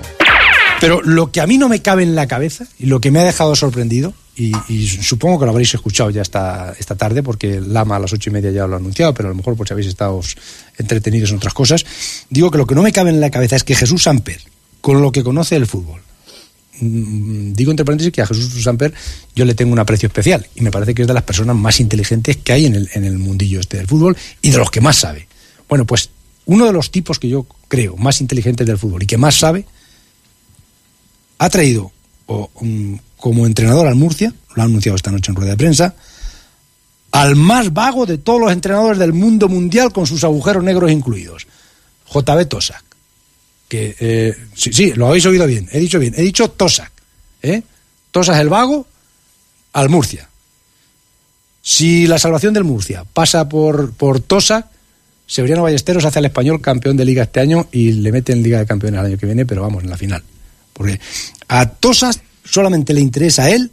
Pero 0.82 1.00
lo 1.00 1.30
que 1.30 1.40
a 1.40 1.46
mí 1.46 1.58
no 1.58 1.68
me 1.68 1.80
cabe 1.80 2.02
en 2.02 2.16
la 2.16 2.26
cabeza 2.26 2.66
y 2.76 2.86
lo 2.86 3.00
que 3.00 3.12
me 3.12 3.20
ha 3.20 3.24
dejado 3.24 3.54
sorprendido, 3.54 4.14
y, 4.34 4.52
supongo 4.88 5.38
que 5.38 5.44
lo 5.44 5.52
habréis 5.52 5.72
escuchado 5.74 6.10
ya 6.10 6.22
esta, 6.22 6.74
esta 6.76 6.96
tarde, 6.96 7.22
porque 7.22 7.60
Lama 7.60 7.94
a 7.94 7.98
las 8.00 8.12
ocho 8.12 8.30
y 8.30 8.32
media 8.32 8.50
ya 8.50 8.66
lo 8.66 8.74
ha 8.74 8.78
anunciado, 8.78 9.14
pero 9.14 9.28
a 9.28 9.30
lo 9.30 9.36
mejor 9.36 9.56
pues 9.56 9.70
habéis 9.70 9.86
estado 9.86 10.20
entretenidos 10.78 11.30
en 11.30 11.36
otras 11.36 11.54
cosas, 11.54 11.86
digo 12.30 12.50
que 12.50 12.58
lo 12.58 12.66
que 12.66 12.74
no 12.74 12.82
me 12.82 12.90
cabe 12.90 13.10
en 13.10 13.20
la 13.20 13.30
cabeza 13.30 13.54
es 13.54 13.62
que 13.62 13.76
Jesús 13.76 14.02
Samper, 14.02 14.40
con 14.80 15.00
lo 15.00 15.12
que 15.12 15.22
conoce 15.22 15.54
del 15.54 15.68
fútbol, 15.68 16.00
mm, 16.80 17.52
digo 17.52 17.70
entre 17.70 17.84
paréntesis 17.84 18.12
que 18.12 18.22
a 18.22 18.26
Jesús 18.26 18.64
Samper 18.64 18.92
yo 19.36 19.44
le 19.44 19.54
tengo 19.54 19.72
un 19.72 19.78
aprecio 19.78 20.08
especial 20.08 20.48
y 20.56 20.62
me 20.62 20.72
parece 20.72 20.94
que 20.94 21.02
es 21.02 21.08
de 21.08 21.14
las 21.14 21.22
personas 21.22 21.54
más 21.54 21.78
inteligentes 21.78 22.38
que 22.38 22.54
hay 22.54 22.66
en 22.66 22.74
el, 22.74 22.90
en 22.94 23.04
el 23.04 23.18
mundillo 23.18 23.60
este 23.60 23.76
del 23.76 23.86
fútbol 23.86 24.16
y 24.40 24.50
de 24.50 24.58
los 24.58 24.68
que 24.68 24.80
más 24.80 24.96
sabe. 24.96 25.28
Bueno, 25.68 25.86
pues 25.86 26.10
uno 26.46 26.66
de 26.66 26.72
los 26.72 26.90
tipos 26.90 27.20
que 27.20 27.28
yo 27.28 27.46
creo 27.68 27.96
más 27.96 28.20
inteligentes 28.20 28.66
del 28.66 28.78
fútbol 28.78 29.04
y 29.04 29.06
que 29.06 29.16
más 29.16 29.36
sabe 29.36 29.64
ha 31.42 31.50
traído 31.50 31.90
o, 32.26 32.50
um, 32.60 32.96
como 33.16 33.46
entrenador 33.46 33.88
al 33.88 33.96
Murcia, 33.96 34.32
lo 34.54 34.62
ha 34.62 34.64
anunciado 34.66 34.94
esta 34.94 35.10
noche 35.10 35.32
en 35.32 35.36
rueda 35.36 35.50
de 35.50 35.56
prensa, 35.56 35.94
al 37.10 37.34
más 37.34 37.72
vago 37.72 38.06
de 38.06 38.18
todos 38.18 38.40
los 38.40 38.52
entrenadores 38.52 38.98
del 39.00 39.12
mundo 39.12 39.48
mundial 39.48 39.92
con 39.92 40.06
sus 40.06 40.22
agujeros 40.22 40.62
negros 40.62 40.92
incluidos, 40.92 41.48
JB 42.12 42.46
Tosak. 42.46 42.84
Que, 43.68 43.96
eh, 43.98 44.36
sí, 44.54 44.72
sí, 44.72 44.92
lo 44.92 45.08
habéis 45.08 45.26
oído 45.26 45.44
bien, 45.48 45.68
he 45.72 45.80
dicho 45.80 45.98
bien, 45.98 46.14
he 46.16 46.22
dicho 46.22 46.48
Tosak. 46.48 46.92
¿eh? 47.42 47.62
Tosak 48.12 48.36
el 48.36 48.48
vago 48.48 48.86
al 49.72 49.88
Murcia. 49.88 50.28
Si 51.60 52.06
la 52.06 52.20
salvación 52.20 52.54
del 52.54 52.64
Murcia 52.64 53.04
pasa 53.04 53.48
por, 53.48 53.92
por 53.94 54.20
Tosak, 54.20 54.66
Severiano 55.26 55.64
Ballesteros 55.64 56.04
hace 56.04 56.20
al 56.20 56.26
español 56.26 56.60
campeón 56.60 56.96
de 56.96 57.04
liga 57.04 57.24
este 57.24 57.40
año 57.40 57.66
y 57.72 57.92
le 57.92 58.12
mete 58.12 58.32
en 58.32 58.44
Liga 58.44 58.60
de 58.60 58.66
Campeones 58.66 59.00
el 59.00 59.06
año 59.06 59.18
que 59.18 59.26
viene, 59.26 59.44
pero 59.44 59.62
vamos, 59.62 59.82
en 59.82 59.90
la 59.90 59.96
final. 59.96 60.22
Porque 60.72 61.00
a 61.48 61.68
Tosas 61.68 62.22
solamente 62.44 62.94
le 62.94 63.00
interesa 63.00 63.44
a 63.44 63.50
él, 63.50 63.70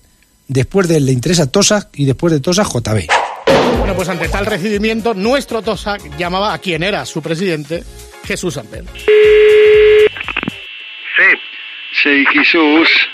después 0.48 0.88
de 0.88 0.98
él 0.98 1.06
le 1.06 1.12
interesa 1.12 1.44
a 1.44 1.52
Tosas 1.52 1.88
y 1.94 2.06
después 2.06 2.34
de 2.34 2.40
Tosas 2.40 2.68
JB. 2.68 3.08
Bueno, 3.80 3.96
pues 3.96 4.10
ante 4.10 4.28
tal 4.30 4.46
recibimiento, 4.46 5.14
nuestro 5.14 5.62
Tosac 5.62 6.02
llamaba 6.18 6.54
a 6.54 6.60
quien 6.60 6.84
era 6.84 7.06
su 7.06 7.22
presidente, 7.22 7.84
Jesús 8.26 8.58
Amper. 8.58 8.84
Sí. 11.18 11.38
Sí, 12.04 12.26
Jesús. 12.34 13.10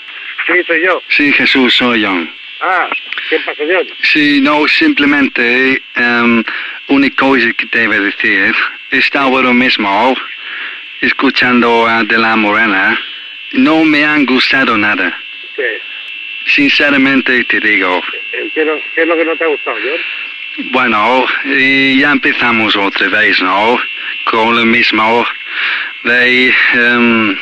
Sí, 0.47 0.53
soy 0.67 0.85
yo. 0.85 1.01
Sí, 1.09 1.31
Jesús, 1.33 1.75
soy 1.75 2.01
yo. 2.01 2.11
Ah, 2.61 2.87
¿qué 3.29 3.39
pasa, 3.39 3.63
John? 3.67 3.87
Sí, 4.01 4.41
no, 4.41 4.67
simplemente 4.67 5.81
em, 5.95 6.43
una 6.87 7.09
cosa 7.11 7.51
que 7.57 7.65
te 7.67 7.87
voy 7.87 7.97
a 7.97 8.01
decir. 8.01 8.55
Estaba 8.91 9.25
ahora 9.25 9.53
mismo 9.53 10.15
escuchando 11.01 11.87
a 11.87 12.03
De 12.03 12.17
La 12.17 12.35
Morena. 12.35 12.99
No 13.55 13.83
me 13.83 14.03
han 14.05 14.25
gustado 14.25 14.77
nada. 14.77 15.17
¿Qué? 15.55 15.79
Sinceramente 16.45 17.43
te 17.45 17.59
digo. 17.59 18.01
Eh, 18.33 18.49
¿Qué, 18.53 18.63
no- 18.65 18.79
qué 18.93 19.01
es 19.01 19.07
lo 19.07 19.15
que 19.17 19.25
no 19.25 19.35
te 19.35 19.43
ha 19.43 19.47
gustado, 19.47 19.77
John? 19.77 20.69
Bueno, 20.71 21.25
ya 21.43 22.11
empezamos 22.11 22.75
otra 22.77 23.09
vez, 23.09 23.41
¿no? 23.41 23.77
Con 24.25 24.55
lo 24.55 24.65
mismo 24.65 25.25
de 26.03 26.53
em, 26.73 27.37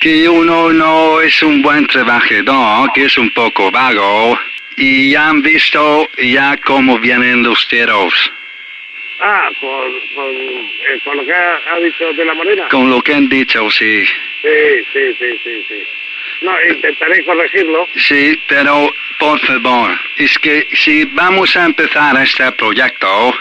que 0.00 0.28
uno 0.28 0.72
no 0.72 1.20
es 1.22 1.42
un 1.42 1.62
buen 1.62 1.86
trabajador, 1.86 2.92
que 2.92 3.04
es 3.04 3.16
un 3.16 3.30
poco 3.30 3.70
vago, 3.70 4.38
y 4.76 5.10
ya 5.12 5.28
han 5.30 5.40
visto 5.42 6.10
ya 6.18 6.56
cómo 6.58 6.98
vienen 6.98 7.42
los 7.42 7.66
tiros. 7.68 8.12
Ah, 9.18 9.48
con, 9.60 9.92
con, 10.14 10.30
eh, 10.34 11.00
con 11.04 11.16
lo 11.16 11.24
que 11.24 11.32
ha, 11.32 11.58
ha 11.72 11.80
dicho 11.80 12.12
de 12.12 12.24
la 12.24 12.34
Morena. 12.34 12.68
Con 12.68 12.90
lo 12.90 13.00
que 13.02 13.14
han 13.14 13.28
dicho, 13.28 13.70
sí. 13.70 14.04
Sí, 14.42 14.84
sí, 14.92 15.14
sí, 15.18 15.40
sí, 15.42 15.64
sí. 15.68 15.82
No, 16.42 16.52
intentaré 16.68 17.24
corregirlo. 17.24 17.88
Sí, 17.96 18.38
pero 18.46 18.92
por 19.18 19.38
favor, 19.40 19.90
es 20.18 20.38
que 20.38 20.66
si 20.72 21.04
vamos 21.04 21.56
a 21.56 21.64
empezar 21.64 22.14
este 22.22 22.52
proyecto, 22.52 23.34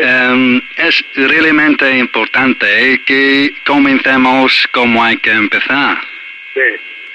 em, 0.00 0.60
es 0.76 1.04
realmente 1.14 1.96
importante 1.96 3.00
que 3.06 3.52
comencemos 3.64 4.68
como 4.72 5.02
hay 5.04 5.16
que 5.18 5.30
empezar. 5.30 5.98
Sí, 6.54 6.60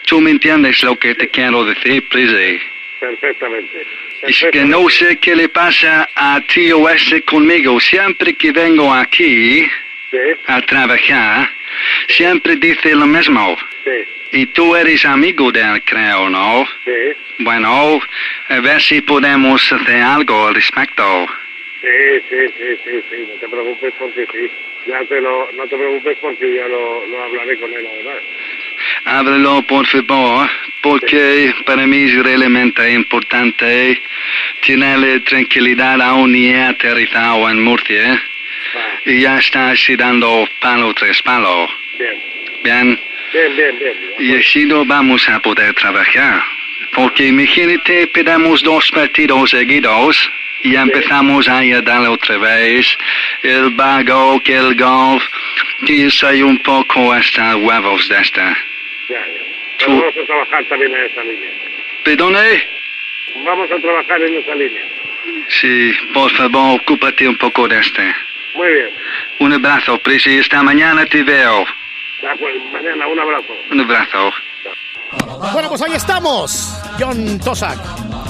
¿Tú 0.06 0.22
me 0.22 0.32
entiendes 0.32 0.82
lo 0.84 0.98
que 0.98 1.16
te 1.16 1.28
quiero 1.30 1.64
decir, 1.66 2.04
Prezi? 2.08 2.62
perfectamente. 3.00 3.86
Es 4.26 4.46
que 4.52 4.64
no 4.64 4.90
sé 4.90 5.18
qué 5.18 5.36
le 5.36 5.50
pasa 5.50 6.10
a 6.16 6.40
tío 6.42 6.88
ese 6.90 7.22
conmigo. 7.24 7.80
Siempre 7.80 8.34
que 8.36 8.52
vengo 8.52 8.94
aquí 8.94 9.68
a 10.48 10.62
trabajar, 10.62 11.50
siempre 12.08 12.56
dice 12.56 12.96
lo 12.96 13.06
mismo. 13.06 13.58
Sí, 13.84 14.40
Y 14.40 14.46
tú 14.48 14.76
eres 14.76 15.04
amigo 15.06 15.52
de 15.52 15.62
él, 15.62 15.82
creo, 15.84 16.30
¿no? 16.30 16.66
sí, 16.86 16.92
Bueno, 17.40 18.00
a 18.48 18.60
ver 18.62 18.82
si 18.82 19.02
podemos 19.02 19.62
hacer 19.74 20.02
algo 20.02 20.48
al 20.48 20.56
respecto. 20.56 21.28
sí, 21.82 22.22
sí, 22.30 22.38
sí, 22.58 22.78
sí, 22.86 23.04
sí, 23.10 23.18
no 23.28 23.34
te 23.40 23.50
preocupes 23.50 23.94
porque 24.00 24.26
sí. 24.32 24.50
Ya 24.86 25.00
te 25.06 25.22
lo, 25.22 25.50
no 25.54 25.66
te 25.68 25.78
preocupes 25.78 26.18
porque 26.20 26.56
ya 26.56 26.68
lo, 26.68 27.06
lo 27.08 27.24
hablaré 27.24 27.58
con 27.58 27.72
él 27.74 27.88
además. 27.90 28.18
Háblalo, 29.06 29.64
por 29.64 29.86
favor, 29.88 30.50
porque 30.82 31.54
para 31.66 31.86
mí 31.86 32.04
es 32.04 32.24
realmente 32.24 32.92
importante 32.94 34.02
tenerle 34.66 35.20
tranquilidad 35.22 36.02
aún 36.02 36.32
ni 36.32 36.48
he 36.48 36.62
aterrizado 36.62 37.50
en 37.50 37.62
Murcia 37.62 38.24
y 39.06 39.22
ya 39.22 39.38
está 39.40 39.72
así 39.72 39.96
dando 39.96 40.48
palo 40.60 40.94
tras 40.94 41.22
palo. 41.22 41.70
Bien, 42.00 42.18
Bien, 42.64 43.00
bien, 43.34 43.56
bien, 43.56 43.78
bien. 43.80 44.14
y 44.20 44.40
así 44.40 44.66
no 44.66 44.86
vamos 44.86 45.28
a 45.28 45.42
poder 45.42 45.74
trabajar. 45.74 46.44
Porque 46.94 47.28
imagínate, 47.28 48.08
pedimos 48.08 48.62
dos 48.64 48.90
partidos 48.92 49.50
seguidos 49.50 50.32
y 50.62 50.76
empezamos 50.76 51.50
a 51.50 51.66
ir 51.66 51.76
a 51.76 51.82
dar 51.82 52.08
otra 52.08 52.38
vez 52.38 52.98
el 53.42 53.72
vago, 53.72 54.40
que 54.42 54.56
el 54.56 54.76
golf, 54.76 55.24
que 55.86 56.04
yo 56.04 56.10
soy 56.12 56.42
un 56.42 56.58
poco 56.60 57.12
hasta 57.12 57.58
huevos 57.58 58.08
de 58.08 58.18
esta. 58.20 58.58
Ya, 59.10 59.20
ya. 59.20 59.42
Pero 59.80 59.98
vamos 59.98 60.16
a 60.22 60.26
trabajar 60.26 60.66
también 60.70 60.94
en 60.94 61.12
esa 61.12 61.22
línea. 61.24 61.50
Perdone. 62.06 62.64
Vamos 63.46 63.70
a 63.72 63.82
trabajar 63.82 64.22
en 64.22 64.36
esa 64.36 64.56
línea. 64.56 64.84
Sí, 65.50 65.92
por 66.14 66.32
favor, 66.32 66.80
ocúpate 66.82 67.28
un 67.28 67.38
poco 67.38 67.68
de 67.68 67.80
este. 67.80 68.14
Muy 68.56 68.68
bien. 68.72 68.90
Un 69.40 69.54
abrazo, 69.54 69.98
Prisi. 70.00 70.38
Esta 70.38 70.62
mañana 70.64 71.06
te 71.06 71.24
veo. 71.24 71.66
De 72.22 72.30
acuerdo, 72.30 72.60
mañana 72.72 73.08
un 73.08 73.20
abrazo. 73.20 73.54
Un 73.72 73.80
abrazo. 73.82 74.32
Bueno, 75.52 75.70
pues 75.70 75.82
ahí 75.82 75.94
estamos. 75.94 76.82
John 77.00 77.40
Tosak. 77.40 77.78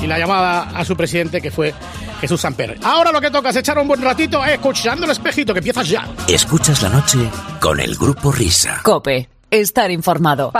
Y 0.01 0.07
la 0.07 0.17
llamada 0.17 0.69
a 0.75 0.83
su 0.83 0.97
presidente 0.97 1.41
que 1.41 1.51
fue 1.51 1.73
Jesús 2.19 2.41
Samper. 2.41 2.77
Ahora 2.83 3.11
lo 3.11 3.21
que 3.21 3.31
toca 3.31 3.49
es 3.49 3.55
echar 3.57 3.77
un 3.77 3.87
buen 3.87 4.01
ratito 4.01 4.43
escuchando 4.45 5.05
el 5.05 5.11
espejito 5.11 5.53
que 5.53 5.59
empieza 5.59 5.83
ya. 5.83 6.07
Escuchas 6.27 6.81
la 6.81 6.89
noche 6.89 7.19
con 7.61 7.79
el 7.79 7.95
grupo 7.95 8.31
Risa. 8.31 8.81
Cope, 8.83 9.27
estar 9.59 9.91
informado. 9.91 10.51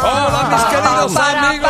Hola, 0.00 0.44
mis 0.50 0.64
queridos 0.64 1.16
amigos. 1.16 1.68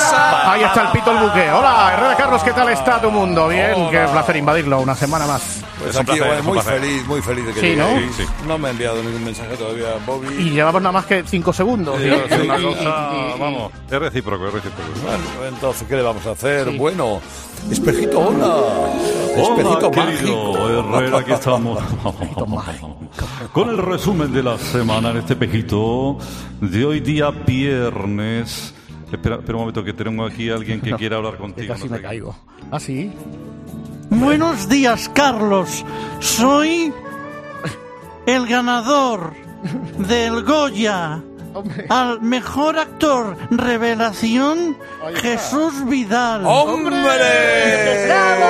Ahí 0.00 0.62
está 0.62 0.82
el 0.82 0.88
pito 0.92 1.10
el 1.10 1.18
buque. 1.18 1.50
Hola, 1.50 1.90
Herrera 1.94 2.16
Carlos, 2.16 2.42
¿qué 2.42 2.52
tal 2.52 2.68
está 2.70 3.00
tu 3.00 3.10
mundo? 3.10 3.48
Bien, 3.48 3.88
qué 3.90 4.06
placer 4.10 4.36
invadirlo 4.36 4.80
una 4.80 4.94
semana 4.94 5.26
más. 5.26 5.62
Pues 5.78 5.90
Es 5.90 5.96
aquí, 5.96 6.16
placer, 6.18 6.38
es 6.38 6.44
muy 6.44 6.52
placer. 6.54 6.80
feliz, 6.80 7.06
muy 7.06 7.22
feliz 7.22 7.46
de 7.46 7.52
que 7.52 7.60
Sí. 7.60 7.76
¿no? 7.76 7.86
Sí, 7.98 8.08
Sí. 8.16 8.24
No 8.46 8.58
me 8.58 8.68
ha 8.68 8.70
enviado 8.70 9.02
ningún 9.02 9.24
mensaje 9.24 9.56
todavía 9.56 9.86
Bobby. 10.06 10.28
Y 10.38 10.50
llevamos 10.50 10.80
nada 10.82 10.92
más 10.92 11.06
que 11.06 11.22
cinco 11.26 11.52
segundos. 11.52 11.98
Sí, 12.00 12.08
¿no? 12.08 12.16
sí, 12.16 12.42
Y- 12.42 12.46
una 12.46 12.58
y- 12.58 12.62
cosa, 12.62 12.80
y- 12.82 13.36
y- 13.36 13.38
vamos, 13.40 13.72
Es 13.90 13.98
recíproco, 13.98 14.46
es 14.48 14.54
recíproco. 14.54 14.90
Bueno, 15.04 15.24
entonces, 15.48 15.88
¿qué 15.88 15.96
le 15.96 16.02
vamos 16.02 16.26
a 16.26 16.30
hacer? 16.30 16.70
Bueno, 16.78 17.20
espejito, 17.70 18.20
hola. 18.20 18.56
Espejito 19.36 19.88
Hola, 19.88 19.90
mágico. 20.04 20.52
querido 20.52 20.78
Herrera, 20.96 21.18
aquí 21.18 21.32
estamos. 21.32 21.78
Con 23.52 23.68
el 23.70 23.78
resumen 23.78 24.32
de 24.32 24.42
la 24.42 24.58
semana 24.58 25.10
en 25.10 25.18
este 25.18 25.36
pejito 25.36 26.16
de 26.60 26.84
hoy 26.84 27.00
día 27.00 27.30
viernes. 27.30 28.72
Espera, 29.10 29.36
espera 29.36 29.54
un 29.56 29.60
momento 29.60 29.84
que 29.84 29.92
tengo 29.92 30.24
aquí 30.24 30.50
a 30.50 30.54
alguien 30.54 30.80
que 30.80 30.92
quiere 30.92 31.14
hablar 31.14 31.36
contigo. 31.36 31.72
Casi 31.72 31.88
me 31.88 32.00
caigo. 32.00 32.34
¿Ah, 32.70 32.80
sí? 32.80 33.12
Buenos 34.10 34.68
días, 34.68 35.08
Carlos. 35.14 35.84
Soy 36.20 36.92
el 38.26 38.46
ganador 38.46 39.32
del 39.98 40.42
Goya 40.42 41.22
al 41.88 42.20
mejor 42.20 42.78
actor 42.78 43.36
revelación, 43.50 44.76
Jesús 45.14 45.86
Vidal. 45.86 46.44
¡Hombre! 46.44 46.96
¡Bravo! 48.06 48.46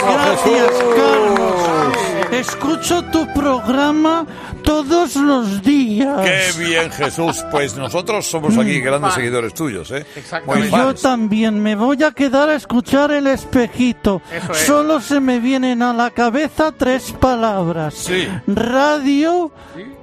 Gracias, 0.00 0.70
Carlos. 0.96 2.32
Escucho 2.32 3.02
tu 3.04 3.26
programa 3.32 4.26
todos 4.66 5.16
los 5.16 5.62
días. 5.62 6.20
Qué 6.22 6.64
bien, 6.64 6.90
Jesús. 6.90 7.42
Pues 7.50 7.76
nosotros 7.76 8.26
somos 8.26 8.58
aquí 8.58 8.80
Mm. 8.80 8.84
grandes 8.84 9.10
Fan. 9.12 9.20
seguidores 9.22 9.54
tuyos, 9.54 9.90
¿eh? 9.92 10.04
Muy 10.44 10.68
Yo 10.68 10.94
también 10.94 11.62
me 11.62 11.74
voy 11.76 12.02
a 12.02 12.10
quedar 12.10 12.50
a 12.50 12.56
escuchar 12.56 13.12
el 13.12 13.28
espejito. 13.28 14.20
Eso 14.30 14.52
es. 14.52 14.58
Solo 14.58 15.00
se 15.00 15.20
me 15.20 15.38
vienen 15.40 15.80
a 15.82 15.92
la 15.94 16.10
cabeza 16.10 16.72
tres 16.76 17.12
palabras. 17.12 17.94
Sí. 17.94 18.28
Radio, 18.48 19.52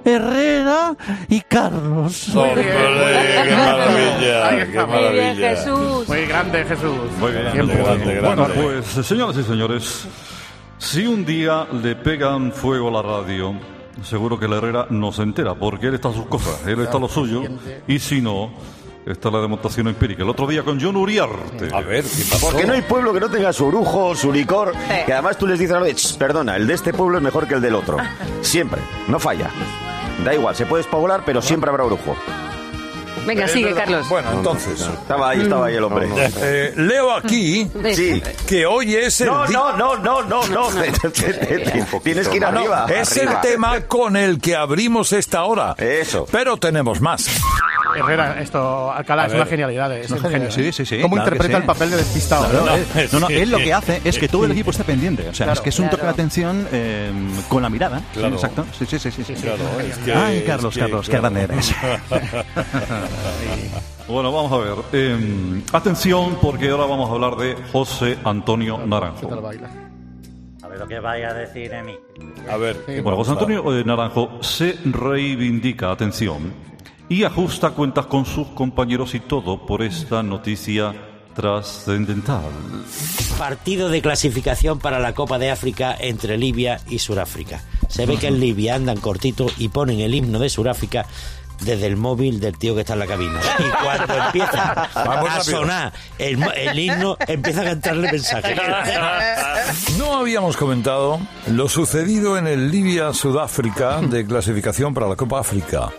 Herrera 0.06 0.96
y 1.30 1.42
Carlos. 1.42 2.34
Hombre, 2.36 2.64
qué 2.64 3.56
maravilla, 3.56 4.72
qué 4.72 4.78
maravilla. 4.88 6.06
Muy 6.08 6.26
grande, 6.26 6.66
Jesús. 6.66 7.12
Muy 7.20 7.32
bien, 7.32 7.44
Grande, 7.54 7.76
grande, 7.76 8.20
Bueno, 8.22 8.46
grande. 8.48 8.82
pues, 8.82 9.06
señoras 9.06 9.38
y 9.38 9.44
señores, 9.44 10.06
si 10.78 11.06
un 11.06 11.26
día 11.26 11.68
le 11.84 11.96
pegan 11.96 12.52
fuego 12.54 12.88
a 12.88 12.92
la 12.92 13.02
radio, 13.02 13.56
seguro 14.02 14.40
que 14.40 14.48
la 14.48 14.58
Herrera 14.58 14.88
no 14.90 15.12
se 15.12 15.22
entera, 15.24 15.54
porque 15.56 15.88
él 15.88 15.96
está 15.96 16.10
a 16.10 16.14
sus 16.14 16.26
cosas, 16.26 16.66
él 16.68 16.80
está 16.82 16.98
a 16.98 17.00
lo 17.00 17.08
suyo, 17.08 17.44
y 17.88 18.00
si 18.00 18.22
no, 18.22 18.52
está 19.06 19.30
la 19.30 19.40
demostración 19.40 19.88
empírica. 19.88 20.24
El 20.24 20.30
otro 20.30 20.48
día 20.48 20.64
con 20.64 20.80
John 20.82 20.96
Uriarte. 20.96 21.70
A 21.74 21.82
ver, 21.82 22.04
¿qué 22.04 22.24
pasó? 22.30 22.48
Porque 22.48 22.66
no 22.66 22.74
hay 22.74 22.82
pueblo 22.82 23.14
que 23.14 23.20
no 23.20 23.30
tenga 23.30 23.54
su 23.54 23.66
orujo, 23.68 24.16
su 24.16 24.32
licor, 24.32 24.74
que 25.06 25.14
además 25.14 25.38
tú 25.38 25.46
les 25.48 25.60
dices 25.60 25.76
a 25.76 25.80
la 25.80 25.86
vez, 25.86 25.96
"Ch, 25.98 26.18
perdona, 26.18 26.56
el 26.56 26.66
de 26.68 26.74
este 26.74 26.94
pueblo 26.94 27.18
es 27.18 27.24
mejor 27.24 27.48
que 27.48 27.56
el 27.56 27.62
del 27.62 27.76
otro. 27.76 27.98
Siempre, 28.42 28.82
no 29.08 29.20
falla. 29.20 29.50
Da 30.24 30.34
igual, 30.34 30.56
se 30.56 30.66
puede 30.66 30.82
espablar, 30.82 31.24
pero 31.26 31.42
siempre 31.42 31.70
habrá 31.70 31.84
orujo. 31.84 32.16
Venga, 33.26 33.46
Es 33.46 33.52
sigue, 33.52 33.66
verdad. 33.68 33.84
Carlos. 33.86 34.10
Bueno, 34.10 34.32
entonces. 34.34 34.82
Estaba 34.82 35.30
ahí, 35.30 35.42
estaba 35.42 35.68
ahí 35.68 35.76
el 35.76 35.84
hombre. 35.84 36.10
Eh, 36.42 36.74
leo 36.76 37.12
aquí 37.16 37.70
Sí. 37.94 38.22
que 38.48 38.66
hoy 38.66 38.96
es 38.96 39.22
el 39.22 39.28
No, 39.28 39.46
no, 39.48 39.78
no, 39.78 39.96
no, 39.98 40.22
no, 40.24 40.48
no. 40.48 40.68
Tienes 42.04 42.28
que 42.28 42.36
ir 42.36 42.42
No, 42.42 42.52
no, 42.52 42.60
arriba. 42.60 42.86
es 42.90 43.16
arriba. 43.18 43.34
el 43.34 43.42
tema 43.42 43.82
con 43.82 44.16
el 44.18 44.40
que 44.42 44.56
abrimos 44.56 45.14
esta 45.14 45.44
hora. 45.44 45.76
Eso. 45.78 46.28
Pero 46.32 46.58
tenemos 46.58 47.00
más. 47.02 47.28
Herrera, 47.96 48.42
esto, 48.42 48.92
Alcalá, 48.92 49.24
A 49.24 49.28
es 49.28 49.34
una 49.34 49.46
genialidad. 49.46 49.96
Es 49.98 50.10
Una 50.12 50.18
un 50.18 50.24
genio. 50.24 50.40
genialidad, 50.50 50.72
sí, 50.74 50.86
sí, 50.86 50.96
sí, 50.98 51.02
¿Cómo 51.02 51.16
claro 51.16 51.28
interpreta 51.30 51.58
sí. 51.58 51.62
el 51.62 51.68
papel 51.68 51.90
de 51.92 51.98
despistado? 51.98 52.48
No, 52.54 52.66
no? 52.66 52.78
no, 53.14 53.20
no, 53.20 53.30
él 53.30 53.50
lo 53.52 53.58
que 53.58 53.74
hace 53.74 54.02
es 54.04 54.18
que 54.18 54.28
todo 54.28 54.46
el 54.46 54.52
equipo 54.52 54.72
esté 54.72 54.84
pendiente. 54.84 55.24
O 55.30 55.34
sea, 55.34 55.46
Claro. 55.46 55.54
es 55.54 55.62
que 55.62 55.70
es 55.70 55.80
un 55.80 55.86
toque 55.86 55.98
de 55.98 56.02
Claro. 56.02 56.14
atención 56.14 56.68
eh, 56.72 57.12
con 57.50 57.62
la 57.64 57.70
mirada. 57.70 58.00
Sí, 58.14 58.20
Claro. 58.20 58.36
exacto. 58.36 58.66
Sí, 58.78 58.86
sí, 58.86 59.00
sí. 59.00 59.12
sí, 59.12 59.24
sí. 59.24 59.34
Claro, 59.36 59.64
es 59.82 59.98
que- 60.00 60.14
Ay, 60.14 60.38
es 60.38 60.44
Carlos, 60.44 60.74
que- 60.74 60.80
Carlos, 60.80 61.06
qué 61.06 61.12
claro. 61.18 61.22
grande 61.36 61.54
eres. 61.54 61.74
bueno, 64.08 64.32
vamos 64.32 64.52
a 64.52 64.58
ver. 64.58 64.76
Eh, 64.94 65.62
atención, 65.72 66.38
porque 66.42 66.70
ahora 66.70 66.86
vamos 66.86 67.10
a 67.10 67.14
hablar 67.14 67.36
de 67.38 67.56
José 67.72 68.18
Antonio 68.24 68.80
Naranjo. 68.86 69.30
A 70.64 70.68
ver 70.68 70.80
lo 70.80 70.88
que 70.88 71.00
vaya 71.00 71.30
a 71.30 71.34
decir 71.34 71.70
de 71.72 71.84
mí. 71.84 71.96
A 72.50 72.58
ver. 72.58 72.78
Bueno, 73.04 73.18
José 73.18 73.32
Antonio 73.32 73.78
eh, 73.80 73.84
Naranjo 73.86 74.40
se 74.42 74.78
reivindica, 74.86 75.92
atención, 75.92 76.54
y 77.14 77.24
ajusta 77.24 77.70
cuentas 77.70 78.08
con 78.08 78.26
sus 78.26 78.48
compañeros 78.48 79.14
y 79.14 79.20
todo 79.20 79.68
por 79.68 79.84
esta 79.84 80.24
noticia 80.24 80.96
trascendental. 81.36 82.50
Partido 83.38 83.90
de 83.90 84.02
clasificación 84.02 84.80
para 84.80 85.00
la 85.00 85.14
Copa 85.14 85.38
de 85.38 85.52
África 85.52 85.96
entre 86.00 86.40
Libia 86.40 86.80
y 86.90 86.98
Suráfrica. 86.98 87.62
Se 87.88 88.08
ve 88.08 88.18
que 88.18 88.28
en 88.28 88.40
Libia 88.40 88.76
andan 88.76 89.00
cortito 89.00 89.46
y 89.60 89.70
ponen 89.70 90.00
el 90.00 90.16
himno 90.16 90.40
de 90.40 90.50
Suráfrica 90.50 91.06
desde 91.62 91.86
el 91.86 91.98
móvil 91.98 92.40
del 92.40 92.58
tío 92.58 92.74
que 92.74 92.82
está 92.82 92.94
en 92.94 93.00
la 93.00 93.08
cabina. 93.08 93.40
Y 93.60 93.84
cuando 93.84 94.14
empieza 94.16 94.90
Vamos 94.96 95.30
a 95.30 95.44
sonar 95.44 95.94
el 96.18 96.80
himno, 96.80 97.16
empieza 97.28 97.62
a 97.62 97.66
cantarle 97.66 98.12
mensajes. 98.12 98.60
No 99.98 100.18
habíamos 100.18 100.58
comentado 100.58 101.20
lo 101.48 101.70
sucedido 101.70 102.38
en 102.38 102.48
el 102.48 102.72
Libia-Sudáfrica 102.72 104.02
de 104.02 104.26
clasificación 104.26 104.94
para 104.94 105.08
la 105.08 105.16
Copa 105.16 105.40
África. 105.40 105.92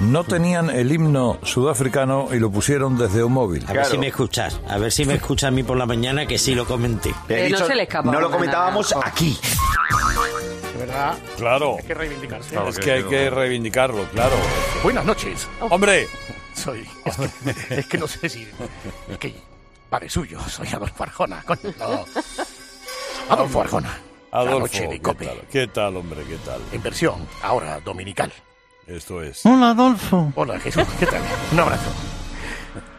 No 0.00 0.22
tenían 0.22 0.70
el 0.70 0.92
himno 0.92 1.38
sudafricano 1.42 2.28
y 2.32 2.38
lo 2.38 2.50
pusieron 2.50 2.96
desde 2.96 3.24
un 3.24 3.32
móvil. 3.32 3.64
A 3.66 3.72
ver 3.72 3.84
si 3.84 3.98
me 3.98 4.06
escuchas, 4.06 4.60
a 4.68 4.78
ver 4.78 4.92
si 4.92 5.04
me 5.04 5.14
escuchas 5.14 5.48
a 5.48 5.50
mí 5.50 5.64
por 5.64 5.76
la 5.76 5.86
mañana 5.86 6.24
que 6.24 6.38
sí 6.38 6.54
lo 6.54 6.66
comenté. 6.66 7.12
He 7.28 7.46
dicho, 7.46 7.66
no 8.04 8.20
lo 8.20 8.30
comentábamos 8.30 8.94
aquí. 9.04 9.36
De 10.72 10.78
verdad. 10.78 11.18
Claro. 11.36 11.76
Hay 11.78 11.84
que 11.84 11.94
reivindicarse. 11.94 12.56
es 12.68 12.78
que 12.78 12.92
hay 12.92 13.02
que 13.04 13.28
reivindicarlo, 13.28 14.04
claro. 14.12 14.36
Buenas 14.84 15.04
noches. 15.04 15.48
¡Hombre! 15.60 16.06
Soy. 16.54 16.88
Es 17.04 17.16
que, 17.16 17.74
es 17.80 17.86
que 17.86 17.98
no 17.98 18.06
sé 18.06 18.28
si. 18.28 18.46
Es 19.08 19.18
que. 19.18 19.34
Padre 19.90 20.08
suyo, 20.08 20.38
soy 20.48 20.68
Adolfo 20.68 21.02
Arjona. 21.02 21.44
no. 21.78 22.04
Adolfo 23.30 23.60
Arjona. 23.62 23.98
la 24.32 24.38
Adolfo, 24.38 24.60
noche 24.60 24.82
de 24.82 24.90
¿qué 24.90 25.00
Cope. 25.02 25.26
tal? 25.26 25.40
¿Qué 25.50 25.66
tal, 25.66 25.96
hombre? 25.96 26.22
¿Qué 26.24 26.36
tal? 26.36 26.60
En 26.72 26.82
versión, 26.82 27.26
ahora 27.42 27.80
dominical. 27.80 28.32
Esto 28.88 29.22
es. 29.22 29.44
Hola, 29.44 29.70
Adolfo. 29.70 30.32
Hola, 30.34 30.58
Jesús. 30.58 30.84
¿Qué 30.98 31.06
tal? 31.06 31.20
Un 31.52 31.60
abrazo. 31.60 31.90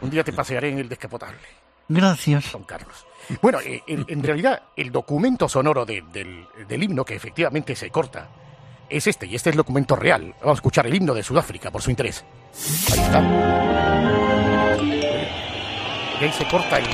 Un 0.02 0.10
día 0.10 0.24
te 0.24 0.32
pasearé 0.32 0.70
en 0.70 0.80
el 0.80 0.88
descapotable. 0.90 1.40
Gracias. 1.88 2.52
Don 2.52 2.64
Carlos. 2.64 3.06
Bueno, 3.42 3.60
eh, 3.62 3.82
en, 3.88 4.06
en 4.08 4.24
realidad, 4.24 4.62
el 4.76 4.92
documento 4.92 5.50
sonoro 5.50 5.86
de- 5.86 6.04
del, 6.14 6.46
del 6.68 6.84
himno, 6.84 7.04
que 7.04 7.16
efectivamente 7.16 7.76
se 7.76 7.90
corta, 7.90 8.28
es 8.88 9.08
este, 9.08 9.26
y 9.26 9.36
este 9.36 9.50
es 9.50 9.54
el 9.54 9.58
documento 9.58 9.96
real. 9.96 10.34
Vamos 10.42 10.58
a 10.58 10.60
escuchar 10.60 10.86
el 10.88 10.94
himno 10.96 11.14
de 11.16 11.24
Sudáfrica 11.24 11.72
por 11.72 11.82
su 11.82 11.90
interés. 11.90 12.24
Ahí 12.92 13.00
está. 13.00 13.22
Y 16.22 16.24
ahí 16.24 16.32
se 16.34 16.48
corta 16.48 16.78
el. 16.78 16.86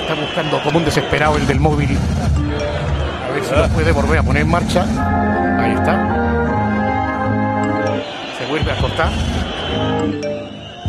Está 0.00 0.14
buscando 0.14 0.62
como 0.62 0.78
un 0.78 0.84
desesperado 0.84 1.36
el 1.36 1.46
del 1.46 1.60
móvil. 1.60 1.96
A 3.28 3.32
ver 3.32 3.44
si 3.44 3.54
lo 3.54 3.68
puede 3.68 3.92
volver 3.92 4.18
a 4.18 4.22
poner 4.22 4.42
en 4.42 4.50
marcha. 4.50 4.82
Ahí 5.62 5.72
está. 5.72 6.11
Cortar. 8.82 9.12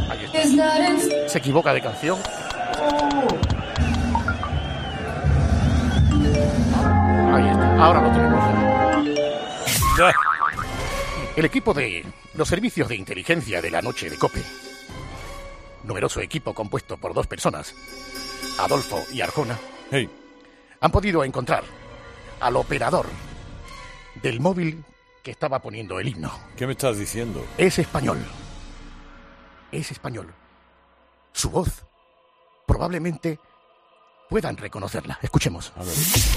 Ahí 0.09 0.25
está. 0.25 1.29
Se 1.29 1.37
equivoca 1.37 1.71
de 1.71 1.81
canción. 1.81 2.17
Ahí 7.31 7.47
está. 7.49 7.77
Ahora 7.77 8.01
lo 8.01 8.11
tenemos. 8.11 8.43
El 11.35 11.45
equipo 11.45 11.71
de 11.75 12.03
los 12.33 12.47
servicios 12.47 12.87
de 12.87 12.95
inteligencia 12.95 13.61
de 13.61 13.69
la 13.69 13.83
noche 13.83 14.09
de 14.09 14.17
Cope, 14.17 14.41
numeroso 15.83 16.19
equipo 16.19 16.55
compuesto 16.55 16.97
por 16.97 17.13
dos 17.13 17.27
personas, 17.27 17.75
Adolfo 18.57 19.03
y 19.13 19.21
Arjona, 19.21 19.59
han 20.79 20.91
podido 20.91 21.23
encontrar 21.23 21.63
al 22.39 22.55
operador 22.55 23.05
del 24.23 24.39
móvil 24.39 24.83
que 25.23 25.31
estaba 25.31 25.59
poniendo 25.59 25.99
el 25.99 26.09
himno. 26.09 26.31
¿Qué 26.57 26.67
me 26.67 26.73
estás 26.73 26.99
diciendo? 26.99 27.43
Es 27.57 27.79
español. 27.79 28.19
Es 29.71 29.89
español. 29.89 30.33
Su 31.31 31.49
voz 31.49 31.85
probablemente 32.67 33.39
puedan 34.29 34.57
reconocerla. 34.57 35.19
Escuchemos. 35.21 35.71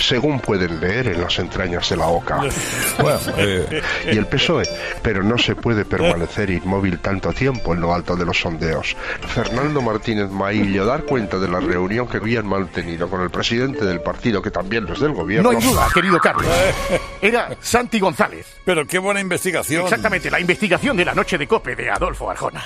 según 0.01 0.41
pueden 0.41 0.81
leer 0.81 1.09
en 1.09 1.21
las 1.21 1.39
entrañas 1.39 1.89
de 1.89 1.97
la 1.97 2.07
OCA. 2.07 2.41
Bueno, 2.99 3.19
eh, 3.37 3.83
y 4.07 4.17
el 4.17 4.27
PSOE, 4.27 4.65
pero 5.03 5.23
no 5.23 5.37
se 5.37 5.55
puede 5.55 5.85
permanecer 5.85 6.51
inmóvil 6.51 6.99
tanto 7.01 7.33
tiempo 7.33 7.75
en 7.75 7.81
lo 7.81 7.95
alto 7.95 8.17
de 8.17 8.25
los 8.25 8.41
sondeos. 8.41 8.97
Fernando 9.29 9.83
Martínez 9.83 10.31
Maillo 10.31 10.87
dar 10.87 11.05
cuenta 11.05 11.39
de 11.39 11.49
la 11.49 11.61
reunión 11.61 12.09
que 12.09 12.17
habían 12.17 12.47
mantenido 12.47 13.09
con 13.09 13.21
el 13.21 13.31
presidente 13.31 13.85
del 13.85 14.01
partido, 14.01 14.41
que 14.41 14.51
también 14.51 14.89
es 14.89 15.01
del 15.01 15.13
gobierno. 15.13 15.53
No 15.53 15.59
hay 15.59 15.65
duda, 15.65 15.89
querido 15.93 16.19
Carlos. 16.19 16.47
Era 17.21 17.57
Santi 17.61 18.01
González. 18.01 18.47
Pero 18.65 18.87
qué 18.87 18.99
buena 18.99 19.21
investigación. 19.21 19.85
Exactamente, 19.85 20.31
la 20.31 20.41
investigación 20.41 20.97
de 20.97 21.05
la 21.05 21.15
noche 21.15 21.37
de 21.39 21.47
Cope 21.47 21.77
de 21.77 21.91
Adolfo 21.91 22.31
Arjona. 22.31 22.65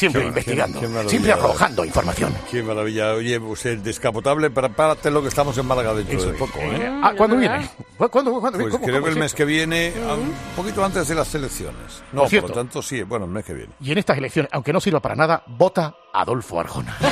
Siempre 0.00 0.22
Qué- 0.22 0.28
investigando, 0.28 0.80
qué- 0.80 0.86
qué 0.88 1.08
siempre 1.10 1.32
arrojando 1.32 1.84
información. 1.84 2.32
Qué 2.50 2.62
maravilla. 2.62 3.12
Oye, 3.12 3.38
pues 3.38 3.66
el 3.66 3.82
descapotable, 3.82 4.48
prepárate 4.48 5.10
lo 5.10 5.20
que 5.20 5.28
estamos 5.28 5.58
en 5.58 5.66
Málaga 5.66 5.92
dentro 5.92 6.22
de 6.24 6.32
poco, 6.38 6.58
¿eh? 6.58 6.90
Ah, 7.02 7.12
¿Cuándo 7.14 7.36
viene? 7.36 7.68
¿Cu- 7.98 8.08
¿Cuándo? 8.08 8.40
cuándo? 8.40 8.58
Pues 8.60 8.72
¿Cómo- 8.72 8.82
creo 8.86 8.94
cómo 8.96 9.04
que 9.04 9.10
el 9.10 9.16
es 9.18 9.22
mes 9.22 9.34
que 9.34 9.44
viene, 9.44 9.92
a- 10.08 10.14
un 10.14 10.32
poquito 10.56 10.82
antes 10.82 11.06
de 11.06 11.14
las 11.14 11.34
elecciones. 11.34 12.02
No, 12.12 12.14
Por 12.20 12.20
por, 12.22 12.28
cierto. 12.30 12.48
lo 12.48 12.54
tanto 12.54 12.80
sí, 12.80 13.02
bueno, 13.02 13.26
el 13.26 13.30
mes 13.30 13.44
que 13.44 13.52
viene. 13.52 13.74
Y 13.78 13.92
en 13.92 13.98
estas 13.98 14.16
elecciones, 14.16 14.50
aunque 14.54 14.72
no 14.72 14.80
sirva 14.80 15.00
para 15.00 15.16
nada, 15.16 15.42
vota 15.46 15.94
Adolfo 16.14 16.58
Arjona. 16.60 16.96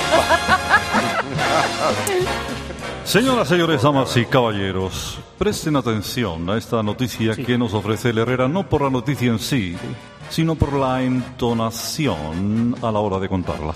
Señoras, 3.05 3.49
señores, 3.49 3.83
damas 3.83 4.15
y 4.19 4.27
caballeros, 4.27 5.19
presten 5.39 5.77
atención 5.77 6.49
a 6.51 6.59
esta 6.59 6.83
noticia 6.83 7.35
que 7.35 7.57
nos 7.57 7.73
ofrece 7.73 8.11
el 8.11 8.19
Herrera, 8.19 8.49
no 8.49 8.69
por 8.69 8.83
la 8.83 8.91
noticia 8.91 9.29
en 9.29 9.39
sí, 9.39 9.77
sino 10.31 10.55
por 10.55 10.73
la 10.75 11.03
entonación 11.03 12.75
a 12.83 12.91
la 12.93 12.99
hora 13.01 13.19
de 13.19 13.29
contarla. 13.29 13.75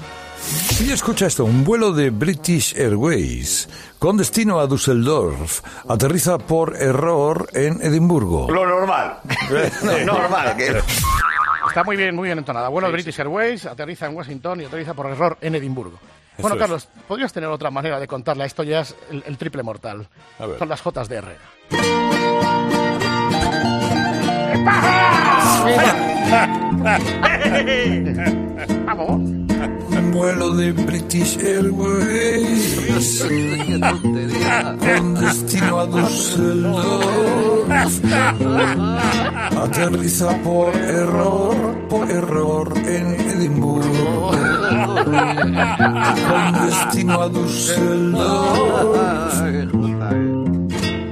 Y 0.85 0.91
escucha 0.91 1.27
esto, 1.27 1.45
un 1.45 1.62
vuelo 1.62 1.93
de 1.93 2.11
British 2.11 2.75
Airways 2.77 3.69
con 4.01 4.17
destino 4.17 4.59
a 4.59 4.67
Düsseldorf 4.67 5.61
aterriza 5.88 6.38
por 6.38 6.77
error 6.77 7.49
en 7.55 7.81
Edimburgo. 7.81 8.51
Lo 8.51 8.67
normal. 8.67 9.19
normal. 10.05 10.57
que- 10.57 10.81
Está 11.69 11.85
muy 11.85 11.97
bien, 11.97 12.15
muy 12.17 12.27
bien 12.29 12.38
entonada. 12.38 12.69
Vuelo 12.69 12.88
de 12.88 12.93
British 12.95 13.19
Airways, 13.21 13.67
aterriza 13.67 14.07
en 14.07 14.17
Washington 14.17 14.61
y 14.61 14.65
aterriza 14.65 14.95
por 14.95 15.07
error 15.07 15.38
en 15.41 15.55
Edimburgo. 15.55 15.99
Eso 16.33 16.43
Bueno, 16.43 16.57
es. 16.57 16.61
Carlos, 16.61 16.88
podrías 17.07 17.33
tener 17.33 17.49
otra 17.49 17.71
manera 17.71 18.01
de 18.01 18.09
contarla. 18.09 18.45
Esto 18.45 18.62
ya 18.65 18.81
es 18.81 18.97
el, 19.11 19.23
el 19.27 19.38
triple 19.38 19.62
mortal. 19.62 20.09
A 20.41 20.47
ver. 20.47 20.59
Son 20.59 20.69
las 20.69 20.81
Jotas 20.81 21.09
de 21.09 21.17
Herrera. 21.17 21.41
Vamos. 28.87 29.21
Un 29.91 30.11
vuelo 30.12 30.51
de 30.57 30.73
British 30.73 31.38
Airways. 31.38 33.25
Con 34.81 35.15
destino 35.15 35.81
a 35.81 35.87
Düsseldorf. 35.87 37.33
Aterriza 39.62 40.37
por 40.43 40.75
error, 40.75 41.55
por 41.88 42.11
error 42.11 42.73
en 42.79 43.21
Edimburgo. 43.31 44.33
Con 46.29 46.53
destino 46.67 47.23
a 47.23 47.29
Düsseldorf. 47.29 48.93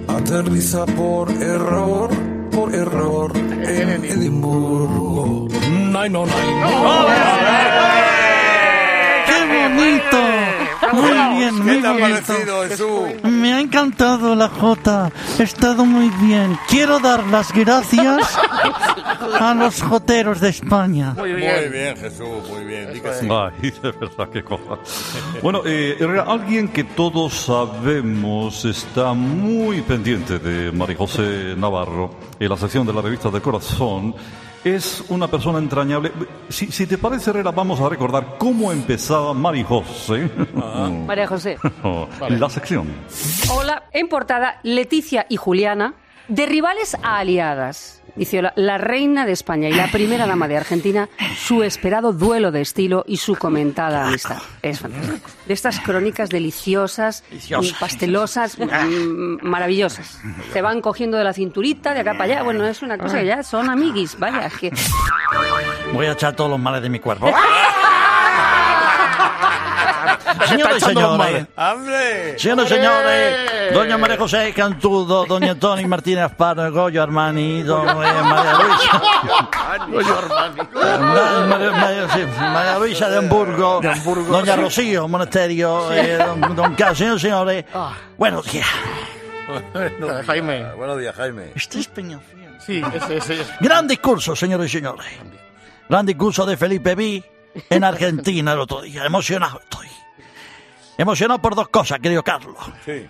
Aterriza 0.08 0.86
por 0.86 1.30
error, 1.30 2.10
Edimburgo. 4.10 5.46
No, 5.92 6.08
no, 6.08 6.26
no. 6.26 7.69
Bien, 11.40 11.54
muy 11.56 11.76
¿Qué 11.76 11.80
te 11.80 11.86
ha 11.86 11.98
parecido, 11.98 12.62
Jesús? 12.68 13.00
Me 13.24 13.52
ha 13.52 13.60
encantado 13.60 14.34
la 14.34 14.48
Jota. 14.48 15.10
He 15.38 15.42
estado 15.42 15.84
muy 15.84 16.10
bien. 16.26 16.58
Quiero 16.68 16.98
dar 16.98 17.26
las 17.26 17.52
gracias 17.52 18.38
a 19.38 19.54
los 19.54 19.82
joteros 19.82 20.40
de 20.40 20.50
España. 20.50 21.14
Muy 21.16 21.32
bien, 21.32 21.96
Jesús, 21.96 22.48
muy 22.48 22.64
bien. 22.64 22.92
Di 22.92 23.00
que 23.00 23.14
sí. 23.14 23.28
Ay, 23.30 23.70
de 23.70 23.92
verdad, 23.92 24.28
qué 24.32 24.42
cosa. 24.42 24.78
Bueno, 25.42 25.62
eh, 25.64 25.96
alguien 26.26 26.68
que 26.68 26.84
todos 26.84 27.34
sabemos 27.34 28.64
está 28.64 29.12
muy 29.12 29.80
pendiente 29.82 30.38
de 30.38 30.72
María 30.72 30.96
José 30.96 31.54
Navarro 31.56 32.10
en 32.38 32.48
la 32.48 32.56
sección 32.56 32.86
de 32.86 32.92
la 32.92 33.02
revista 33.02 33.30
de 33.30 33.40
Corazón. 33.40 34.14
Es 34.64 35.02
una 35.08 35.26
persona 35.26 35.58
entrañable. 35.58 36.12
Si, 36.50 36.70
si 36.70 36.86
te 36.86 36.98
parece, 36.98 37.30
Herrera, 37.30 37.50
vamos 37.50 37.80
a 37.80 37.88
recordar 37.88 38.36
cómo 38.38 38.70
empezaba 38.72 39.32
María 39.34 39.64
José. 39.64 40.30
María 41.06 41.26
José. 41.26 41.58
La 42.28 42.50
sección. 42.50 42.88
Hola, 43.50 43.84
en 43.92 44.08
portada, 44.08 44.60
Leticia 44.62 45.24
y 45.28 45.36
Juliana, 45.36 45.94
de 46.28 46.46
rivales 46.46 46.94
a 47.02 47.18
aliadas. 47.18 47.99
Dice 48.16 48.42
la, 48.54 48.78
reina 48.78 49.26
de 49.26 49.32
España 49.32 49.68
y 49.68 49.72
la 49.72 49.88
primera 49.88 50.26
dama 50.26 50.48
de 50.48 50.56
Argentina, 50.56 51.08
su 51.36 51.62
esperado 51.62 52.12
duelo 52.12 52.50
de 52.50 52.60
estilo 52.60 53.04
y 53.06 53.16
su 53.18 53.36
comentada 53.36 54.06
amistad. 54.08 54.38
Es 54.62 54.80
fantástico. 54.80 55.28
De 55.46 55.54
estas 55.54 55.80
crónicas 55.80 56.28
deliciosas, 56.28 57.24
Deliciosas. 57.30 57.78
pastelosas, 57.78 58.58
mm, 58.58 59.38
maravillosas. 59.42 60.20
Se 60.52 60.62
van 60.62 60.80
cogiendo 60.80 61.16
de 61.16 61.24
la 61.24 61.32
cinturita, 61.32 61.94
de 61.94 62.00
acá 62.00 62.12
para 62.12 62.24
allá. 62.24 62.42
Bueno, 62.42 62.66
es 62.66 62.82
una 62.82 62.98
cosa 62.98 63.20
que 63.20 63.26
ya 63.26 63.42
son 63.42 63.68
amiguis, 63.68 64.18
vaya, 64.18 64.48
que... 64.48 64.72
Voy 65.92 66.06
a 66.06 66.12
echar 66.12 66.34
todos 66.36 66.50
los 66.50 66.60
males 66.60 66.82
de 66.82 66.88
mi 66.88 67.00
cuerpo. 67.00 67.32
Señoras 70.48 70.76
y 70.76 70.80
señores, 70.80 71.46
¡Hombre! 71.56 72.38
señoras 72.38 72.66
y 72.70 72.74
señores, 72.74 73.74
doña 73.74 73.98
María 73.98 74.16
José 74.16 74.52
Cantudo, 74.54 75.24
doña 75.26 75.54
Tony 75.54 75.86
Martínez 75.86 76.24
Asparo, 76.24 76.70
Goyo 76.72 77.02
Armani, 77.02 77.62
doña 77.62 77.94
María 77.94 78.52
Luisa. 78.54 79.02
Goyo 79.88 80.18
Armani. 80.18 80.60
Doña 80.72 81.46
María, 81.46 81.70
María- 81.72 82.08
sí, 82.12 82.20
María 82.38 82.78
Luisa 82.78 83.08
de 83.08 83.18
Hamburgo, 83.18 83.80
doña 84.28 84.56
Rocío 84.56 85.08
Monasterio, 85.08 85.92
eh, 85.92 86.16
don, 86.18 86.54
don 86.56 86.74
Carlos, 86.74 86.98
señores 86.98 87.22
y 87.22 87.26
señores. 87.26 87.64
Buenos 88.16 88.50
días. 88.52 88.66
Jaime. 90.26 90.64
Buenos 90.74 90.98
días, 90.98 91.14
Jaime. 91.16 91.52
Este 91.54 91.80
es 91.80 91.88
Peñafiel. 91.88 92.56
Sí, 92.60 92.82
ese, 92.94 93.16
ese. 93.16 93.46
Gran 93.60 93.88
discurso, 93.88 94.36
señores 94.36 94.66
y 94.72 94.78
señores. 94.78 95.06
Gran 95.88 96.06
discurso 96.06 96.46
de 96.46 96.56
Felipe 96.56 96.94
Vi 96.94 97.24
en 97.68 97.82
Argentina 97.84 98.52
el 98.52 98.60
otro 98.60 98.82
día. 98.82 99.04
Emocionado 99.04 99.60
estoy. 99.60 99.88
Emocionado 101.00 101.40
por 101.40 101.54
dos 101.54 101.70
cosas, 101.70 101.98
querido 101.98 102.22
Carlos. 102.22 102.58
Sí. 102.84 103.06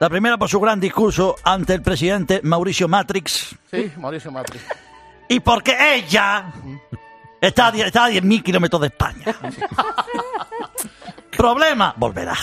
La 0.00 0.08
primera 0.10 0.36
por 0.36 0.48
su 0.48 0.58
gran 0.58 0.80
discurso 0.80 1.36
ante 1.44 1.72
el 1.72 1.82
presidente 1.82 2.40
Mauricio 2.42 2.88
Matrix. 2.88 3.54
Sí, 3.70 3.92
Mauricio 3.96 4.32
Matri. 4.32 4.58
Y 5.28 5.38
porque 5.38 5.76
ella 5.94 6.52
está 7.40 7.68
a 7.68 7.70
10 7.70 7.86
está 7.86 8.06
a 8.06 8.10
10.000 8.10 8.42
kilómetros 8.42 8.80
de 8.80 8.88
España. 8.88 9.24
Problema, 11.36 11.94
volverá. 11.96 12.36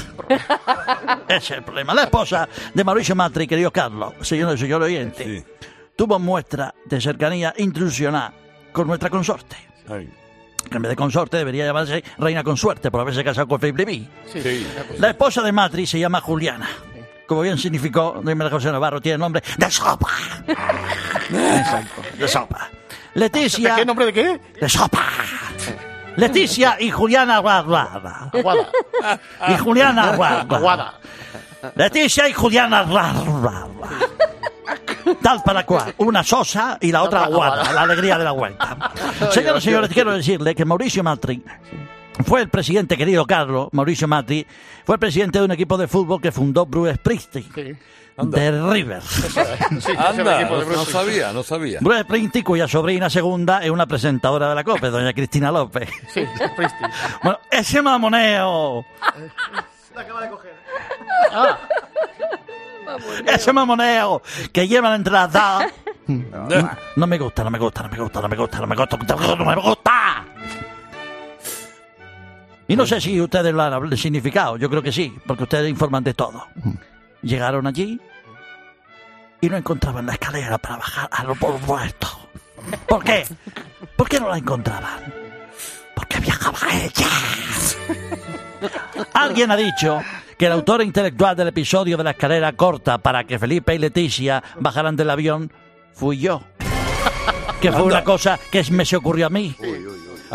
Ese 1.27 1.35
es 1.35 1.51
el 1.51 1.63
problema. 1.63 1.93
La 1.93 2.03
esposa 2.03 2.47
de 2.73 2.83
Mauricio 2.85 3.17
Matri, 3.17 3.47
querido 3.47 3.71
Carlos, 3.71 4.13
señor 4.21 4.55
y 4.55 4.57
señor 4.57 4.81
oyente, 4.81 5.45
tuvo 5.97 6.19
muestra 6.19 6.73
de 6.85 7.01
cercanía 7.01 7.53
institucional 7.57 8.31
con 8.71 8.87
nuestra 8.87 9.09
consorte. 9.09 9.57
Que 10.69 10.77
en 10.77 10.81
vez 10.83 10.89
de 10.89 10.95
consorte 10.95 11.37
debería 11.37 11.65
llamarse 11.65 12.03
reina 12.17 12.43
consuerte 12.43 12.91
por 12.91 13.01
haberse 13.01 13.23
casado 13.23 13.47
con 13.47 13.59
Felipe. 13.59 13.85
Sí. 14.31 14.67
La 14.99 15.09
esposa 15.09 15.41
de 15.41 15.51
Matri 15.51 15.85
se 15.85 15.99
llama 15.99 16.21
Juliana. 16.21 16.67
Como 17.27 17.41
bien 17.41 17.57
significó, 17.57 18.21
dime 18.23 18.49
José 18.49 18.71
Navarro, 18.71 19.01
tiene 19.01 19.17
nombre 19.17 19.41
de 19.57 19.71
sopa. 19.71 20.09
Exacto, 20.47 22.01
de 22.17 22.27
sopa. 22.27 22.69
Leticia. 23.15 23.71
¿De 23.71 23.79
qué 23.79 23.85
nombre 23.85 24.05
de 24.05 24.13
qué? 24.13 24.41
De 24.61 24.69
sopa. 24.69 25.03
Leticia 26.17 26.77
y 26.79 26.91
Juliana 26.91 27.37
Aguada. 27.37 28.29
Aguada. 28.31 28.69
Y 29.47 29.57
Juliana 29.57 30.11
Aguada. 30.11 30.41
Aguada. 30.41 30.93
Leticia 31.75 32.29
y 32.29 32.33
Juliana 32.33 32.79
Aguada. 32.79 33.67
Tal 35.25 35.41
para 35.41 35.65
cual. 35.65 35.91
Una 35.97 36.23
sosa 36.23 36.77
y 36.79 36.91
la 36.91 37.01
otra 37.01 37.23
aguada. 37.23 37.73
La 37.73 37.81
alegría 37.81 38.15
de 38.15 38.23
la 38.23 38.31
vuelta. 38.31 38.77
Señoras 39.31 39.63
y 39.63 39.65
señores, 39.65 39.89
quiero 39.91 40.13
decirle 40.13 40.53
que 40.53 40.65
Mauricio 40.65 41.03
Matri 41.03 41.43
fue 42.23 42.41
el 42.41 42.49
presidente, 42.49 42.95
querido 42.95 43.25
Carlos, 43.25 43.69
Mauricio 43.71 44.07
Matri, 44.07 44.45
fue 44.85 44.97
el 44.97 44.99
presidente 44.99 45.39
de 45.39 45.45
un 45.45 45.51
equipo 45.51 45.79
de 45.79 45.87
fútbol 45.87 46.21
que 46.21 46.31
fundó 46.31 46.67
Bruce 46.67 46.93
Springsteen. 46.97 47.79
De 48.17 48.51
River. 48.71 49.01
Anda, 49.97 50.41
no, 50.47 50.63
no 50.63 50.85
sabía, 50.85 51.33
no 51.33 51.41
sabía. 51.41 51.79
Bruce 51.81 52.03
Springsteen, 52.03 52.45
cuya 52.45 52.67
sobrina 52.67 53.09
segunda 53.09 53.63
es 53.63 53.71
una 53.71 53.87
presentadora 53.87 54.49
de 54.49 54.53
la 54.55 54.63
COPE, 54.63 54.91
doña 54.91 55.11
Cristina 55.11 55.51
López. 55.51 55.89
Sí, 56.13 56.23
Springsteen. 56.23 56.91
Bueno, 57.23 57.39
ese 57.49 57.81
mamoneo. 57.81 58.85
Ah, 61.31 61.57
Ese 63.25 63.53
mamoneo 63.53 64.21
que 64.51 64.67
llevan 64.67 64.93
entre 64.95 65.13
las 65.13 65.31
dos. 65.33 65.63
No 66.95 67.07
me 67.07 67.17
gusta, 67.17 67.43
no 67.43 67.49
me 67.49 67.59
gusta, 67.59 67.83
no 67.83 67.89
me 67.89 67.97
gusta, 67.97 68.21
no 68.21 68.27
me 68.27 68.35
gusta, 68.35 68.59
no 68.59 68.67
me 68.67 68.75
gusta, 68.75 68.97
no 69.35 69.45
me 69.45 69.55
gusta. 69.55 70.25
Y 72.67 72.75
no 72.75 72.85
sé 72.85 72.99
si 72.99 73.21
ustedes 73.21 73.53
lo 73.53 73.61
han 73.61 73.97
significado, 73.97 74.57
yo 74.57 74.69
creo 74.69 74.81
que 74.81 74.91
sí, 74.91 75.15
porque 75.27 75.43
ustedes 75.43 75.69
informan 75.69 76.03
de 76.03 76.13
todo. 76.13 76.47
Llegaron 77.21 77.67
allí 77.67 77.99
y 79.41 79.49
no 79.49 79.57
encontraban 79.57 80.05
la 80.05 80.13
escalera 80.13 80.57
para 80.57 80.77
bajar 80.77 81.09
a 81.11 81.23
los 81.23 81.37
puestos. 81.37 82.17
¿Por 82.87 83.03
qué? 83.03 83.25
¿Por 83.95 84.09
qué 84.09 84.19
no 84.19 84.29
la 84.29 84.37
encontraban? 84.37 85.13
Porque 85.95 86.19
viajaba 86.19 86.57
ella. 86.73 87.07
Alguien 89.13 89.51
ha 89.51 89.55
dicho 89.55 90.01
que 90.37 90.45
el 90.47 90.51
autor 90.51 90.81
intelectual 90.81 91.35
del 91.35 91.47
episodio 91.49 91.97
de 91.97 92.03
la 92.03 92.11
escalera 92.11 92.53
corta 92.53 92.97
para 92.97 93.23
que 93.23 93.39
Felipe 93.39 93.73
y 93.73 93.77
Leticia 93.77 94.43
bajaran 94.59 94.95
del 94.95 95.09
avión 95.09 95.51
fui 95.93 96.19
yo. 96.19 96.41
Que 97.61 97.71
fue 97.71 97.83
una 97.83 98.03
cosa 98.03 98.37
que 98.51 98.63
me 98.69 98.85
se 98.85 98.97
ocurrió 98.97 99.27
a 99.27 99.29
mí. 99.29 99.55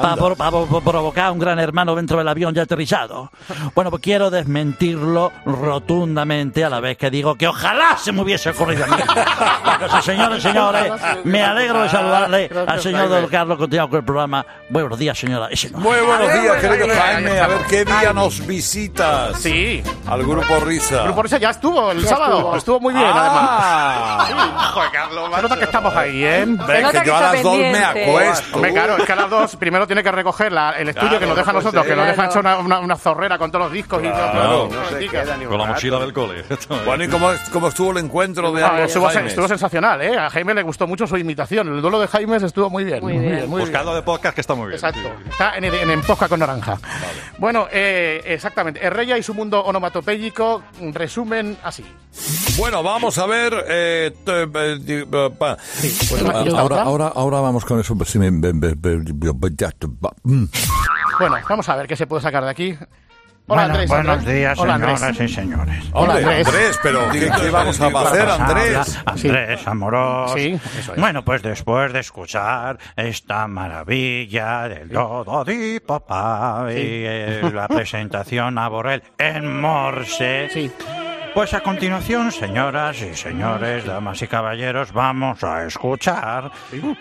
Para, 0.03 0.16
por- 0.16 0.36
para 0.36 0.51
provocar 0.84 1.26
a 1.26 1.32
un 1.32 1.38
gran 1.38 1.59
hermano 1.59 1.94
dentro 1.94 2.18
del 2.18 2.28
avión 2.28 2.55
ya 2.55 2.62
aterrizado. 2.62 3.30
Bueno, 3.74 3.90
pues 3.90 4.03
quiero 4.03 4.30
desmentirlo 4.30 5.32
rotundamente 5.44 6.64
a 6.64 6.70
la 6.70 6.80
vez 6.80 6.96
que 6.96 7.11
digo 7.11 7.34
que 7.36 7.46
ojalá 7.48 7.96
se 7.96 8.12
me 8.12 8.22
hubiese 8.22 8.51
ocurrido 8.51 8.84
a 8.84 8.88
mí. 8.88 9.03
Entonces, 9.74 10.05
señores 10.05 10.38
y 10.38 10.40
señores, 10.48 10.92
me 11.24 11.42
alegro 11.42 11.82
de 11.82 11.88
saludarle 11.88 12.51
al 12.66 12.80
señor 12.80 13.09
Don 13.09 13.26
Carlos. 13.28 13.59
Continuamos 13.59 13.90
con 13.90 13.98
el 13.98 14.05
programa. 14.05 14.44
Buenos 14.68 14.98
días, 14.98 15.18
señora. 15.18 15.48
Muy 15.74 15.98
buenos 16.01 16.32
días, 16.32 16.57
querido 16.57 16.86
Jaime. 16.88 17.40
A 17.40 17.46
ver 17.46 17.59
qué 17.68 17.84
día 17.84 18.12
nos 18.12 18.46
visitas. 18.46 19.40
Sí. 19.40 19.82
Al 20.07 20.22
Grupo 20.22 20.61
Risa. 20.61 20.98
El 20.98 21.05
grupo 21.05 21.22
Risa 21.22 21.38
ya 21.38 21.51
estuvo 21.51 21.90
el 21.92 22.03
Ya 22.03 22.09
sábado. 22.09 22.36
estuvo. 22.38 22.57
Estuvo. 22.57 22.80
muy 22.80 22.94
bien, 22.94 23.07
Ah. 23.12 24.18
además. 24.28 24.70
Joder, 24.74 24.90
Carlos, 24.92 25.30
se 25.34 25.42
nota 25.42 25.57
que 25.59 25.64
estamos 25.64 25.96
ahí, 25.96 26.24
¿eh? 26.24 26.46
Que 26.66 26.98
que 27.01 27.07
yo 27.07 27.16
a 27.16 27.20
las 27.20 27.42
dos 27.42 27.57
me 27.57 27.62
pendiente. 27.72 28.05
acuesto. 28.11 28.57
Hombre, 28.57 28.72
claro, 28.72 28.96
es 28.96 29.05
que 29.05 29.12
a 29.12 29.16
las 29.16 29.30
dos 29.30 29.57
primero 29.57 29.86
tiene 29.91 30.03
que 30.05 30.12
recoger 30.12 30.53
la- 30.53 30.70
el 30.72 30.88
estudio 30.88 31.09
Claro, 31.09 31.20
que 31.20 31.26
nos 31.26 31.36
deja 31.36 31.51
a 31.51 31.53
no 31.53 31.59
puede 31.59 31.64
nosotros, 31.64 31.86
que 31.86 31.97
nos 31.97 32.05
deja 32.07 32.14
Claro. 32.14 32.30
hecho 32.30 32.41
una, 32.41 32.59
una- 32.59 32.78
una 32.78 32.97
zorrera 32.97 33.36
con 33.38 33.51
todos 33.51 33.64
los 33.66 33.72
discos 33.72 34.01
y 34.03 34.07
todo. 34.09 34.30
Claro. 34.32 34.68
No 34.70 34.88
se 34.88 35.09
queda 35.09 35.36
ni 35.36 35.45
un 35.45 35.51
Con 35.51 35.59
la 35.59 35.66
mochila 35.66 35.99
del 35.99 36.12
cole. 36.12 36.45
Bueno, 36.86 37.05
¿y 37.05 37.09
cómo, 37.09 37.30
cómo 37.53 37.68
estuvo 37.68 37.91
el 37.91 37.99
encuentro 37.99 38.53
de 38.53 38.62
Ah, 38.62 38.68
ambos 38.68 38.86
estuvo, 38.86 39.07
Jaimes? 39.07 39.32
estuvo 39.32 39.49
sensacional, 39.49 40.01
¿eh? 40.03 40.16
A 40.16 40.30
Jaime 40.30 40.55
le 40.55 40.62
gustó 40.62 40.86
mucho 40.86 41.07
su 41.07 41.16
imitación. 41.16 41.68
El 41.68 41.82
duelo 41.82 41.99
de 42.01 42.07
Jaime 42.07 42.36
estuvo 42.36 42.70
muy 42.70 42.84
bien. 42.84 43.01
Muy 43.03 43.18
bien. 43.18 43.49
muy 43.51 43.61
Buscando 43.62 43.95
de 43.95 44.03
podcast 44.03 44.34
que 44.34 44.41
está 44.41 44.55
muy 44.55 44.66
bien. 44.68 44.74
Exacto. 44.76 45.11
Está 45.28 45.57
en, 45.57 45.64
en, 45.64 45.91
en 45.91 46.03
Posca 46.03 46.28
con 46.28 46.38
naranja. 46.41 46.78
Bueno, 47.38 47.66
eh, 47.72 48.22
exactamente. 48.26 48.84
Herrella 48.84 49.18
y 49.18 49.22
su 49.22 49.34
mundo 49.34 49.61
onomatopéyico 49.64 50.62
resumen 50.93 51.57
así. 51.64 51.84
Bueno, 52.57 52.82
vamos 52.82 53.18
a 53.18 53.26
ver. 53.26 53.53
eh, 53.68 54.12
eh, 54.26 54.47
eh, 54.86 55.30
pa. 55.38 55.57
Bueno, 56.11 56.43
¿Y 56.45 56.51
la 56.51 56.61
ahora, 56.61 56.82
ahora, 56.82 57.12
ahora 57.14 57.41
vamos 57.41 57.64
con 57.64 57.80
eso. 57.80 57.97
pues, 57.97 58.11
sí, 58.11 58.18
me- 58.18 58.30
me- 58.30 58.53
me- 58.53 58.74
me- 58.74 58.97
Mm. 58.97 59.05
Bueno, 61.18 61.36
vamos 61.48 61.68
a 61.68 61.76
ver 61.76 61.86
qué 61.86 61.96
se 61.96 62.06
puede 62.06 62.22
sacar 62.22 62.44
de 62.44 62.50
aquí. 62.50 62.76
Hola, 63.46 63.62
Bueno, 63.62 63.72
Andrés. 63.74 63.88
buenos 63.90 64.18
Andrés. 64.18 64.36
días, 64.36 64.58
Hola, 64.60 64.74
Andrés. 64.74 65.00
señoras 65.00 65.20
y 65.20 65.28
señores. 65.34 65.84
Hola, 65.92 66.14
Andrés. 66.14 66.46
Andrés, 66.46 66.78
pero 66.84 67.10
¿qué, 67.10 67.18
qué 67.40 67.50
vamos 67.50 67.80
a 67.80 67.86
hacer, 67.86 68.28
Andrés? 68.30 68.98
Andrés 69.06 69.66
Amorós. 69.66 70.32
Sí, 70.34 70.60
eso 70.78 70.94
es. 70.94 71.00
Bueno, 71.00 71.24
pues 71.24 71.42
después 71.42 71.92
de 71.92 71.98
escuchar 72.00 72.78
esta 72.94 73.48
maravilla 73.48 74.68
del 74.68 74.88
Dodo 74.90 75.44
di 75.44 75.80
Papá 75.80 76.66
y 76.68 76.74
eh, 76.76 77.50
la 77.52 77.66
presentación 77.66 78.56
a 78.56 78.68
Borrell 78.68 79.02
en 79.18 79.60
Morse. 79.60 80.48
Sí. 80.52 80.70
Pues 81.34 81.54
a 81.54 81.60
continuación, 81.60 82.32
señoras 82.32 83.00
y 83.02 83.14
señores, 83.14 83.86
damas 83.86 84.20
y 84.20 84.26
caballeros, 84.26 84.92
vamos 84.92 85.42
a 85.44 85.64
escuchar 85.64 86.50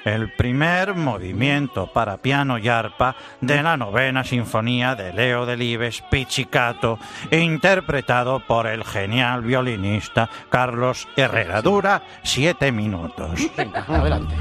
el 0.05 0.31
primer 0.33 0.93
movimiento 0.93 1.91
para 1.91 2.17
piano 2.17 2.57
y 2.57 2.67
arpa 2.67 3.15
de 3.41 3.63
la 3.63 3.75
novena 3.75 4.23
sinfonía 4.23 4.95
de 4.95 5.13
Leo 5.13 5.45
Delibes 5.45 6.03
Pizzicato, 6.11 6.99
interpretado 7.31 8.39
por 8.45 8.67
el 8.67 8.83
genial 8.83 9.41
violinista 9.41 10.29
Carlos 10.49 11.07
Herrera. 11.15 11.61
Dura 11.61 12.03
siete 12.23 12.71
minutos. 12.71 13.31
Venga, 13.57 13.83
adelante. 13.87 14.35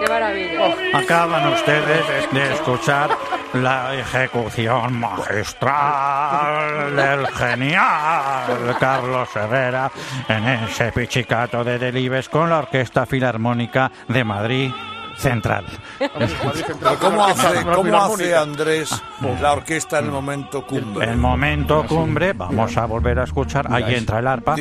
Qué 0.00 0.06
maravilla. 0.08 0.74
Acaban 0.94 1.52
ustedes 1.52 2.32
de 2.32 2.52
escuchar 2.52 3.10
la 3.54 3.94
ejecución 3.94 5.00
magistral 5.00 6.94
del 6.96 7.26
genial 7.28 8.76
Carlos 8.78 9.28
Herrera 9.34 9.90
en 10.28 10.48
ese 10.48 10.92
pichicato 10.92 11.64
de 11.64 11.78
Delibes 11.78 12.28
con 12.28 12.50
la 12.50 12.58
Orquesta 12.58 13.06
Filarmónica 13.06 13.90
de 14.08 14.24
Madrid 14.24 14.70
Central. 15.16 15.64
Pero 15.98 16.98
¿Cómo 17.00 17.24
hace, 17.24 17.64
cómo 17.64 17.96
hace 17.96 18.36
Andrés 18.36 19.02
la 19.40 19.52
orquesta 19.52 19.98
en 19.98 20.06
el 20.06 20.10
momento 20.10 20.66
cumbre? 20.66 21.10
El 21.10 21.16
momento 21.16 21.84
cumbre, 21.86 22.32
vamos 22.32 22.76
a 22.76 22.86
volver 22.86 23.18
a 23.18 23.24
escuchar. 23.24 23.66
Ahí 23.72 23.94
entra 23.94 24.18
el 24.18 24.26
arpa. 24.26 24.56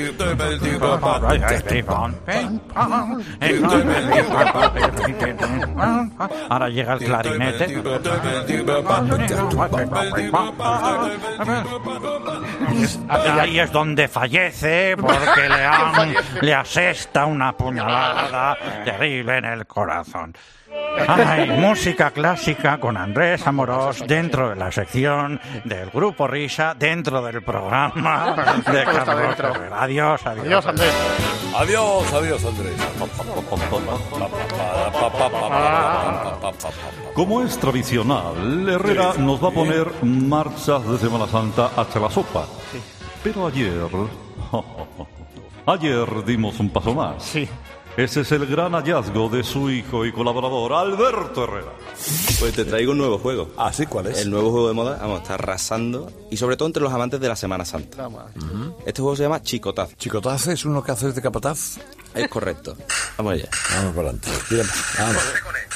Ahora 6.49 6.69
llega 6.69 6.93
el 6.93 6.99
clarinete. 6.99 7.83
Ahí 13.09 13.59
es 13.59 13.71
donde 13.71 14.07
fallece 14.07 14.95
porque 14.97 15.49
le, 15.49 15.65
han, 15.65 16.15
le 16.41 16.53
asesta 16.53 17.25
una 17.25 17.55
puñalada 17.55 18.57
terrible 18.85 19.37
en 19.37 19.45
el 19.45 19.65
corazón. 19.67 20.33
Ay, 21.07 21.49
música 21.59 22.11
clásica 22.11 22.79
con 22.79 22.97
Andrés 22.97 23.45
Amorós 23.45 24.03
dentro 24.07 24.49
de 24.49 24.55
la 24.55 24.71
sección 24.71 25.39
del 25.63 25.89
Grupo 25.89 26.27
Risa, 26.27 26.73
dentro 26.77 27.21
del 27.21 27.41
programa 27.41 28.35
de 28.71 28.83
Carlos 28.83 29.39
Herrera. 29.39 29.83
Adiós, 29.83 30.25
adiós. 30.25 30.45
Adiós, 30.45 30.65
Andrés. 30.65 30.93
Adiós, 31.55 32.13
adiós, 32.13 32.45
Andrés. 32.45 32.75
Como 37.15 37.41
es 37.41 37.57
tradicional, 37.57 38.69
Herrera 38.69 39.13
nos 39.17 39.43
va 39.43 39.49
a 39.49 39.51
poner 39.51 39.91
marchas 40.03 40.87
de 40.87 40.97
Semana 40.97 41.27
Santa 41.27 41.71
hasta 41.75 41.99
la 41.99 42.09
sopa. 42.09 42.45
Pero 43.23 43.47
ayer, 43.47 43.87
ayer 45.65 46.25
dimos 46.25 46.59
un 46.59 46.69
paso 46.69 46.93
más. 46.93 47.23
Sí. 47.23 47.47
Ese 47.95 48.21
es 48.21 48.31
el 48.31 48.47
gran 48.47 48.71
hallazgo 48.73 49.29
de 49.29 49.43
su 49.43 49.69
hijo 49.69 50.03
y 50.03 50.11
colaborador, 50.11 50.73
Alberto 50.73 51.43
Herrera. 51.43 51.73
Pues 52.39 52.53
te 52.55 52.65
traigo 52.65 52.91
un 52.93 52.97
nuevo 52.97 53.19
juego. 53.19 53.51
Ah, 53.55 53.71
sí, 53.71 53.85
¿cuál 53.85 54.07
es? 54.07 54.17
El 54.19 54.31
nuevo 54.31 54.49
juego 54.49 54.67
de 54.67 54.73
moda, 54.73 54.97
vamos, 54.99 55.21
está 55.21 55.35
arrasando. 55.35 56.11
Y 56.31 56.37
sobre 56.37 56.57
todo 56.57 56.65
entre 56.67 56.81
los 56.81 56.91
amantes 56.91 57.19
de 57.19 57.27
la 57.27 57.35
Semana 57.35 57.65
Santa. 57.65 58.09
Este 58.87 58.99
juego 59.01 59.15
se 59.15 59.23
llama 59.23 59.43
Chicotaz. 59.43 59.95
¿Chicotaz 59.97 60.47
es 60.47 60.65
uno 60.65 60.83
que 60.83 60.91
haces 60.91 61.13
de 61.13 61.21
capataz? 61.21 61.77
Es 62.15 62.27
correcto. 62.29 62.75
Vamos 63.17 63.33
allá. 63.33 63.49
Vamos 63.75 63.95
para 63.95 64.09
adelante. 64.09 64.29
Vamos. 64.97 65.23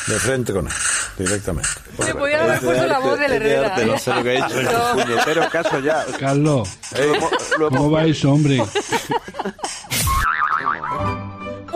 De 0.07 0.19
frente 0.19 0.53
con 0.53 0.65
él, 0.67 0.73
directamente. 1.19 1.69
Me 1.99 2.13
voy 2.13 2.31
a 2.31 2.43
haber 2.43 2.59
puesto 2.61 2.87
la 2.87 2.99
voz 2.99 3.19
del 3.19 3.31
Herrera. 3.33 3.77
No 3.85 3.99
sé 3.99 4.13
lo 4.15 4.23
que 4.23 4.29
he 4.33 4.37
hecho. 4.37 4.61
No. 4.63 5.03
Puñetero 5.03 5.49
caso 5.51 5.79
ya. 5.81 6.03
Carlos, 6.19 6.67
Eh, 6.95 7.11
¿cómo 7.59 7.91
va 7.91 8.05
eso, 8.05 8.31
hombre? 8.31 8.63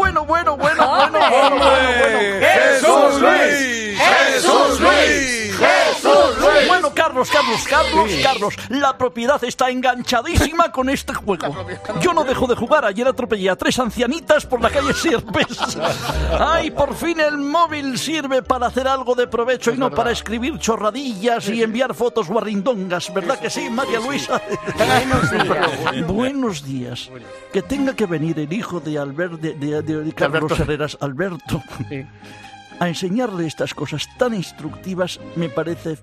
Bueno, 0.02 0.26
bueno, 0.26 0.58
bueno, 0.58 0.88
bueno, 0.88 1.20
bueno, 1.22 1.30
bueno, 1.30 1.90
bueno. 2.00 2.40
¡Jesús 2.42 3.22
Luis! 3.22 4.00
¡Jesús 4.02 4.80
Luis! 4.80 5.01
Carlos, 7.30 7.64
Carlos, 7.64 7.64
Carlos, 7.70 8.12
Carlos, 8.24 8.54
la 8.70 8.98
propiedad 8.98 9.44
está 9.44 9.70
enganchadísima 9.70 10.72
con 10.72 10.90
este 10.90 11.14
juego. 11.14 11.56
Yo 12.02 12.14
no 12.14 12.24
dejo 12.24 12.48
de 12.48 12.56
jugar. 12.56 12.86
Ayer 12.86 13.08
atropellé 13.08 13.50
a 13.50 13.56
tres 13.56 13.78
ancianitas 13.80 14.46
por 14.46 14.62
la 14.62 14.70
calle 14.70 14.94
Sierpes. 14.94 15.78
Ay, 16.40 16.72
por 16.72 16.96
fin 16.96 17.20
el 17.20 17.38
móvil 17.38 17.98
sirve 17.98 18.42
para 18.42 18.68
hacer 18.68 18.88
algo 18.88 19.16
de 19.16 19.28
provecho 19.28 19.72
y 19.72 19.78
no 19.78 19.90
para 19.92 20.12
escribir 20.12 20.58
chorradillas 20.60 21.48
y 21.50 21.62
enviar 21.64 21.94
fotos 21.94 22.28
guarrindongas. 22.28 23.14
¿Verdad 23.14 23.40
que 23.40 23.50
sí, 23.50 23.70
María 23.70 24.00
Luisa? 24.00 24.42
Buenos 24.78 25.32
días. 25.32 26.08
Buenos 26.08 26.64
días. 26.66 27.10
Que 27.54 27.62
tenga 27.62 27.96
que 27.96 28.06
venir 28.06 28.40
el 28.40 28.52
hijo 28.54 28.80
de, 28.80 28.98
Albert, 28.98 29.34
de, 29.34 29.54
de- 29.54 29.82
de- 29.82 30.04
de 30.04 30.14
Carlos 30.14 30.44
Alberto. 30.52 30.64
Herreras, 30.64 30.98
Alberto, 31.02 31.62
a 32.80 32.88
enseñarle 32.88 33.46
estas 33.48 33.74
cosas 33.74 34.08
tan 34.18 34.34
instructivas 34.34 35.20
me 35.36 35.50
parece 35.50 35.98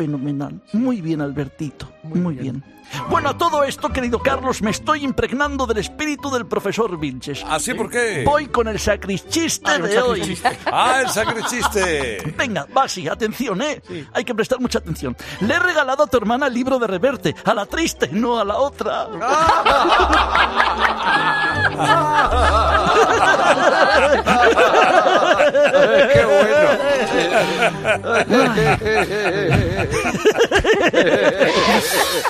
fenomenal. 0.00 0.62
Muy 0.72 1.02
bien, 1.02 1.20
Albertito. 1.20 1.92
Muy, 2.02 2.34
bien. 2.34 2.64
Bueno, 3.10 3.28
a 3.28 3.36
todo 3.36 3.64
esto, 3.64 3.90
querido 3.90 4.18
Carlos, 4.18 4.62
me 4.62 4.70
estoy 4.70 5.04
impregnando 5.04 5.66
del 5.66 5.76
espíritu 5.76 6.30
del 6.30 6.46
profesor 6.46 6.98
Vilches. 6.98 7.44
¿Así 7.46 7.74
por 7.74 7.90
qué? 7.90 8.22
Voy 8.24 8.46
con 8.46 8.66
el 8.66 8.78
sacrichiste 8.78 9.74
el 9.74 9.82
de 9.82 10.00
hoy. 10.00 10.20
sacrichiste. 10.20 10.58
Ah, 10.72 11.02
el 11.02 11.10
sacrichiste. 11.10 12.34
Venga, 12.34 12.66
va 12.74 12.84
así, 12.84 13.08
atención, 13.08 13.60
¿eh? 13.60 13.82
Hay 14.14 14.24
que 14.24 14.34
prestar 14.34 14.58
mucha 14.58 14.78
atención. 14.78 15.14
Le 15.40 15.52
he 15.52 15.58
regalado 15.58 16.04
a 16.04 16.06
tu 16.06 16.16
hermana 16.16 16.46
el 16.46 16.54
libro 16.54 16.78
de 16.78 16.86
Reverte, 16.86 17.34
a 17.44 17.52
la 17.52 17.66
triste, 17.66 18.08
no 18.10 18.40
a 18.40 18.44
la 18.46 18.56
otra. 18.56 19.06
¡Qué 26.12 26.24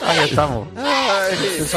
Ahí 0.03 0.19
estamos. 0.29 0.69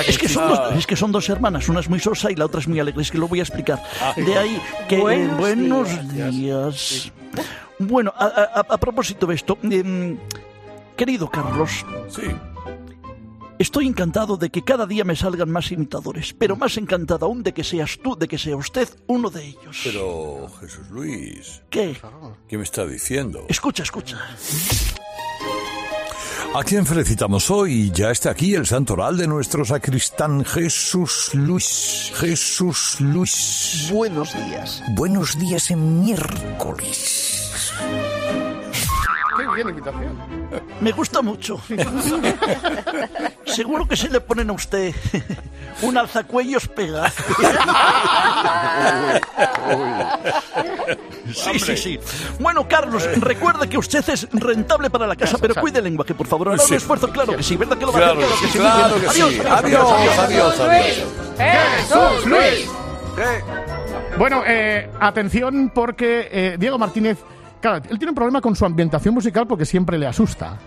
Es 0.08 0.18
que, 0.18 0.28
son 0.30 0.48
dos, 0.50 0.60
es 0.78 0.88
que 0.88 0.96
son 0.96 1.12
dos 1.12 1.30
hermanas, 1.30 1.70
una 1.70 1.80
es 1.80 1.90
muy 1.90 2.00
sosa 2.00 2.32
y 2.32 2.36
la 2.36 2.46
otra 2.46 2.60
es 2.60 2.68
muy 2.68 2.80
alegre, 2.80 3.02
es 3.02 3.12
que 3.12 3.18
lo 3.18 3.28
voy 3.28 3.40
a 3.40 3.44
explicar. 3.44 3.82
De 4.16 4.38
ahí 4.38 4.62
que... 4.88 4.96
eh, 4.98 5.00
Buenos 5.02 5.38
buenos 5.40 5.90
días. 6.14 6.32
días. 6.32 7.12
Bueno, 7.80 8.14
a, 8.18 8.26
a- 8.26 8.66
a 8.74 8.78
propósito 8.78 9.26
de 9.28 9.36
esto, 9.36 9.58
em, 9.64 10.18
querido 10.96 11.30
Carlos, 11.30 11.86
Sí. 12.10 12.22
Estoy 13.60 13.88
encantado 13.88 14.38
de 14.38 14.50
que 14.50 14.64
cada 14.64 14.86
día 14.86 15.04
me 15.04 15.16
salgan 15.16 15.50
más 15.50 15.72
imitadores, 15.72 16.34
pero 16.38 16.56
más 16.56 16.78
encantado 16.78 17.26
aún 17.26 17.44
de 17.44 17.54
que 17.54 17.64
seas 17.64 18.00
tú, 18.04 18.16
de 18.16 18.28
que 18.28 18.38
sea 18.38 18.56
usted 18.56 18.90
uno 19.08 19.30
de 19.30 19.46
ellos. 19.46 19.82
Pero, 19.84 20.50
Jesús 20.60 20.90
Luis, 20.90 21.62
¿Qué? 21.70 21.98
¿qué 22.48 22.58
me 22.58 22.64
está 22.64 22.86
diciendo? 22.86 23.46
Escucha, 23.50 23.84
escucha. 23.84 24.18
¿A 26.56 26.64
quién 26.64 26.86
felicitamos 26.86 27.50
hoy? 27.50 27.90
Ya 27.92 28.12
está 28.12 28.30
aquí 28.30 28.54
el 28.54 28.68
santoral 28.68 29.18
de 29.18 29.28
nuestro 29.28 29.66
sacristán 29.66 30.46
Jesús 30.46 31.32
Luis. 31.34 32.12
Jesús 32.14 33.02
Luis. 33.02 33.90
Buenos 33.92 34.34
días. 34.34 34.84
Buenos 34.96 35.40
días 35.40 35.72
en 35.72 36.02
miércoles. 36.02 37.74
Qué 39.38 39.48
bien 39.56 39.70
invitación. 39.70 40.18
Me 40.82 40.92
gusta 40.92 41.22
mucho. 41.22 41.60
Seguro 43.46 43.88
que 43.88 43.96
se 43.96 44.10
le 44.10 44.22
ponen 44.22 44.50
a 44.50 44.54
usted 44.54 44.94
un 45.82 45.98
alzacuellos 45.98 46.68
pega. 46.68 47.12
Sí, 51.34 51.60
sí, 51.60 51.78
sí. 51.78 52.00
Bueno, 52.40 52.68
Carlos, 52.68 53.08
recuerda 53.20 53.68
que 53.68 53.78
usted 53.78 54.08
es 54.10 54.28
rentable 54.32 54.90
para 54.90 55.08
la 55.08 55.16
casa, 55.16 55.38
pero 55.40 55.56
cuide 55.56 55.80
el 55.80 55.86
lenguaje, 55.86 56.14
por 56.14 56.28
favor. 56.28 56.50
Haga 56.50 56.58
Sí. 56.60 56.72
un 56.74 56.78
esfuerzo, 56.78 57.10
claro 57.10 57.36
que 57.36 57.44
sí, 57.44 57.56
¿verdad 57.56 57.78
que 57.78 57.86
lo 57.86 57.92
va 57.94 58.00
Claro 58.00 58.22
a 58.22 58.24
hacer? 58.26 58.38
que 58.40 58.48
sí, 58.52 58.58
claro 58.60 58.96
que 58.96 59.10
sí. 59.10 59.22
Adiós, 59.50 59.92
adiós, 59.92 60.60
adiós. 60.60 61.04
¡Jesús 61.38 62.26
Luis! 62.26 62.70
Bueno, 64.18 64.44
eh, 64.46 64.90
atención 65.00 65.72
porque 65.74 66.28
eh, 66.32 66.56
Diego 66.60 66.78
Martínez, 66.78 67.18
claro, 67.64 67.78
él 67.90 67.98
tiene 67.98 68.10
un 68.10 68.16
problema 68.16 68.42
con 68.42 68.56
su 68.56 68.66
ambientación 68.66 69.14
musical 69.14 69.48
porque 69.48 69.66
siempre 69.66 69.98
le 69.98 70.06
asusta. 70.06 70.60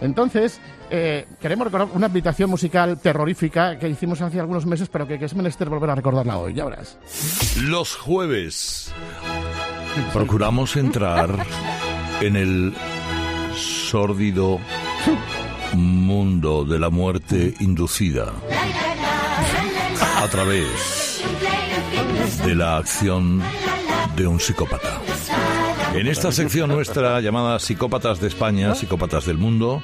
Entonces, 0.00 0.58
eh, 0.88 1.26
queremos 1.38 1.66
recordar 1.66 1.88
una 1.92 2.06
ambientación 2.06 2.48
musical 2.48 2.98
terrorífica 2.98 3.78
que 3.78 3.90
hicimos 3.90 4.22
hace 4.22 4.40
algunos 4.40 4.64
meses, 4.64 4.88
pero 4.88 5.06
que, 5.06 5.18
que 5.18 5.26
es 5.26 5.34
menester 5.34 5.68
volver 5.68 5.90
a 5.90 5.94
recordarla 5.94 6.38
hoy, 6.38 6.54
ya 6.54 6.64
verás. 6.64 6.96
Los 7.60 7.94
jueves 7.94 8.90
procuramos 10.14 10.76
entrar 10.76 11.28
en 12.22 12.36
el 12.36 12.74
sórdido 13.54 14.58
mundo 15.74 16.64
de 16.64 16.78
la 16.78 16.88
muerte 16.88 17.54
inducida 17.60 18.32
a 20.16 20.28
través 20.28 21.22
de 22.46 22.54
la 22.54 22.78
acción 22.78 23.42
de 24.16 24.26
un 24.26 24.40
psicópata. 24.40 25.00
En 25.94 26.06
esta 26.06 26.32
sección 26.32 26.70
nuestra 26.70 27.20
llamada 27.20 27.58
Psicópatas 27.58 28.20
de 28.20 28.28
España, 28.28 28.74
Psicópatas 28.74 29.26
del 29.26 29.38
Mundo, 29.38 29.82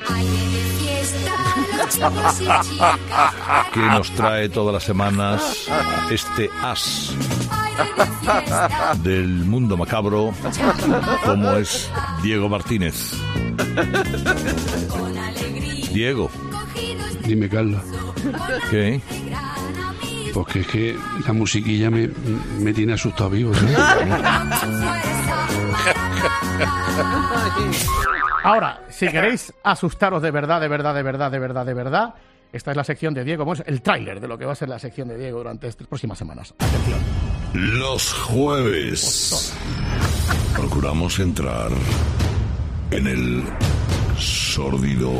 que 3.72 3.80
nos 3.80 4.10
trae 4.12 4.48
todas 4.48 4.72
las 4.72 4.84
semanas 4.84 5.68
este 6.10 6.50
as 6.62 7.14
del 9.02 9.28
mundo 9.44 9.76
macabro, 9.76 10.32
como 11.24 11.52
es 11.52 11.90
Diego 12.22 12.48
Martínez. 12.48 13.12
Diego, 15.92 16.30
Dime, 17.26 17.48
Carlos. 17.48 17.82
¿qué? 18.70 19.00
Porque 20.32 20.60
es 20.60 20.66
que 20.66 20.96
la 21.26 21.32
musiquilla 21.32 21.90
me, 21.90 22.08
me 22.60 22.72
tiene 22.72 22.92
asustado 22.92 23.30
vivo. 23.30 23.52
¿sabes? 23.54 25.16
Ahora, 28.42 28.80
si 28.88 29.08
queréis 29.08 29.52
asustaros 29.64 30.22
de 30.22 30.30
verdad, 30.30 30.60
de 30.60 30.68
verdad, 30.68 30.94
de 30.94 31.02
verdad, 31.02 31.30
de 31.30 31.38
verdad, 31.38 31.66
de 31.66 31.74
verdad, 31.74 32.14
esta 32.52 32.70
es 32.70 32.76
la 32.76 32.84
sección 32.84 33.12
de 33.12 33.24
Diego, 33.24 33.44
vamos, 33.44 33.62
el 33.66 33.82
tráiler 33.82 34.20
de 34.20 34.28
lo 34.28 34.38
que 34.38 34.44
va 34.44 34.52
a 34.52 34.54
ser 34.54 34.68
la 34.68 34.78
sección 34.78 35.08
de 35.08 35.18
Diego 35.18 35.38
durante 35.38 35.66
estas 35.68 35.86
próximas 35.86 36.16
semanas. 36.16 36.54
Atención. 36.58 36.98
Los 37.54 38.12
jueves 38.12 39.52
procuramos 40.54 41.18
entrar 41.18 41.70
en 42.90 43.06
el 43.06 43.44
sórdido 44.18 45.10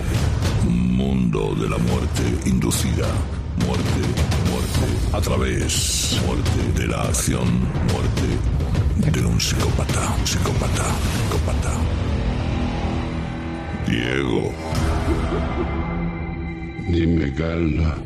mundo 0.65 1.55
de 1.57 1.69
la 1.69 1.79
muerte 1.79 2.23
inducida. 2.47 3.07
Muerte, 3.67 4.01
muerte, 4.51 5.17
a 5.17 5.21
través, 5.21 6.21
muerte 6.27 6.81
de 6.81 6.87
la 6.89 7.03
acción, 7.03 7.61
muerte 7.93 8.56
de 9.13 9.25
un 9.25 9.41
psicópata, 9.41 10.15
psicópata, 10.25 10.85
psicópata. 11.23 11.73
Diego. 13.87 14.53
Dime, 16.89 17.33
Carla. 17.35 17.97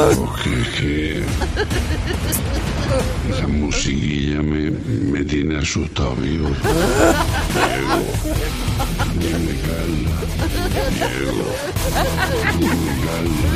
Es 0.00 0.18
que 0.78 1.24
esa 3.30 3.46
musiquilla 3.48 4.40
me, 4.42 4.70
me 4.70 5.24
tiene 5.24 5.58
asustado 5.58 6.14
vivo. 6.16 6.48
Diego, 7.54 7.98
dime, 9.18 9.54
Carla. 9.66 10.14
Diego, 10.94 11.48
dime, 12.58 12.92
Carla. 13.04 13.48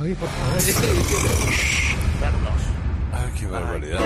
Ay, 0.00 0.14
por 0.14 0.28
favor. 0.28 0.58
Ay, 3.12 3.32
qué 3.38 3.46
barbaridad. 3.46 4.00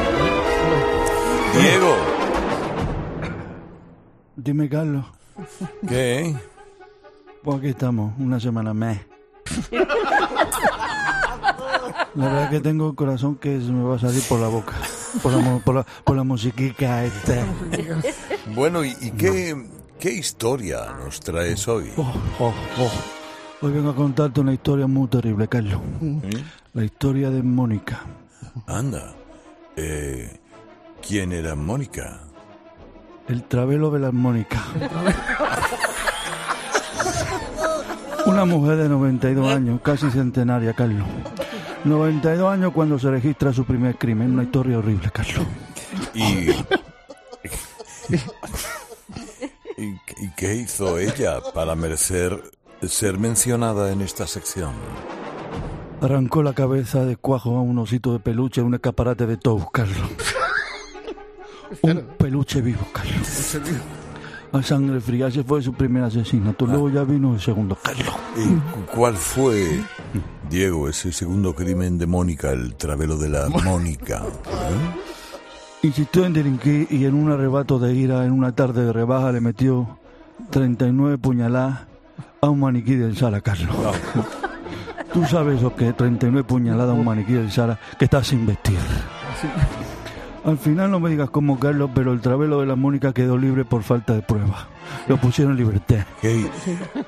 Diego. 1.61 1.97
Dime, 4.37 4.69
Carlos. 4.69 5.05
¿Qué? 5.87 6.35
Pues 7.43 7.59
aquí 7.59 7.69
estamos, 7.69 8.15
una 8.19 8.41
semana 8.41 8.73
más. 8.73 8.99
La 12.15 12.27
verdad 12.27 12.51
que 12.51 12.61
tengo 12.61 12.91
el 12.91 12.95
corazón 12.95 13.37
que 13.37 13.59
se 13.61 13.71
me 13.73 13.85
va 13.85 13.97
a 13.97 13.99
salir 13.99 14.23
por 14.29 14.41
la 14.41 14.49
boca. 14.49 14.75
Por 15.23 15.33
la, 15.33 15.59
por 15.59 15.75
la, 15.75 15.87
por 16.05 16.17
la 16.17 16.25
musiquica 16.25 17.05
esta. 17.05 17.45
Bueno, 18.55 18.85
¿y, 18.85 18.97
y 19.01 19.11
qué, 19.11 19.55
qué 19.99 20.13
historia 20.13 20.87
nos 21.05 21.21
traes 21.21 21.69
hoy? 21.69 21.91
Oh, 21.97 22.13
oh, 22.39 22.55
oh. 22.79 23.22
Hoy 23.63 23.71
vengo 23.73 23.91
a 23.91 23.95
contarte 23.95 24.41
una 24.41 24.53
historia 24.53 24.89
muy 24.89 25.07
terrible, 25.07 25.47
Carlos. 25.47 25.81
La 26.75 26.85
historia 26.85 27.31
de 27.31 27.45
Mónica. 27.45 28.01
Anda. 28.67 29.15
Eh, 29.77 30.41
¿Quién 31.07 31.31
era 31.33 31.55
Mónica? 31.55 32.23
El 33.29 33.45
travelo 33.45 33.93
de 33.93 34.01
las 34.01 34.13
Mónicas. 34.13 34.61
Una 38.27 38.45
mujer 38.45 38.79
de 38.79 38.89
92 38.89 39.55
años, 39.55 39.81
casi 39.81 40.11
centenaria, 40.11 40.75
Carlos. 40.75 41.07
92 41.85 42.53
años 42.53 42.73
cuando 42.73 42.99
se 42.99 43.13
registra 43.13 43.53
su 43.53 43.65
primer 43.65 43.97
crimen. 43.97 44.33
Una 44.33 44.43
historia 44.43 44.79
horrible, 44.79 45.09
Carlos. 45.13 45.47
¿Y, 46.15 46.51
y, 49.81 49.87
y 50.19 50.31
qué 50.37 50.57
hizo 50.57 50.99
ella 50.99 51.39
para 51.55 51.77
merecer 51.77 52.43
ser 52.89 53.19
mencionada 53.19 53.93
en 53.93 54.01
esta 54.01 54.27
sección? 54.27 54.73
Arrancó 56.01 56.43
la 56.43 56.53
cabeza 56.53 57.05
de 57.05 57.17
cuajo 57.17 57.57
a 57.57 57.61
un 57.63 57.79
osito 57.79 58.13
de 58.13 58.19
peluche 58.19 58.61
en 58.61 58.67
un 58.69 58.75
escaparate 58.75 59.27
de 59.27 59.37
Tous, 59.37 59.63
Carlos. 59.73 60.11
Un 61.83 62.03
peluche 62.19 62.61
vivo, 62.61 62.81
Carlos. 62.93 63.59
A 64.53 64.63
sangre 64.63 65.01
fría, 65.01 65.29
ese 65.29 65.43
fue 65.43 65.63
su 65.63 65.73
primer 65.73 66.03
asesinato. 66.03 66.67
Luego 66.67 66.91
ya 66.91 67.05
vino 67.05 67.33
el 67.33 67.41
segundo, 67.41 67.79
Carlos. 67.83 68.15
¿Y 68.37 68.47
cu- 68.49 68.87
cuál 68.95 69.17
fue, 69.17 69.81
Diego, 70.51 70.89
ese 70.91 71.11
segundo 71.13 71.55
crimen 71.55 71.97
de 71.97 72.07
Mónica, 72.07 72.51
el 72.51 72.75
travelo 72.75 73.17
de 73.17 73.31
la 73.31 73.49
Mónica? 73.49 74.23
¿Eh? 74.27 75.07
Insistió 75.87 76.27
en 76.27 76.35
delinquir 76.35 76.87
y 76.91 77.07
en 77.07 77.15
un 77.15 77.33
arrebato 77.33 77.79
de 77.79 77.95
ira, 77.95 78.25
en 78.27 78.33
una 78.33 78.55
tarde 78.55 78.85
de 78.85 78.93
rebaja, 78.93 79.33
le 79.33 79.41
metió 79.41 79.99
39 80.51 81.17
puñaladas 81.19 81.87
a 82.43 82.51
un 82.51 82.59
maniquí 82.59 82.97
del 82.97 83.17
Sara, 83.17 83.41
Carlos. 83.41 83.75
Tú 85.13 85.25
sabes 85.27 85.63
lo 85.63 85.75
que 85.77 85.89
es 85.91 85.97
39 85.97 86.43
puñaladas 86.45 86.91
a 86.91 86.99
un 86.99 87.05
maniquí 87.05 87.35
del 87.35 87.53
Sara 87.53 87.79
que 87.99 88.07
está 88.07 88.25
sin 88.25 88.45
vestir. 88.45 88.79
Al 90.45 90.59
final 90.59 90.91
no 90.91 90.99
me 90.99 91.09
digas 91.11 91.31
cómo, 91.31 91.61
Carlos, 91.61 91.91
pero 91.95 92.13
el 92.13 92.21
travelo 92.21 92.59
de 92.61 92.67
la 92.67 92.75
Mónica 92.75 93.13
quedó 93.13 93.39
libre 93.39 93.65
por 93.65 93.85
falta 93.85 94.15
de 94.15 94.23
prueba. 94.23 94.67
Lo 95.07 95.19
pusieron 95.19 95.53
en 95.53 95.59
libertad. 95.59 96.05
¿Qué? 96.21 96.51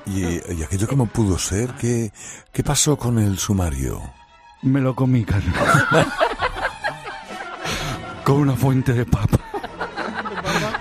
¿Y, 0.05 0.21
y 0.53 0.63
aquello 0.63 0.87
cómo 0.87 1.05
pudo 1.07 1.37
ser? 1.37 1.71
¿Qué, 1.71 2.13
¿Qué 2.53 2.63
pasó 2.63 2.95
con 2.95 3.19
el 3.19 3.37
sumario? 3.37 4.01
Me 4.61 4.79
lo 4.79 4.95
comí, 4.95 5.25
Carlos. 5.25 5.53
Con 8.23 8.37
una 8.37 8.53
fuente 8.55 8.93
de 8.93 9.05
papa. 9.05 9.37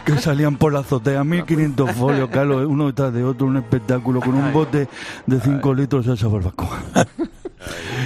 Que 0.05 0.19
salían 0.19 0.57
por 0.57 0.73
la 0.73 0.81
azotea, 0.81 1.25
1500 1.25 1.93
folios, 1.93 2.29
Carlos, 2.31 2.67
uno 2.69 2.87
detrás 2.87 3.13
de 3.13 3.25
otro, 3.25 3.47
un 3.47 3.57
espectáculo 3.57 4.21
con 4.21 4.35
un 4.35 4.53
bote 4.53 4.89
de 5.27 5.41
5 5.41 5.75
litros 5.75 6.05
de 6.05 6.11
salsa 6.11 6.29
barbacoa. 6.29 6.83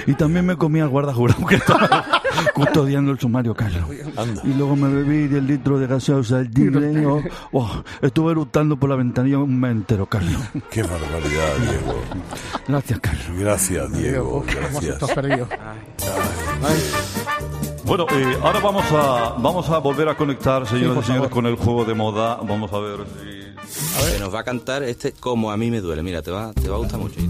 Y 0.07 0.13
también 0.13 0.45
me 0.45 0.55
comí 0.55 0.79
al 0.79 0.89
guardajurado 0.89 1.45
que 1.45 1.55
estaba 1.55 2.21
custodiando 2.53 3.11
el 3.11 3.19
sumario, 3.19 3.53
Carlos. 3.53 3.83
Y 4.43 4.53
luego 4.53 4.75
me 4.75 4.87
bebí 4.87 5.27
10 5.27 5.43
litros 5.43 5.79
de 5.81 5.87
gaseosa 5.87 6.37
al 6.37 6.49
tigre. 6.49 7.05
oh, 7.05 7.21
oh, 7.51 7.83
estuve 8.01 8.31
eructando 8.31 8.77
por 8.77 8.89
la 8.89 8.95
ventanilla 8.95 9.37
un 9.39 9.59
mes 9.59 9.71
entero, 9.71 10.05
Carlos. 10.05 10.41
Qué 10.71 10.81
barbaridad, 10.83 11.57
Diego. 11.59 12.01
Gracias, 12.67 12.99
Carlos. 12.99 13.27
Gracias, 13.37 13.93
Diego. 13.93 14.45
Gracias. 14.47 14.93
Estás 14.93 15.11
perdido. 15.11 15.47
Bueno, 17.89 18.05
eh, 18.11 18.37
ahora 18.43 18.59
vamos 18.59 18.85
a, 18.91 19.33
vamos 19.39 19.67
a 19.67 19.79
volver 19.79 20.07
a 20.09 20.15
conectar, 20.15 20.67
señoras 20.67 21.05
y 21.05 21.07
señores, 21.07 21.07
favor. 21.07 21.29
con 21.31 21.47
el 21.47 21.55
juego 21.55 21.85
de 21.85 21.95
moda. 21.95 22.35
Vamos 22.35 22.71
a 22.71 22.77
ver 22.77 22.99
si... 23.07 24.13
Que 24.13 24.19
nos 24.19 24.31
va 24.31 24.41
a 24.41 24.43
cantar 24.43 24.83
este 24.83 25.13
como 25.13 25.49
a 25.49 25.57
mí 25.57 25.71
me 25.71 25.81
duele. 25.81 26.03
Mira, 26.03 26.21
te 26.21 26.29
va, 26.29 26.53
te 26.53 26.69
va 26.69 26.75
a 26.75 26.77
gustar 26.77 26.99
mucho. 26.99 27.15
Te. 27.15 27.23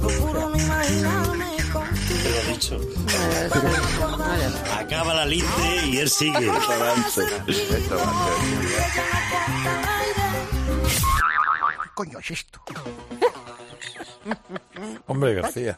Procuro 0.00 0.48
no 0.48 0.56
imaginarme. 0.56 1.56
Lo 1.74 2.52
dicho. 2.52 2.78
Acaba 4.78 5.14
la 5.14 5.26
linde 5.26 5.86
y 5.86 5.96
él 5.96 6.08
sigue. 6.08 6.52
coño 11.94 12.18
es 12.20 12.30
esto? 12.30 12.60
Hombre, 15.08 15.34
García. 15.34 15.76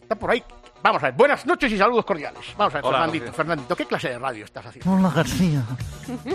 Está 0.00 0.14
por 0.14 0.30
ahí. 0.30 0.42
Vamos 0.82 1.00
a 1.02 1.06
ver, 1.06 1.14
buenas 1.14 1.46
noches 1.46 1.70
y 1.70 1.78
saludos 1.78 2.04
cordiales. 2.04 2.42
Vamos 2.56 2.74
a 2.74 2.78
ver, 2.78 2.84
Hola, 2.84 2.98
Fernandito, 2.98 3.24
García. 3.26 3.36
Fernandito, 3.36 3.76
¿qué 3.76 3.86
clase 3.86 4.08
de 4.08 4.18
radio 4.18 4.44
estás 4.44 4.66
haciendo? 4.66 4.92
Hola, 4.92 5.10
García. 5.14 5.62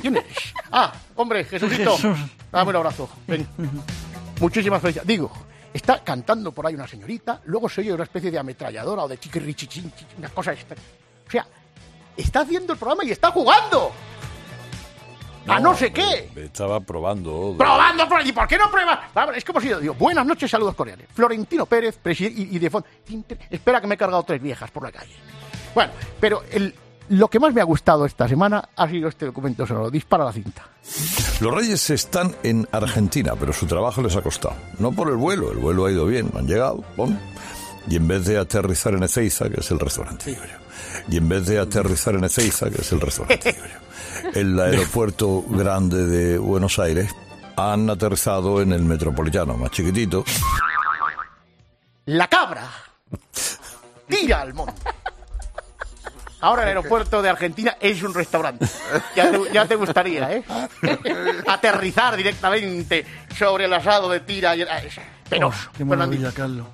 ¿Quién 0.01 0.15
eres? 0.17 0.53
Ah, 0.71 0.93
hombre, 1.15 1.43
Jesucito. 1.43 1.95
Jesús. 1.95 2.17
Dame 2.49 2.69
un 2.69 2.75
abrazo. 2.77 3.09
Ven. 3.27 3.45
Muchísimas 4.39 4.81
felicidades. 4.81 5.07
Digo, 5.07 5.29
está 5.73 6.01
cantando 6.01 6.53
por 6.53 6.65
ahí 6.65 6.75
una 6.75 6.87
señorita, 6.87 7.41
luego 7.45 7.67
se 7.67 7.81
oye 7.81 7.93
una 7.93 8.05
especie 8.05 8.31
de 8.31 8.39
ametralladora 8.39 9.03
o 9.03 9.07
de 9.07 9.17
chiquirrichichín, 9.17 9.91
una 10.17 10.29
cosa 10.29 10.53
esta. 10.53 10.75
O 10.75 11.29
sea, 11.29 11.45
está 12.15 12.39
haciendo 12.41 12.71
el 12.71 12.79
programa 12.79 13.03
y 13.03 13.11
está 13.11 13.31
jugando. 13.31 13.91
A 15.47 15.59
no 15.59 15.75
sé 15.75 15.91
qué. 15.91 16.29
Estaba 16.35 16.79
probando. 16.79 17.55
Probando 17.57 18.07
por 18.07 18.19
allí, 18.19 18.31
¿por 18.31 18.47
qué 18.47 18.57
no 18.57 18.69
pruebas? 18.69 18.99
Vamos, 19.13 19.37
Es 19.37 19.43
como 19.45 19.61
si 19.61 19.69
yo 19.69 19.79
digo, 19.79 19.93
buenas 19.93 20.25
noches, 20.25 20.49
saludos 20.49 20.75
cordiales. 20.75 21.07
Florentino 21.13 21.65
Pérez, 21.65 21.97
presidente, 21.97 22.41
y, 22.41 22.55
y 22.55 22.59
de 22.59 22.69
fondo, 22.69 22.87
espera 23.49 23.81
que 23.81 23.87
me 23.87 23.95
he 23.95 23.97
cargado 23.97 24.23
tres 24.23 24.41
viejas 24.41 24.69
por 24.71 24.83
la 24.83 24.91
calle. 24.91 25.13
Bueno, 25.73 25.91
pero 26.19 26.43
el, 26.51 26.73
lo 27.09 27.29
que 27.29 27.39
más 27.39 27.53
me 27.53 27.61
ha 27.61 27.65
gustado 27.65 28.05
esta 28.05 28.27
semana 28.27 28.69
ha 28.75 28.89
sido 28.89 29.07
este 29.09 29.25
documento 29.27 29.65
sonoro, 29.65 29.89
Dispara 29.89 30.25
la 30.25 30.33
cinta. 30.33 30.67
Los 31.39 31.53
Reyes 31.53 31.89
están 31.89 32.35
en 32.43 32.67
Argentina, 32.71 33.33
pero 33.39 33.53
su 33.53 33.65
trabajo 33.65 34.01
les 34.01 34.15
ha 34.15 34.21
costado. 34.21 34.55
No 34.79 34.91
por 34.91 35.09
el 35.09 35.15
vuelo, 35.15 35.51
el 35.51 35.57
vuelo 35.57 35.85
ha 35.85 35.91
ido 35.91 36.05
bien, 36.05 36.31
han 36.35 36.47
llegado, 36.47 36.81
pum, 36.95 37.15
y 37.89 37.95
en 37.95 38.07
vez 38.07 38.25
de 38.25 38.37
aterrizar 38.37 38.93
en 38.93 39.03
Ezeiza, 39.03 39.49
que 39.49 39.61
es 39.61 39.71
el 39.71 39.79
restaurante, 39.79 40.31
digo 40.31 40.41
yo, 40.43 41.05
y 41.09 41.17
en 41.17 41.29
vez 41.29 41.45
de 41.45 41.59
aterrizar 41.59 42.15
en 42.15 42.25
Ezeiza, 42.25 42.69
que 42.69 42.81
es 42.81 42.91
el 42.91 42.99
restaurante, 42.99 43.53
digo 43.53 43.65
yo, 43.65 43.86
el 44.33 44.59
aeropuerto 44.59 45.43
grande 45.47 46.05
de 46.05 46.37
Buenos 46.37 46.79
Aires, 46.79 47.11
han 47.55 47.89
aterrizado 47.89 48.61
en 48.61 48.71
el 48.73 48.83
metropolitano, 48.83 49.55
más 49.57 49.71
chiquitito. 49.71 50.23
La 52.05 52.27
cabra 52.27 52.69
tira 54.07 54.41
al 54.41 54.53
monte. 54.53 54.73
Ahora 56.39 56.61
el 56.63 56.67
aeropuerto 56.69 57.21
de 57.23 57.29
Argentina 57.29 57.75
es 57.81 58.03
un 58.03 58.13
restaurante. 58.13 58.65
Ya 59.15 59.31
te, 59.31 59.39
ya 59.51 59.65
te 59.65 59.75
gustaría, 59.75 60.31
¿eh? 60.33 60.43
Aterrizar 61.47 62.15
directamente 62.15 63.05
sobre 63.35 63.65
el 63.65 63.73
asado 63.73 64.07
de 64.09 64.19
tira. 64.19 64.55
y- 64.55 64.61
ah, 64.61 64.77
es 64.79 64.95
Penoso. 65.27 65.57
Oh, 65.67 65.71
qué 65.77 65.83
maravilla, 65.83 66.31
Carlos. 66.31 66.67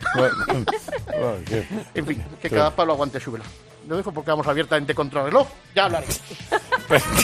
En 1.96 2.06
fin, 2.06 2.24
que 2.42 2.50
cada 2.50 2.76
palo 2.76 2.94
aguante 2.94 3.20
su 3.20 3.32
vela. 3.32 3.46
Lo 3.88 3.98
dejo 3.98 4.12
porque 4.12 4.32
vamos 4.32 4.48
abiertamente 4.48 4.96
contra 4.96 5.22
el 5.22 5.28
reloj. 5.28 5.48
Ya 5.76 5.86
hablaré. 5.86 6.08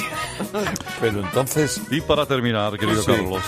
Pero 1.02 1.20
entonces... 1.22 1.82
Y 1.90 2.02
para 2.02 2.26
terminar, 2.26 2.78
querido 2.78 3.02
Sí. 3.02 3.12
Carlos, 3.12 3.44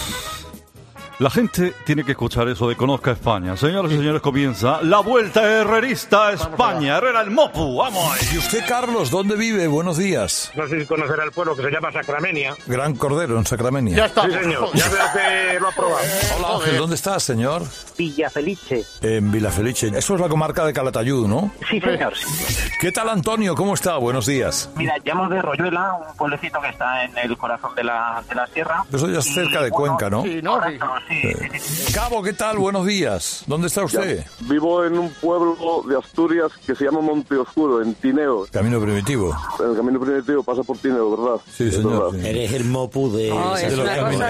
La 1.19 1.29
gente 1.29 1.73
tiene 1.85 2.03
que 2.03 2.11
escuchar 2.13 2.47
eso 2.47 2.67
de 2.69 2.75
Conozca 2.75 3.11
España. 3.11 3.55
Señoras 3.57 3.91
y 3.91 3.97
señores, 3.97 4.21
comienza 4.21 4.81
la 4.81 5.01
Vuelta 5.01 5.43
Herrerista 5.43 6.29
a 6.29 6.33
España. 6.33 6.97
Herrera 6.97 7.21
el 7.21 7.29
Mopu, 7.31 7.77
vamos 7.77 8.03
ahí. 8.13 8.27
¿Y 8.33 8.37
usted, 8.39 8.63
Carlos, 8.67 9.11
dónde 9.11 9.35
vive? 9.35 9.67
Buenos 9.67 9.97
días. 9.97 10.51
No 10.55 10.67
sé 10.67 10.79
si 10.81 10.85
conocerá 10.87 11.23
el 11.23 11.31
pueblo 11.31 11.55
que 11.55 11.61
se 11.63 11.69
llama 11.69 11.91
Sacramenia. 11.91 12.55
Gran 12.65 12.95
Cordero, 12.95 13.37
en 13.37 13.45
Sacramenia. 13.45 13.95
Ya 13.97 14.05
está. 14.05 14.23
Sí, 14.25 14.31
señor. 14.31 14.69
Ya 14.73 14.89
veo 14.89 15.03
que 15.13 15.59
lo 15.59 15.67
ha 15.67 15.71
probado. 15.73 15.99
Hola, 16.39 16.55
Ángel, 16.55 16.77
¿dónde 16.77 16.95
estás, 16.95 17.21
señor? 17.23 17.63
Villa 18.01 18.31
Felice. 18.31 18.83
En 19.03 19.31
Vilafelice. 19.31 19.89
Eso 19.95 20.15
es 20.15 20.19
la 20.21 20.27
comarca 20.27 20.65
de 20.65 20.73
Calatayud, 20.73 21.27
¿no? 21.27 21.51
Sí, 21.69 21.79
señor. 21.79 22.13
¿Qué 22.79 22.91
tal, 22.91 23.09
Antonio? 23.09 23.53
¿Cómo 23.53 23.75
está? 23.75 23.97
Buenos 23.97 24.25
días. 24.25 24.71
Mira, 24.75 24.95
llamo 25.05 25.29
de 25.29 25.39
Royuela, 25.39 25.93
un 26.09 26.17
pueblecito 26.17 26.59
que 26.61 26.69
está 26.69 27.03
en 27.03 27.15
el 27.19 27.37
corazón 27.37 27.75
de 27.75 27.83
la, 27.83 28.23
de 28.27 28.33
la 28.33 28.47
sierra. 28.47 28.83
Eso 28.91 29.07
ya 29.07 29.19
es 29.19 29.27
Y, 29.27 29.33
cerca 29.35 29.61
de 29.61 29.69
bueno, 29.69 29.97
Cuenca, 29.97 30.09
¿no? 30.09 30.23
Sí, 30.23 30.39
no, 30.41 30.53
Correcto, 30.53 30.87
sí, 31.07 31.21
sí, 31.21 31.59
sí. 31.59 31.93
Cabo, 31.93 32.23
¿qué 32.23 32.33
tal? 32.33 32.57
Buenos 32.57 32.87
días. 32.87 33.43
¿Dónde 33.45 33.67
está 33.67 33.83
usted? 33.83 34.25
Vivo 34.39 34.83
en 34.83 34.97
un 34.97 35.11
pueblo 35.21 35.83
de 35.87 35.95
Asturias 35.95 36.51
que 36.65 36.73
se 36.73 36.85
llama 36.85 37.01
Monte 37.01 37.35
Oscuro, 37.35 37.83
en 37.83 37.93
Tineo. 37.93 38.47
Camino 38.51 38.81
primitivo. 38.81 39.37
El 39.63 39.75
camino 39.77 39.99
primitivo 39.99 40.41
pasa 40.41 40.63
por 40.63 40.75
Tineo, 40.79 41.15
¿verdad? 41.15 41.39
Sí, 41.55 41.67
Es 41.67 41.75
señor. 41.75 42.13
verdad. 42.13 42.25
Eres 42.27 42.51
el 42.53 42.63
Mopu 42.65 43.11
de... 43.15 43.31
Oh, 43.31 43.55
es 43.55 43.69
de 43.69 43.77
los 43.77 43.87
caminos. 43.87 44.27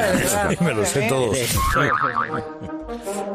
Me 0.60 0.74
lo 0.74 0.86
sé 0.86 1.08
todos. 1.08 1.38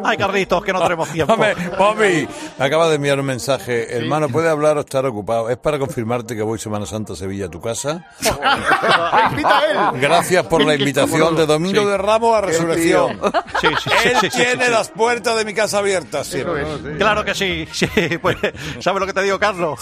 Ay, 0.04 0.16
Carlitos, 0.26 0.64
que 0.64 0.72
no 0.72 0.82
tenemos 0.82 1.08
tiempo. 1.10 1.34
Hombre, 1.78 2.28
me 2.58 2.64
acaba 2.64 2.88
de 2.88 2.96
enviar 2.96 3.20
un 3.20 3.26
mensaje. 3.26 3.96
Hermano, 3.96 4.28
¿puede 4.28 4.48
hablar 4.48 4.76
o 4.76 4.80
estar 4.80 5.04
ocupado? 5.06 5.48
Es 5.50 5.56
para 5.56 5.78
confirmarte 5.78 6.34
que 6.34 6.42
voy 6.42 6.58
Semana 6.58 6.84
Santa 6.86 7.12
a 7.12 7.16
Sevilla 7.16 7.46
a 7.46 7.48
tu 7.48 7.60
casa. 7.60 8.04
Invita 9.30 9.58
a 9.58 9.90
él. 9.94 10.00
Gracias 10.00 10.44
por 10.46 10.64
la 10.64 10.74
invitación 10.74 11.36
de 11.36 11.46
Domingo 11.46 11.82
Sí. 11.82 11.86
de 11.88 11.98
Ramos 11.98 12.36
a 12.36 12.40
Resurrección. 12.40 13.20
Sí, 13.60 13.68
sí, 13.68 13.90
sí, 13.90 14.08
Él 14.08 14.16
sí, 14.20 14.30
sí, 14.30 14.36
tiene 14.42 14.66
sí. 14.66 14.70
las 14.72 14.88
puertas 14.88 15.36
de 15.36 15.44
mi 15.44 15.54
casa 15.54 15.78
abiertas 15.78 16.26
siempre. 16.26 16.64
Claro 16.98 17.24
que 17.24 17.34
sí, 17.34 17.66
sí, 17.72 17.86
pues, 18.20 18.36
¿sabes 18.80 19.00
lo 19.00 19.06
que 19.06 19.12
te 19.12 19.22
digo, 19.22 19.38
Carlos? 19.38 19.78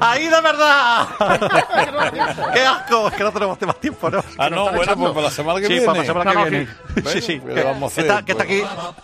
¡Ahí 0.00 0.24
de 0.28 0.40
verdad! 0.40 1.06
¡Qué 2.54 2.60
asco! 2.60 3.08
Es 3.08 3.14
que 3.14 3.22
no 3.22 3.32
tenemos 3.32 3.60
más 3.60 3.80
tiempo, 3.80 4.10
¿no? 4.10 4.22
Ah, 4.38 4.50
no, 4.50 4.70
bueno, 4.72 4.96
pues 4.96 5.10
para 5.12 5.22
la 5.22 5.30
semana 5.30 5.60
que 5.60 5.66
sí, 5.66 5.72
viene. 5.74 5.86
para 5.86 5.98
la 6.00 6.04
semana 6.04 6.32
que 6.32 6.50
viene. 6.50 6.66
sí. 6.66 7.02
Sí, 7.14 7.20
sí. 7.20 7.40
Que, 7.40 7.54
¿qué 7.54 7.62
vamos 7.62 7.82
a 7.82 7.86
hacer, 7.86 8.04
está, 8.06 8.22
que 8.24 8.32
está 8.32 8.44
aquí, 8.44 8.62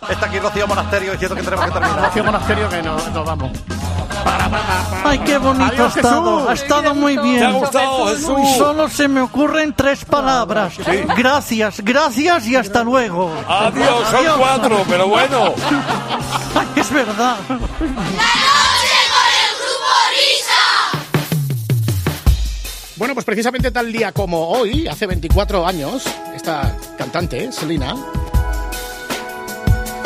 está 0.09 0.25
aquí 0.25 0.39
Rocío 0.39 0.67
Monasterio 0.81 1.11
diciendo 1.11 1.35
que 1.35 1.43
tenemos 1.43 1.65
que 1.65 1.71
terminar. 1.71 2.05
Rocío 2.05 2.23
Monasterio 2.23 2.69
que 2.69 2.81
no- 2.81 2.95
nos 3.09 3.25
vamos. 3.25 3.51
Ay, 5.03 5.19
qué 5.19 5.37
bonito 5.37 5.65
Adiós, 5.65 5.95
ha 5.95 5.99
estado. 5.99 6.35
Jesús. 6.37 6.49
Ha 6.49 6.53
estado 6.53 6.95
muy 6.95 7.17
bien. 7.17 7.39
¿Te 7.39 7.45
ha 7.45 7.51
gustado, 7.51 8.07
Jesús? 8.07 8.39
Solo 8.57 8.89
se 8.89 9.07
me 9.07 9.21
ocurren 9.21 9.73
tres 9.75 10.03
palabras. 10.05 10.73
Gracias, 11.15 11.81
gracias 11.81 12.47
y 12.47 12.55
hasta 12.55 12.83
luego. 12.83 13.31
Adiós, 13.47 14.07
son 14.09 14.15
Adiós. 14.15 14.35
cuatro, 14.39 14.83
pero 14.89 15.07
bueno. 15.07 15.53
Ay, 16.55 16.67
es 16.75 16.91
verdad. 16.91 17.35
Bueno, 22.97 23.15
pues 23.15 23.25
precisamente 23.25 23.71
tal 23.71 23.91
día 23.91 24.11
como 24.11 24.47
hoy, 24.49 24.87
hace 24.87 25.07
24 25.07 25.65
años, 25.65 26.03
esta 26.35 26.75
cantante, 26.97 27.51
Selena, 27.51 27.95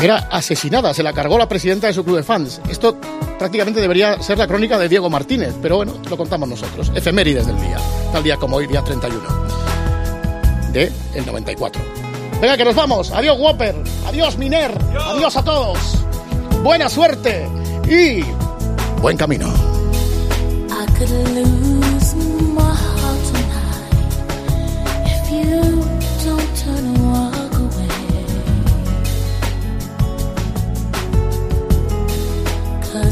era 0.06 0.28
asesinada, 0.32 0.94
se 0.94 1.04
la 1.04 1.14
cargó 1.14 1.38
la 1.38 1.50
presidenta 1.50 1.88
de 1.88 1.94
su 1.94 2.04
club 2.04 2.18
de 2.18 2.24
fans. 2.24 2.62
Esto 2.70 2.98
prácticamente 3.40 3.82
debería 3.82 4.22
ser 4.22 4.38
la 4.38 4.48
crónica 4.48 4.78
de 4.78 4.88
Diego 4.88 5.10
Martínez, 5.10 5.56
pero 5.62 5.78
bueno, 5.78 5.94
lo 6.10 6.16
contamos 6.16 6.48
nosotros. 6.48 6.92
Efemérides 6.94 7.48
del 7.48 7.60
día, 7.60 7.78
tal 8.12 8.24
día 8.24 8.38
como 8.38 8.58
hoy, 8.58 8.68
día 8.68 8.84
31 8.84 9.20
de 10.72 10.92
el 11.16 11.26
94. 11.26 11.82
Venga, 12.40 12.58
que 12.58 12.66
nos 12.66 12.76
vamos. 12.76 13.12
Adiós, 13.12 13.38
Whopper. 13.40 13.76
Adiós, 14.08 14.38
Miner. 14.38 14.78
Adiós 15.00 15.38
a 15.38 15.44
todos. 15.44 15.80
Buena 16.62 16.88
suerte 16.90 17.48
y 17.90 18.22
buen 19.02 19.18
camino. 19.18 19.52
I 20.70 20.86
could 20.98 21.46